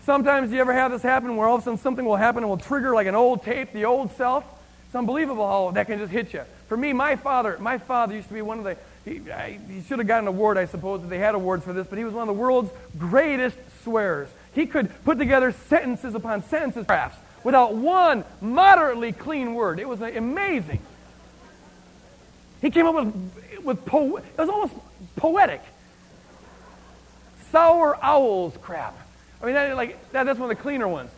Sometimes 0.06 0.52
you 0.52 0.60
ever 0.60 0.74
have 0.74 0.92
this 0.92 1.02
happen 1.02 1.38
where 1.38 1.48
all 1.48 1.56
of 1.56 1.62
a 1.62 1.64
sudden 1.64 1.80
something 1.80 2.04
will 2.04 2.18
happen 2.18 2.44
and 2.44 2.50
will 2.50 2.58
trigger 2.58 2.94
like 2.94 3.08
an 3.08 3.16
old 3.16 3.44
tape, 3.44 3.72
the 3.72 3.86
old 3.86 4.12
self? 4.18 4.44
It's 4.88 4.96
unbelievable 4.96 5.48
how 5.48 5.72
that 5.72 5.88
can 5.88 5.98
just 5.98 6.12
hit 6.12 6.34
you. 6.34 6.42
For 6.68 6.76
me, 6.76 6.92
my 6.92 7.16
father, 7.16 7.58
my 7.60 7.78
father 7.78 8.14
used 8.14 8.28
to 8.28 8.34
be 8.34 8.42
one 8.42 8.58
of 8.60 8.66
the, 8.66 8.78
he, 9.06 9.32
I, 9.32 9.60
he 9.70 9.82
should 9.82 10.00
have 10.00 10.08
gotten 10.08 10.28
an 10.28 10.34
award, 10.34 10.58
I 10.58 10.66
suppose, 10.66 11.04
if 11.04 11.10
they 11.10 11.20
had 11.20 11.36
awards 11.36 11.64
for 11.64 11.72
this, 11.72 11.88
but 11.88 11.98
he 11.98 12.04
was 12.04 12.14
one 12.14 12.28
of 12.28 12.36
the 12.36 12.40
world's 12.40 12.70
greatest 12.98 13.58
swearers. 13.84 14.28
He 14.54 14.66
could 14.66 14.92
put 15.06 15.18
together 15.20 15.54
sentences 15.70 16.16
upon 16.16 16.44
sentences, 16.44 16.86
crafts, 16.86 17.18
without 17.46 17.74
one 17.74 18.26
moderately 18.42 19.14
clean 19.14 19.54
word. 19.54 19.80
It 19.80 19.88
was 19.88 20.02
amazing. 20.02 20.82
He 22.62 22.72
came 22.72 22.86
up 22.86 22.96
with, 22.96 23.64
with 23.64 23.86
po- 23.86 24.18
it 24.18 24.38
was 24.38 24.50
almost 24.50 24.74
poetic. 25.16 25.62
Sour 27.52 27.98
owls 28.04 28.58
crap. 28.62 28.98
I 29.42 29.46
mean, 29.46 29.56
that, 29.56 29.76
like, 29.76 30.12
that, 30.12 30.24
that's 30.26 30.40
one 30.40 30.50
of 30.50 30.58
the 30.58 30.62
cleaner 30.62 30.88
ones. 30.88 31.12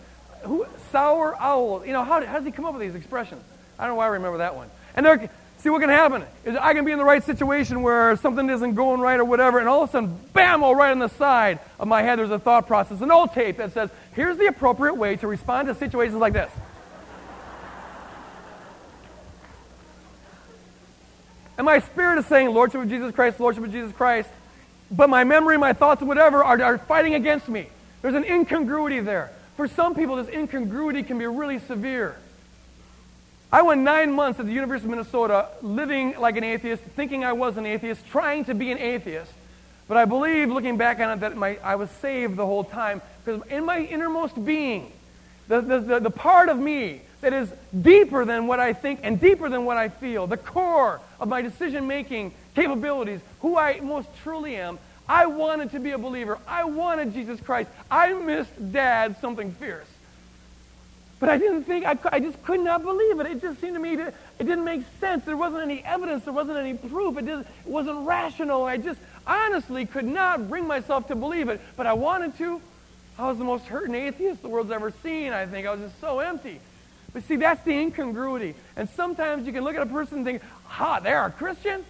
Who, 0.44 0.66
sour 0.92 1.36
owl. 1.40 1.86
You 1.86 1.94
know, 1.94 2.04
how, 2.04 2.26
how 2.26 2.38
does 2.38 2.46
he 2.46 2.52
come 2.52 2.66
up 2.66 2.74
with 2.74 2.82
these 2.82 2.96
expressions? 2.96 3.44
I 3.78 3.84
don't 3.84 3.92
know 3.92 3.98
why 3.98 4.06
I 4.06 4.10
remember 4.10 4.40
that 4.40 4.56
one. 4.56 4.70
And 4.96 5.06
there, 5.06 5.30
see 5.58 5.70
what 5.70 5.82
can 5.82 5.90
happen 5.90 6.24
is 6.46 6.56
I 6.56 6.74
can 6.74 6.86
be 6.86 6.92
in 6.92 6.98
the 6.98 7.04
right 7.04 7.24
situation 7.24 7.82
where 7.82 8.16
something 8.18 8.50
isn't 8.50 8.76
going 8.76 9.02
right 9.02 9.20
or 9.20 9.26
whatever, 9.26 9.60
and 9.60 9.68
all 9.68 9.84
of 9.84 9.90
a 9.90 9.92
sudden, 9.92 10.18
bam, 10.32 10.64
all 10.64 10.76
right 10.76 10.92
on 10.92 11.00
the 11.00 11.10
side 11.10 11.60
of 11.80 11.88
my 11.88 12.02
head, 12.02 12.20
there's 12.20 12.30
a 12.30 12.40
thought 12.40 12.68
process, 12.68 13.02
an 13.02 13.12
old 13.12 13.34
tape 13.34 13.58
that 13.58 13.74
says, 13.74 13.90
here's 14.14 14.38
the 14.38 14.46
appropriate 14.46 14.94
way 14.94 15.16
to 15.18 15.28
respond 15.28 15.68
to 15.68 15.76
situations 15.76 16.18
like 16.18 16.34
this. 16.34 16.52
and 21.58 21.66
my 21.66 21.80
spirit 21.80 22.20
is 22.20 22.26
saying, 22.28 22.50
Lordship 22.50 22.82
of 22.82 22.90
Jesus 22.90 23.14
Christ, 23.14 23.40
Lordship 23.40 23.64
of 23.64 23.72
Jesus 23.72 23.92
Christ, 23.94 24.30
but 24.92 25.10
my 25.10 25.24
memory, 25.24 25.58
my 25.58 25.74
thoughts, 25.74 26.02
whatever 26.02 26.44
are, 26.44 26.62
are 26.62 26.78
fighting 26.78 27.16
against 27.16 27.50
me. 27.50 27.70
There's 28.06 28.14
an 28.14 28.26
incongruity 28.26 29.00
there. 29.00 29.32
For 29.58 29.68
some 29.68 29.96
people, 29.96 30.18
this 30.18 30.30
incongruity 30.30 31.02
can 31.02 31.18
be 31.18 31.26
really 31.26 31.58
severe. 31.58 32.16
I 33.52 33.64
went 33.64 33.82
nine 33.82 34.12
months 34.12 34.40
at 34.40 34.46
the 34.46 34.52
University 34.52 34.86
of 34.86 34.92
Minnesota 34.92 35.48
living 35.64 36.14
like 36.20 36.38
an 36.38 36.44
atheist, 36.44 36.84
thinking 36.84 37.26
I 37.26 37.34
was 37.34 37.58
an 37.58 37.66
atheist, 37.66 38.06
trying 38.06 38.46
to 38.46 38.54
be 38.54 38.72
an 38.72 38.78
atheist. 38.78 39.32
But 39.88 39.98
I 39.98 40.06
believe, 40.06 40.52
looking 40.52 40.78
back 40.78 41.00
on 41.00 41.18
it, 41.18 41.22
that 41.22 41.36
my, 41.36 41.58
I 41.64 41.78
was 41.78 41.90
saved 41.90 42.36
the 42.36 42.46
whole 42.46 42.64
time 42.64 43.02
because 43.24 43.42
in 43.48 43.66
my 43.66 43.80
innermost 43.80 44.46
being, 44.46 44.92
the, 45.48 45.62
the, 45.62 45.80
the, 45.80 46.00
the 46.02 46.12
part 46.12 46.50
of 46.50 46.60
me 46.60 47.02
that 47.22 47.34
is 47.34 47.52
deeper 47.82 48.24
than 48.24 48.46
what 48.46 48.60
I 48.60 48.74
think 48.74 49.00
and 49.02 49.20
deeper 49.20 49.50
than 49.50 49.66
what 49.66 49.78
I 49.78 49.90
feel, 49.90 50.28
the 50.28 50.38
core 50.38 51.02
of 51.20 51.28
my 51.28 51.42
decision 51.42 51.88
making 51.88 52.36
capabilities, 52.54 53.22
who 53.42 53.58
I 53.58 53.80
most 53.80 54.10
truly 54.22 54.58
am, 54.58 54.78
I 55.08 55.28
wanted 55.28 55.72
to 55.72 55.80
be 55.80 55.92
a 55.92 55.98
believer. 55.98 56.40
I 56.48 56.64
wanted 56.64 57.14
Jesus 57.14 57.40
Christ. 57.40 57.70
I 57.92 58.14
missed 58.14 58.72
dad 58.72 59.18
something 59.22 59.52
fierce. 59.54 59.88
But 61.20 61.30
I 61.30 61.38
didn't 61.38 61.64
think, 61.64 61.86
I, 61.86 61.98
I 62.12 62.20
just 62.20 62.44
could 62.44 62.60
not 62.60 62.84
believe 62.84 63.20
it. 63.20 63.28
It 63.28 63.42
just 63.42 63.62
seemed 63.62 63.76
to 63.76 63.80
me, 63.80 63.96
to, 63.96 64.08
it 64.08 64.44
didn't 64.44 64.66
make 64.66 64.82
sense. 65.00 65.24
There 65.24 65.38
wasn't 65.38 65.64
any 65.64 65.84
evidence. 65.84 66.26
There 66.26 66.34
wasn't 66.34 66.58
any 66.58 66.74
proof. 66.74 67.18
It, 67.18 67.28
it 67.28 67.46
wasn't 67.66 68.06
rational. 68.06 68.66
I 68.66 68.78
just 68.78 69.00
honestly 69.26 69.86
could 69.86 70.06
not 70.06 70.50
bring 70.50 70.68
myself 70.68 71.08
to 71.08 71.16
believe 71.16 71.50
it. 71.50 71.62
But 71.78 71.88
I 71.88 71.94
wanted 71.94 72.38
to. 72.40 72.62
I 73.18 73.28
was 73.30 73.38
the 73.38 73.46
most 73.46 73.66
hurting 73.66 73.96
atheist 73.96 74.42
the 74.42 74.50
world's 74.50 74.72
ever 74.72 74.92
seen, 75.04 75.32
I 75.32 75.46
think. 75.46 75.66
I 75.66 75.72
was 75.72 75.82
just 75.82 76.02
so 76.02 76.20
empty. 76.20 76.60
But 77.14 77.24
see, 77.24 77.38
that's 77.38 77.64
the 77.64 77.72
incongruity. 77.72 78.56
And 78.76 78.90
sometimes 78.90 79.48
you 79.48 79.54
can 79.54 79.64
look 79.64 79.76
at 79.76 79.82
a 79.82 79.86
person 79.86 80.18
and 80.18 80.26
think, 80.26 80.42
ha, 80.66 81.00
they're 81.00 81.26
a 81.26 81.32
Christian? 81.32 81.86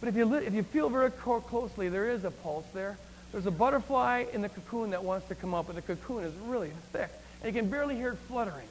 But 0.00 0.08
if 0.08 0.16
you, 0.16 0.32
if 0.34 0.54
you 0.54 0.62
feel 0.62 0.88
very 0.88 1.10
closely, 1.10 1.88
there 1.88 2.08
is 2.08 2.24
a 2.24 2.30
pulse 2.30 2.66
there. 2.72 2.96
There's 3.32 3.46
a 3.46 3.50
butterfly 3.50 4.24
in 4.32 4.42
the 4.42 4.48
cocoon 4.48 4.90
that 4.90 5.04
wants 5.04 5.28
to 5.28 5.34
come 5.34 5.54
up, 5.54 5.66
but 5.66 5.76
the 5.76 5.82
cocoon 5.82 6.24
is 6.24 6.32
really 6.46 6.70
thick, 6.92 7.10
and 7.42 7.54
you 7.54 7.60
can 7.60 7.70
barely 7.70 7.96
hear 7.96 8.12
it 8.12 8.18
fluttering. 8.28 8.68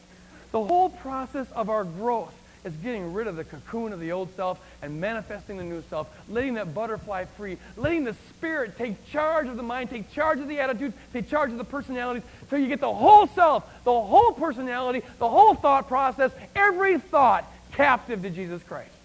The 0.52 0.64
whole 0.64 0.90
process 0.90 1.52
of 1.52 1.70
our 1.70 1.84
growth 1.84 2.34
is 2.64 2.74
getting 2.78 3.14
rid 3.14 3.28
of 3.28 3.36
the 3.36 3.44
cocoon 3.44 3.94
of 3.94 4.00
the 4.00 4.12
old 4.12 4.36
self 4.36 4.60
and 4.82 5.00
manifesting 5.00 5.58
the 5.58 5.64
new 5.64 5.84
self, 5.90 6.10
letting 6.30 6.56
that 6.56 6.74
butterfly 6.74 7.26
free, 7.26 7.58
letting 7.76 8.04
the 8.04 8.16
spirit 8.30 8.78
take 8.78 9.06
charge 9.08 9.48
of 9.48 9.58
the 9.58 9.64
mind, 9.64 9.90
take 9.90 10.12
charge 10.12 10.40
of 10.40 10.48
the 10.48 10.60
attitudes, 10.60 10.96
take 11.14 11.30
charge 11.30 11.52
of 11.52 11.58
the 11.58 11.64
personalities, 11.64 12.24
so 12.50 12.56
you 12.56 12.68
get 12.68 12.80
the 12.80 12.94
whole 12.94 13.28
self, 13.28 13.64
the 13.84 13.92
whole 13.92 14.32
personality, 14.32 15.02
the 15.20 15.30
whole 15.30 15.54
thought 15.54 15.88
process, 15.88 16.32
every 16.56 16.98
thought 17.00 17.46
captive 17.74 18.22
to 18.22 18.30
Jesus 18.30 18.64
Christ. 18.64 18.97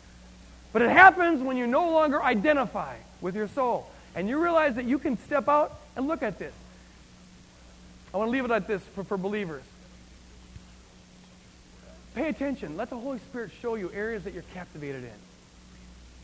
But 0.72 0.82
it 0.82 0.90
happens 0.90 1.40
when 1.40 1.56
you 1.56 1.66
no 1.66 1.90
longer 1.90 2.22
identify 2.22 2.96
with 3.20 3.34
your 3.36 3.48
soul. 3.48 3.88
And 4.14 4.28
you 4.28 4.42
realize 4.42 4.74
that 4.76 4.84
you 4.84 4.98
can 4.98 5.16
step 5.18 5.48
out 5.48 5.78
and 5.96 6.06
look 6.06 6.22
at 6.22 6.38
this. 6.38 6.54
I 8.12 8.18
want 8.18 8.28
to 8.28 8.32
leave 8.32 8.44
it 8.44 8.50
at 8.50 8.66
this 8.66 8.82
for, 8.94 9.04
for 9.04 9.16
believers. 9.16 9.62
Pay 12.14 12.28
attention. 12.28 12.76
Let 12.76 12.90
the 12.90 12.98
Holy 12.98 13.18
Spirit 13.18 13.52
show 13.60 13.74
you 13.74 13.90
areas 13.92 14.24
that 14.24 14.34
you're 14.34 14.44
captivated 14.54 15.04
in. 15.04 15.10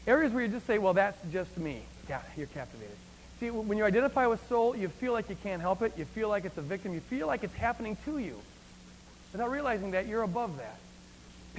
Areas 0.06 0.32
where 0.32 0.42
you 0.42 0.48
just 0.48 0.66
say, 0.66 0.78
well, 0.78 0.94
that's 0.94 1.18
just 1.32 1.56
me. 1.56 1.80
Yeah, 2.08 2.20
you're 2.36 2.46
captivated. 2.48 2.96
See, 3.40 3.50
when 3.50 3.78
you 3.78 3.84
identify 3.84 4.26
with 4.26 4.46
soul, 4.48 4.76
you 4.76 4.88
feel 4.88 5.12
like 5.12 5.30
you 5.30 5.36
can't 5.42 5.62
help 5.62 5.80
it. 5.82 5.92
You 5.96 6.04
feel 6.04 6.28
like 6.28 6.44
it's 6.44 6.58
a 6.58 6.62
victim. 6.62 6.92
You 6.92 7.00
feel 7.00 7.26
like 7.26 7.44
it's 7.44 7.54
happening 7.54 7.96
to 8.04 8.18
you. 8.18 8.36
Without 9.32 9.50
realizing 9.50 9.92
that, 9.92 10.06
you're 10.06 10.22
above 10.22 10.56
that. 10.58 10.78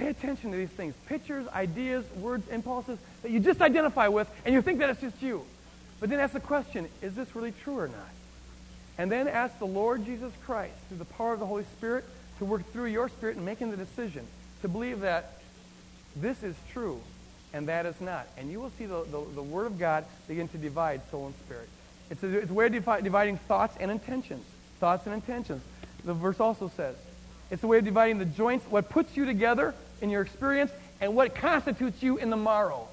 Pay 0.00 0.06
attention 0.06 0.50
to 0.50 0.56
these 0.56 0.70
things 0.70 0.94
pictures, 1.08 1.46
ideas, 1.48 2.06
words, 2.16 2.48
impulses 2.48 2.98
that 3.20 3.30
you 3.30 3.38
just 3.38 3.60
identify 3.60 4.08
with, 4.08 4.30
and 4.46 4.54
you 4.54 4.62
think 4.62 4.78
that 4.78 4.88
it's 4.88 5.02
just 5.02 5.20
you. 5.20 5.44
But 6.00 6.08
then 6.08 6.18
ask 6.18 6.32
the 6.32 6.40
question 6.40 6.88
is 7.02 7.14
this 7.14 7.36
really 7.36 7.52
true 7.52 7.78
or 7.78 7.86
not? 7.86 8.08
And 8.96 9.12
then 9.12 9.28
ask 9.28 9.58
the 9.58 9.66
Lord 9.66 10.06
Jesus 10.06 10.32
Christ, 10.46 10.72
through 10.88 10.96
the 10.96 11.04
power 11.04 11.34
of 11.34 11.38
the 11.38 11.44
Holy 11.44 11.64
Spirit, 11.76 12.06
to 12.38 12.46
work 12.46 12.72
through 12.72 12.86
your 12.86 13.10
spirit 13.10 13.36
in 13.36 13.44
making 13.44 13.70
the 13.70 13.76
decision 13.76 14.26
to 14.62 14.68
believe 14.68 15.00
that 15.00 15.34
this 16.16 16.42
is 16.42 16.56
true 16.72 17.02
and 17.52 17.68
that 17.68 17.84
is 17.84 18.00
not. 18.00 18.26
And 18.38 18.50
you 18.50 18.58
will 18.58 18.72
see 18.78 18.86
the, 18.86 19.04
the, 19.04 19.22
the 19.34 19.42
Word 19.42 19.66
of 19.66 19.78
God 19.78 20.06
begin 20.28 20.48
to 20.48 20.56
divide 20.56 21.02
soul 21.10 21.26
and 21.26 21.34
spirit. 21.44 21.68
It's 22.08 22.22
a, 22.22 22.38
it's 22.38 22.50
a 22.50 22.54
way 22.54 22.66
of 22.66 22.72
divi- 22.72 23.02
dividing 23.02 23.36
thoughts 23.36 23.76
and 23.78 23.90
intentions. 23.90 24.46
Thoughts 24.78 25.04
and 25.04 25.14
intentions. 25.14 25.60
The 26.06 26.14
verse 26.14 26.40
also 26.40 26.72
says 26.74 26.96
it's 27.50 27.62
a 27.62 27.66
way 27.66 27.78
of 27.78 27.84
dividing 27.84 28.16
the 28.16 28.24
joints, 28.24 28.64
what 28.70 28.88
puts 28.88 29.14
you 29.14 29.26
together 29.26 29.74
in 30.00 30.10
your 30.10 30.22
experience 30.22 30.70
and 31.00 31.14
what 31.14 31.34
constitutes 31.34 32.02
you 32.02 32.18
in 32.18 32.30
the 32.30 32.36
marrow. 32.36 32.88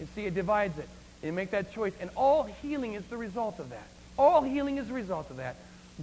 You 0.00 0.06
see, 0.14 0.26
it 0.26 0.34
divides 0.34 0.78
it. 0.78 0.88
You 1.22 1.32
make 1.32 1.50
that 1.50 1.72
choice. 1.72 1.92
And 2.00 2.10
all 2.16 2.44
healing 2.44 2.94
is 2.94 3.04
the 3.06 3.16
result 3.16 3.58
of 3.58 3.70
that. 3.70 3.86
All 4.16 4.42
healing 4.42 4.78
is 4.78 4.88
the 4.88 4.94
result 4.94 5.30
of 5.30 5.38
that. 5.38 5.56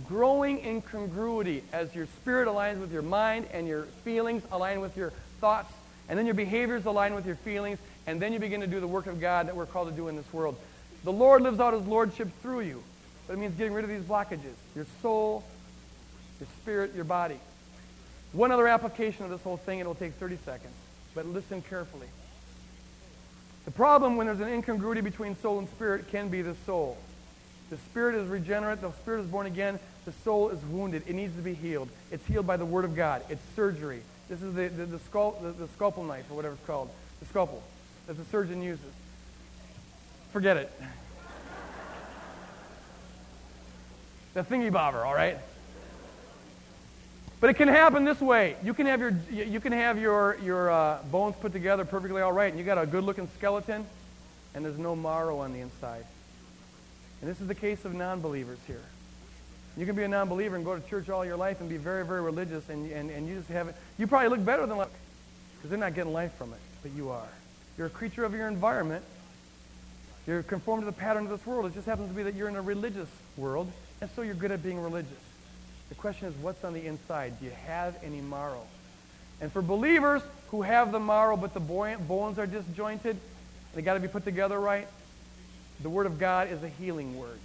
Growing 0.07 0.59
in 0.59 0.81
congruity 0.81 1.63
as 1.71 1.95
your 1.95 2.05
spirit 2.07 2.47
aligns 2.47 2.79
with 2.79 2.91
your 2.91 3.01
mind 3.01 3.47
and 3.53 3.67
your 3.67 3.83
feelings 4.03 4.43
align 4.51 4.81
with 4.81 4.97
your 4.97 5.13
thoughts. 5.39 5.73
And 6.09 6.19
then 6.19 6.25
your 6.25 6.35
behaviors 6.35 6.85
align 6.85 7.15
with 7.15 7.25
your 7.25 7.37
feelings. 7.37 7.79
And 8.07 8.21
then 8.21 8.33
you 8.33 8.39
begin 8.39 8.61
to 8.61 8.67
do 8.67 8.79
the 8.79 8.87
work 8.87 9.07
of 9.07 9.21
God 9.21 9.47
that 9.47 9.55
we're 9.55 9.65
called 9.65 9.89
to 9.89 9.95
do 9.95 10.09
in 10.09 10.15
this 10.15 10.31
world. 10.33 10.57
The 11.03 11.13
Lord 11.13 11.41
lives 11.41 11.59
out 11.59 11.73
his 11.73 11.85
lordship 11.85 12.27
through 12.41 12.61
you. 12.61 12.83
But 13.27 13.33
it 13.33 13.39
means 13.39 13.55
getting 13.55 13.73
rid 13.73 13.85
of 13.85 13.89
these 13.89 14.03
blockages. 14.03 14.53
Your 14.75 14.85
soul, 15.01 15.43
your 16.39 16.47
spirit, 16.61 16.93
your 16.93 17.05
body. 17.05 17.39
One 18.35 18.51
other 18.51 18.67
application 18.67 19.23
of 19.23 19.31
this 19.31 19.41
whole 19.41 19.55
thing, 19.55 19.79
it'll 19.79 19.95
take 19.95 20.15
30 20.15 20.37
seconds, 20.43 20.73
but 21.13 21.25
listen 21.25 21.61
carefully. 21.61 22.07
The 23.63 23.71
problem 23.71 24.17
when 24.17 24.27
there's 24.27 24.41
an 24.41 24.49
incongruity 24.49 24.99
between 24.99 25.37
soul 25.37 25.57
and 25.57 25.69
spirit 25.69 26.11
can 26.11 26.27
be 26.27 26.41
the 26.41 26.55
soul. 26.65 26.97
The 27.69 27.77
spirit 27.77 28.15
is 28.15 28.27
regenerate, 28.27 28.81
the 28.81 28.91
spirit 28.91 29.21
is 29.21 29.27
born 29.27 29.47
again, 29.47 29.79
the 30.03 30.11
soul 30.25 30.49
is 30.49 30.61
wounded. 30.65 31.03
It 31.07 31.13
needs 31.13 31.33
to 31.37 31.41
be 31.41 31.53
healed. 31.53 31.87
It's 32.11 32.27
healed 32.27 32.45
by 32.45 32.57
the 32.57 32.65
Word 32.65 32.83
of 32.83 32.93
God. 32.93 33.23
It's 33.29 33.41
surgery. 33.55 34.01
This 34.27 34.41
is 34.41 34.53
the, 34.53 34.67
the, 34.67 34.85
the, 34.85 34.97
scul- 34.97 35.41
the, 35.41 35.51
the 35.51 35.69
scalpel 35.69 36.03
knife, 36.03 36.29
or 36.29 36.35
whatever 36.35 36.55
it's 36.55 36.65
called, 36.65 36.89
the 37.21 37.25
scalpel 37.27 37.63
that 38.07 38.17
the 38.17 38.25
surgeon 38.25 38.61
uses. 38.61 38.83
Forget 40.33 40.57
it. 40.57 40.69
the 44.33 44.43
thingy 44.43 44.73
bobber, 44.73 45.05
all 45.05 45.15
right? 45.15 45.37
But 47.41 47.49
it 47.49 47.55
can 47.55 47.67
happen 47.67 48.05
this 48.05 48.21
way. 48.21 48.55
You 48.63 48.73
can 48.73 48.85
have 48.85 48.99
your, 48.99 49.13
you 49.29 49.59
can 49.59 49.73
have 49.73 49.99
your, 49.99 50.37
your 50.43 50.71
uh, 50.71 50.99
bones 51.11 51.35
put 51.39 51.51
together 51.51 51.85
perfectly 51.85 52.21
all 52.21 52.31
right, 52.31 52.49
and 52.49 52.57
you 52.57 52.65
got 52.65 52.77
a 52.77 52.85
good-looking 52.85 53.27
skeleton, 53.37 53.85
and 54.53 54.65
there's 54.65 54.77
no 54.77 54.95
marrow 54.95 55.39
on 55.39 55.53
the 55.53 55.59
inside. 55.59 56.05
And 57.21 57.29
this 57.29 57.41
is 57.41 57.47
the 57.47 57.55
case 57.55 57.85
of 57.85 57.93
non-believers 57.93 58.59
here. 58.67 58.83
You 59.77 59.85
can 59.85 59.95
be 59.95 60.03
a 60.03 60.07
non-believer 60.07 60.55
and 60.55 60.63
go 60.63 60.79
to 60.79 60.89
church 60.89 61.09
all 61.09 61.25
your 61.25 61.35
life 61.35 61.59
and 61.59 61.69
be 61.69 61.77
very, 61.77 62.05
very 62.05 62.21
religious, 62.21 62.69
and, 62.69 62.89
and, 62.91 63.11
and 63.11 63.27
you 63.27 63.35
just 63.35 63.49
have 63.49 63.67
it. 63.67 63.75
You 63.97 64.07
probably 64.07 64.29
look 64.29 64.45
better 64.45 64.65
than 64.65 64.77
life 64.77 64.87
because 65.57 65.69
they're 65.69 65.79
not 65.79 65.93
getting 65.93 66.13
life 66.13 66.33
from 66.35 66.53
it, 66.53 66.59
but 66.81 66.93
you 66.93 67.09
are. 67.09 67.27
You're 67.77 67.87
a 67.87 67.91
creature 67.91 68.23
of 68.23 68.33
your 68.33 68.47
environment. 68.47 69.03
You're 70.25 70.43
conformed 70.43 70.83
to 70.83 70.85
the 70.85 70.93
pattern 70.93 71.25
of 71.25 71.29
this 71.29 71.45
world. 71.45 71.65
It 71.65 71.73
just 71.73 71.85
happens 71.85 72.07
to 72.09 72.15
be 72.15 72.23
that 72.23 72.35
you're 72.35 72.47
in 72.47 72.55
a 72.55 72.61
religious 72.61 73.09
world, 73.35 73.69
and 73.99 74.09
so 74.15 74.21
you're 74.21 74.33
good 74.33 74.51
at 74.51 74.63
being 74.63 74.79
religious. 74.79 75.11
The 75.95 76.01
question 76.01 76.27
is, 76.27 76.35
what's 76.35 76.63
on 76.63 76.73
the 76.73 76.85
inside? 76.85 77.39
Do 77.39 77.45
you 77.45 77.51
have 77.65 77.95
any 78.03 78.21
marrow? 78.21 78.63
And 79.41 79.51
for 79.51 79.61
believers 79.61 80.21
who 80.49 80.61
have 80.61 80.91
the 80.91 80.99
marrow, 80.99 81.35
but 81.35 81.53
the 81.53 81.59
bones 81.59 82.39
are 82.39 82.47
disjointed, 82.47 83.17
they 83.73 83.81
got 83.81 83.95
to 83.95 83.99
be 83.99 84.07
put 84.07 84.23
together 84.23 84.59
right, 84.59 84.87
the 85.81 85.89
Word 85.89 86.05
of 86.05 86.19
God 86.19 86.51
is 86.51 86.63
a 86.63 86.69
healing 86.69 87.17
word. 87.17 87.39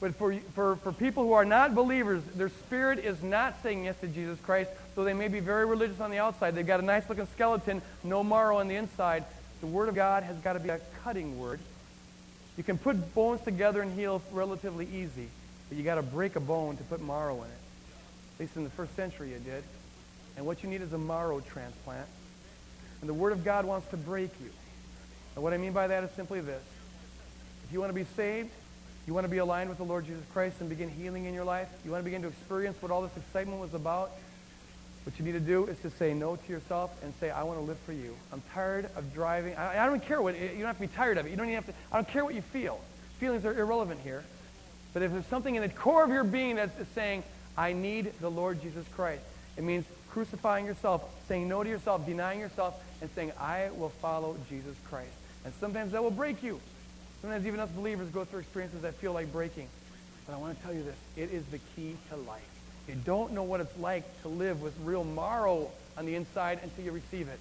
But 0.00 0.14
for, 0.16 0.34
for, 0.54 0.76
for 0.76 0.92
people 0.92 1.24
who 1.24 1.32
are 1.32 1.44
not 1.44 1.74
believers, 1.74 2.22
their 2.34 2.48
spirit 2.48 2.98
is 2.98 3.22
not 3.22 3.62
saying 3.62 3.84
yes 3.84 3.98
to 4.00 4.08
Jesus 4.08 4.38
Christ, 4.40 4.70
though 4.94 5.04
they 5.04 5.14
may 5.14 5.28
be 5.28 5.40
very 5.40 5.64
religious 5.64 6.00
on 6.00 6.10
the 6.10 6.18
outside. 6.18 6.54
They've 6.54 6.66
got 6.66 6.80
a 6.80 6.84
nice 6.84 7.08
looking 7.08 7.26
skeleton, 7.26 7.82
no 8.04 8.22
marrow 8.22 8.58
on 8.58 8.68
the 8.68 8.76
inside. 8.76 9.24
The 9.60 9.66
Word 9.66 9.88
of 9.88 9.94
God 9.94 10.24
has 10.24 10.36
got 10.38 10.54
to 10.54 10.60
be 10.60 10.68
a 10.70 10.80
cutting 11.04 11.38
word. 11.38 11.60
You 12.56 12.64
can 12.64 12.78
put 12.78 13.14
bones 13.14 13.40
together 13.42 13.80
and 13.80 13.96
heal 13.96 14.20
relatively 14.32 14.86
easy, 14.86 15.28
but 15.72 15.78
you 15.78 15.84
got 15.84 15.94
to 15.94 16.02
break 16.02 16.36
a 16.36 16.40
bone 16.40 16.76
to 16.76 16.82
put 16.82 17.00
marrow 17.00 17.36
in 17.36 17.48
it. 17.48 17.60
At 18.34 18.40
least 18.40 18.56
in 18.56 18.64
the 18.64 18.68
first 18.68 18.94
century 18.94 19.30
you 19.30 19.38
did. 19.38 19.64
And 20.36 20.44
what 20.44 20.62
you 20.62 20.68
need 20.68 20.82
is 20.82 20.92
a 20.92 20.98
marrow 20.98 21.40
transplant. 21.40 22.06
And 23.00 23.08
the 23.08 23.14
Word 23.14 23.32
of 23.32 23.42
God 23.42 23.64
wants 23.64 23.88
to 23.88 23.96
break 23.96 24.28
you. 24.42 24.50
And 25.34 25.42
what 25.42 25.54
I 25.54 25.56
mean 25.56 25.72
by 25.72 25.86
that 25.86 26.04
is 26.04 26.10
simply 26.10 26.42
this. 26.42 26.62
If 27.64 27.72
you 27.72 27.80
want 27.80 27.88
to 27.88 27.94
be 27.94 28.04
saved, 28.16 28.50
you 29.06 29.14
want 29.14 29.24
to 29.24 29.30
be 29.30 29.38
aligned 29.38 29.70
with 29.70 29.78
the 29.78 29.84
Lord 29.84 30.04
Jesus 30.04 30.22
Christ 30.34 30.56
and 30.60 30.68
begin 30.68 30.90
healing 30.90 31.24
in 31.24 31.32
your 31.32 31.44
life, 31.44 31.70
you 31.86 31.90
want 31.90 32.02
to 32.02 32.04
begin 32.04 32.20
to 32.20 32.28
experience 32.28 32.76
what 32.82 32.92
all 32.92 33.00
this 33.00 33.16
excitement 33.16 33.58
was 33.58 33.72
about, 33.72 34.10
what 35.04 35.18
you 35.18 35.24
need 35.24 35.32
to 35.32 35.40
do 35.40 35.64
is 35.68 35.78
to 35.78 35.88
say 35.88 36.12
no 36.12 36.36
to 36.36 36.52
yourself 36.52 36.90
and 37.02 37.14
say, 37.18 37.30
I 37.30 37.44
want 37.44 37.58
to 37.58 37.64
live 37.64 37.78
for 37.86 37.94
you. 37.94 38.14
I'm 38.30 38.42
tired 38.52 38.90
of 38.94 39.14
driving. 39.14 39.56
I, 39.56 39.84
I 39.84 39.86
don't 39.86 40.04
care 40.04 40.20
what, 40.20 40.38
you 40.38 40.48
don't 40.48 40.66
have 40.66 40.76
to 40.76 40.82
be 40.82 40.88
tired 40.88 41.16
of 41.16 41.24
it. 41.24 41.30
You 41.30 41.36
don't 41.36 41.46
even 41.46 41.54
have 41.54 41.66
to, 41.66 41.72
I 41.90 41.96
don't 41.96 42.08
care 42.08 42.26
what 42.26 42.34
you 42.34 42.42
feel. 42.42 42.78
Feelings 43.20 43.46
are 43.46 43.58
irrelevant 43.58 44.00
here. 44.04 44.22
But 44.92 45.02
if 45.02 45.12
there's 45.12 45.26
something 45.26 45.54
in 45.54 45.62
the 45.62 45.68
core 45.68 46.04
of 46.04 46.10
your 46.10 46.24
being 46.24 46.56
that's 46.56 46.72
saying, 46.94 47.22
I 47.56 47.72
need 47.72 48.12
the 48.20 48.30
Lord 48.30 48.62
Jesus 48.62 48.86
Christ, 48.94 49.22
it 49.56 49.64
means 49.64 49.84
crucifying 50.10 50.66
yourself, 50.66 51.02
saying 51.28 51.48
no 51.48 51.62
to 51.62 51.68
yourself, 51.68 52.04
denying 52.04 52.40
yourself, 52.40 52.74
and 53.00 53.10
saying, 53.14 53.32
I 53.38 53.70
will 53.76 53.88
follow 53.88 54.36
Jesus 54.48 54.76
Christ. 54.88 55.12
And 55.44 55.52
sometimes 55.60 55.92
that 55.92 56.02
will 56.02 56.10
break 56.10 56.42
you. 56.42 56.60
Sometimes 57.20 57.46
even 57.46 57.60
us 57.60 57.70
believers 57.70 58.08
go 58.10 58.24
through 58.24 58.40
experiences 58.40 58.82
that 58.82 58.94
feel 58.94 59.12
like 59.12 59.32
breaking. 59.32 59.68
But 60.26 60.34
I 60.34 60.38
want 60.38 60.56
to 60.56 60.64
tell 60.64 60.74
you 60.74 60.82
this. 60.82 60.96
It 61.16 61.32
is 61.32 61.44
the 61.46 61.58
key 61.74 61.96
to 62.10 62.16
life. 62.16 62.42
You 62.88 62.94
don't 63.04 63.32
know 63.32 63.42
what 63.42 63.60
it's 63.60 63.78
like 63.78 64.04
to 64.22 64.28
live 64.28 64.60
with 64.60 64.74
real 64.84 65.04
marrow 65.04 65.70
on 65.96 66.06
the 66.06 66.14
inside 66.14 66.60
until 66.62 66.84
you 66.84 66.92
receive 66.92 67.28
it. 67.28 67.38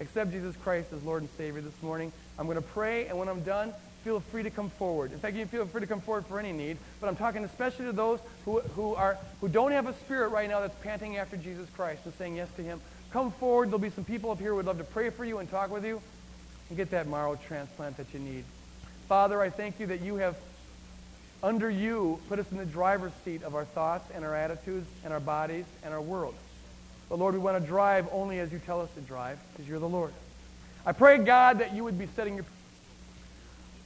Accept 0.00 0.30
Jesus 0.30 0.56
Christ 0.56 0.92
as 0.92 1.02
Lord 1.02 1.22
and 1.22 1.30
Savior 1.36 1.60
this 1.60 1.82
morning. 1.82 2.12
I'm 2.38 2.46
going 2.46 2.56
to 2.56 2.62
pray, 2.62 3.06
and 3.06 3.18
when 3.18 3.28
I'm 3.28 3.42
done, 3.42 3.72
feel 4.04 4.20
free 4.20 4.42
to 4.42 4.50
come 4.50 4.70
forward. 4.70 5.12
In 5.12 5.18
fact, 5.18 5.34
you 5.34 5.42
can 5.42 5.48
feel 5.48 5.66
free 5.66 5.80
to 5.80 5.86
come 5.86 6.00
forward 6.00 6.26
for 6.26 6.38
any 6.38 6.52
need, 6.52 6.76
but 7.00 7.08
I'm 7.08 7.16
talking 7.16 7.44
especially 7.44 7.86
to 7.86 7.92
those 7.92 8.20
who, 8.44 8.60
who, 8.60 8.94
are, 8.94 9.18
who 9.40 9.48
don't 9.48 9.72
have 9.72 9.86
a 9.86 9.94
spirit 9.94 10.28
right 10.28 10.48
now 10.48 10.60
that's 10.60 10.74
panting 10.82 11.16
after 11.16 11.36
Jesus 11.36 11.68
Christ 11.76 12.02
and 12.04 12.14
saying 12.14 12.36
yes 12.36 12.48
to 12.56 12.62
him. 12.62 12.80
Come 13.12 13.30
forward. 13.30 13.68
There'll 13.68 13.78
be 13.78 13.90
some 13.90 14.04
people 14.04 14.30
up 14.30 14.38
here 14.38 14.50
who 14.50 14.56
would 14.56 14.66
love 14.66 14.78
to 14.78 14.84
pray 14.84 15.10
for 15.10 15.24
you 15.24 15.38
and 15.38 15.50
talk 15.50 15.70
with 15.70 15.84
you 15.84 16.00
and 16.68 16.76
get 16.76 16.90
that 16.90 17.06
marrow 17.06 17.38
transplant 17.46 17.96
that 17.98 18.06
you 18.12 18.20
need. 18.20 18.44
Father, 19.08 19.40
I 19.40 19.50
thank 19.50 19.78
you 19.78 19.86
that 19.86 20.00
you 20.00 20.16
have 20.16 20.36
under 21.42 21.68
you, 21.68 22.20
put 22.28 22.38
us 22.38 22.46
in 22.52 22.56
the 22.56 22.64
driver's 22.64 23.12
seat 23.24 23.42
of 23.42 23.54
our 23.54 23.64
thoughts 23.64 24.08
and 24.14 24.24
our 24.24 24.34
attitudes 24.34 24.86
and 25.04 25.12
our 25.12 25.20
bodies 25.20 25.64
and 25.84 25.92
our 25.92 26.00
world. 26.00 26.34
But 27.08 27.18
Lord, 27.18 27.34
we 27.34 27.40
want 27.40 27.60
to 27.60 27.66
drive 27.66 28.08
only 28.12 28.38
as 28.38 28.52
you 28.52 28.60
tell 28.64 28.80
us 28.80 28.90
to 28.94 29.00
drive, 29.00 29.38
because 29.52 29.68
you're 29.68 29.80
the 29.80 29.88
Lord. 29.88 30.12
I 30.86 30.92
pray, 30.92 31.18
God, 31.18 31.58
that 31.58 31.74
you 31.74 31.84
would 31.84 31.98
be 31.98 32.06
setting 32.16 32.36
your... 32.36 32.44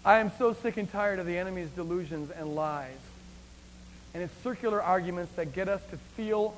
I 0.06 0.20
am 0.20 0.30
so 0.38 0.52
sick 0.52 0.76
and 0.76 0.88
tired 0.88 1.18
of 1.18 1.26
the 1.26 1.36
enemy's 1.36 1.68
delusions 1.70 2.30
and 2.30 2.54
lies 2.54 2.96
and 4.14 4.22
its 4.22 4.32
circular 4.44 4.80
arguments 4.80 5.32
that 5.34 5.52
get 5.52 5.68
us 5.68 5.82
to 5.90 5.96
feel 6.16 6.54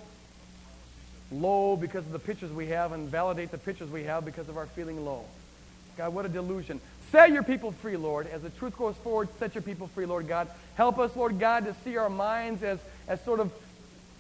low 1.33 1.75
because 1.75 2.05
of 2.05 2.13
the 2.13 2.19
pictures 2.19 2.53
we 2.53 2.67
have 2.67 2.93
and 2.93 3.09
validate 3.09 3.51
the 3.51 3.57
pictures 3.57 3.89
we 3.91 4.05
have 4.05 4.27
because 4.27 4.51
of 4.51 4.59
our 4.59 4.67
feeling 4.67 5.03
low. 5.03 5.25
God, 5.97 6.13
what 6.13 6.27
a 6.27 6.29
delusion. 6.29 6.79
Set 7.11 7.31
your 7.31 7.43
people 7.43 7.73
free, 7.73 7.97
Lord. 7.97 8.27
As 8.27 8.43
the 8.43 8.51
truth 8.51 8.77
goes 8.77 8.97
forward, 8.97 9.31
set 9.39 9.55
your 9.55 9.63
people 9.63 9.87
free, 9.89 10.05
Lord 10.05 10.29
God. 10.29 10.49
Help 10.75 10.99
us, 10.99 11.17
Lord 11.17 11.39
God, 11.39 11.65
to 11.65 11.75
see 11.85 11.97
our 11.97 12.11
minds 12.11 12.63
as, 12.63 12.79
as 13.09 13.19
sort 13.25 13.41
of 13.41 13.51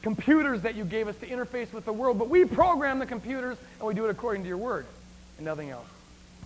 computers 0.00 0.62
that 0.62 0.74
you 0.74 0.86
gave 0.86 1.06
us 1.06 1.16
to 1.16 1.26
interface 1.26 1.70
with 1.74 1.84
the 1.84 1.92
world. 1.92 2.18
But 2.18 2.30
we 2.30 2.46
program 2.46 2.98
the 2.98 3.04
computers, 3.04 3.58
and 3.78 3.86
we 3.86 3.92
do 3.92 4.06
it 4.06 4.10
according 4.10 4.44
to 4.44 4.48
your 4.48 4.56
word 4.56 4.86
and 5.36 5.44
nothing 5.44 5.68
else. 5.68 5.86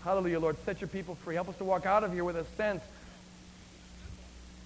Hallelujah, 0.04 0.40
Lord. 0.40 0.56
Set 0.64 0.80
your 0.80 0.88
people 0.88 1.14
free. 1.14 1.36
Help 1.36 1.48
us 1.48 1.56
to 1.58 1.64
walk 1.64 1.86
out 1.86 2.02
of 2.02 2.12
here 2.12 2.24
with 2.24 2.36
a 2.36 2.44
sense 2.56 2.82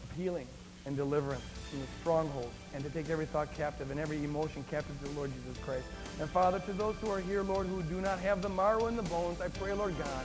of 0.02 0.16
healing 0.16 0.46
and 0.86 0.96
deliverance 0.96 1.44
from 1.68 1.80
the 1.80 1.86
strongholds 2.00 2.54
and 2.74 2.82
to 2.82 2.90
take 2.90 3.10
every 3.10 3.26
thought 3.26 3.52
captive 3.54 3.90
and 3.90 4.00
every 4.00 4.22
emotion 4.24 4.64
captive 4.70 4.98
to 5.00 5.08
the 5.08 5.14
Lord 5.14 5.30
Jesus 5.34 5.62
Christ. 5.62 5.84
And 6.20 6.30
Father, 6.30 6.58
to 6.60 6.72
those 6.72 6.94
who 7.02 7.10
are 7.10 7.20
here, 7.20 7.42
Lord, 7.42 7.66
who 7.66 7.82
do 7.82 8.00
not 8.00 8.18
have 8.20 8.40
the 8.40 8.48
marrow 8.48 8.86
in 8.86 8.96
the 8.96 9.02
bones, 9.02 9.40
I 9.40 9.48
pray, 9.48 9.74
Lord 9.74 9.98
God, 9.98 10.24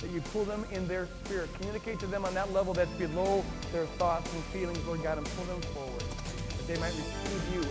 that 0.00 0.10
you 0.10 0.22
pull 0.32 0.44
them 0.44 0.64
in 0.72 0.88
their 0.88 1.06
spirit. 1.24 1.52
Communicate 1.54 1.98
to 2.00 2.06
them 2.06 2.24
on 2.24 2.32
that 2.34 2.50
level 2.52 2.72
that's 2.72 2.90
below 2.92 3.44
their 3.72 3.86
thoughts 3.98 4.32
and 4.32 4.42
feelings, 4.44 4.82
Lord 4.86 5.02
God, 5.02 5.18
and 5.18 5.26
pull 5.26 5.44
them 5.46 5.60
forward, 5.72 6.00
that 6.00 6.66
they 6.66 6.78
might 6.80 6.94
receive 6.94 7.54
you 7.54 7.66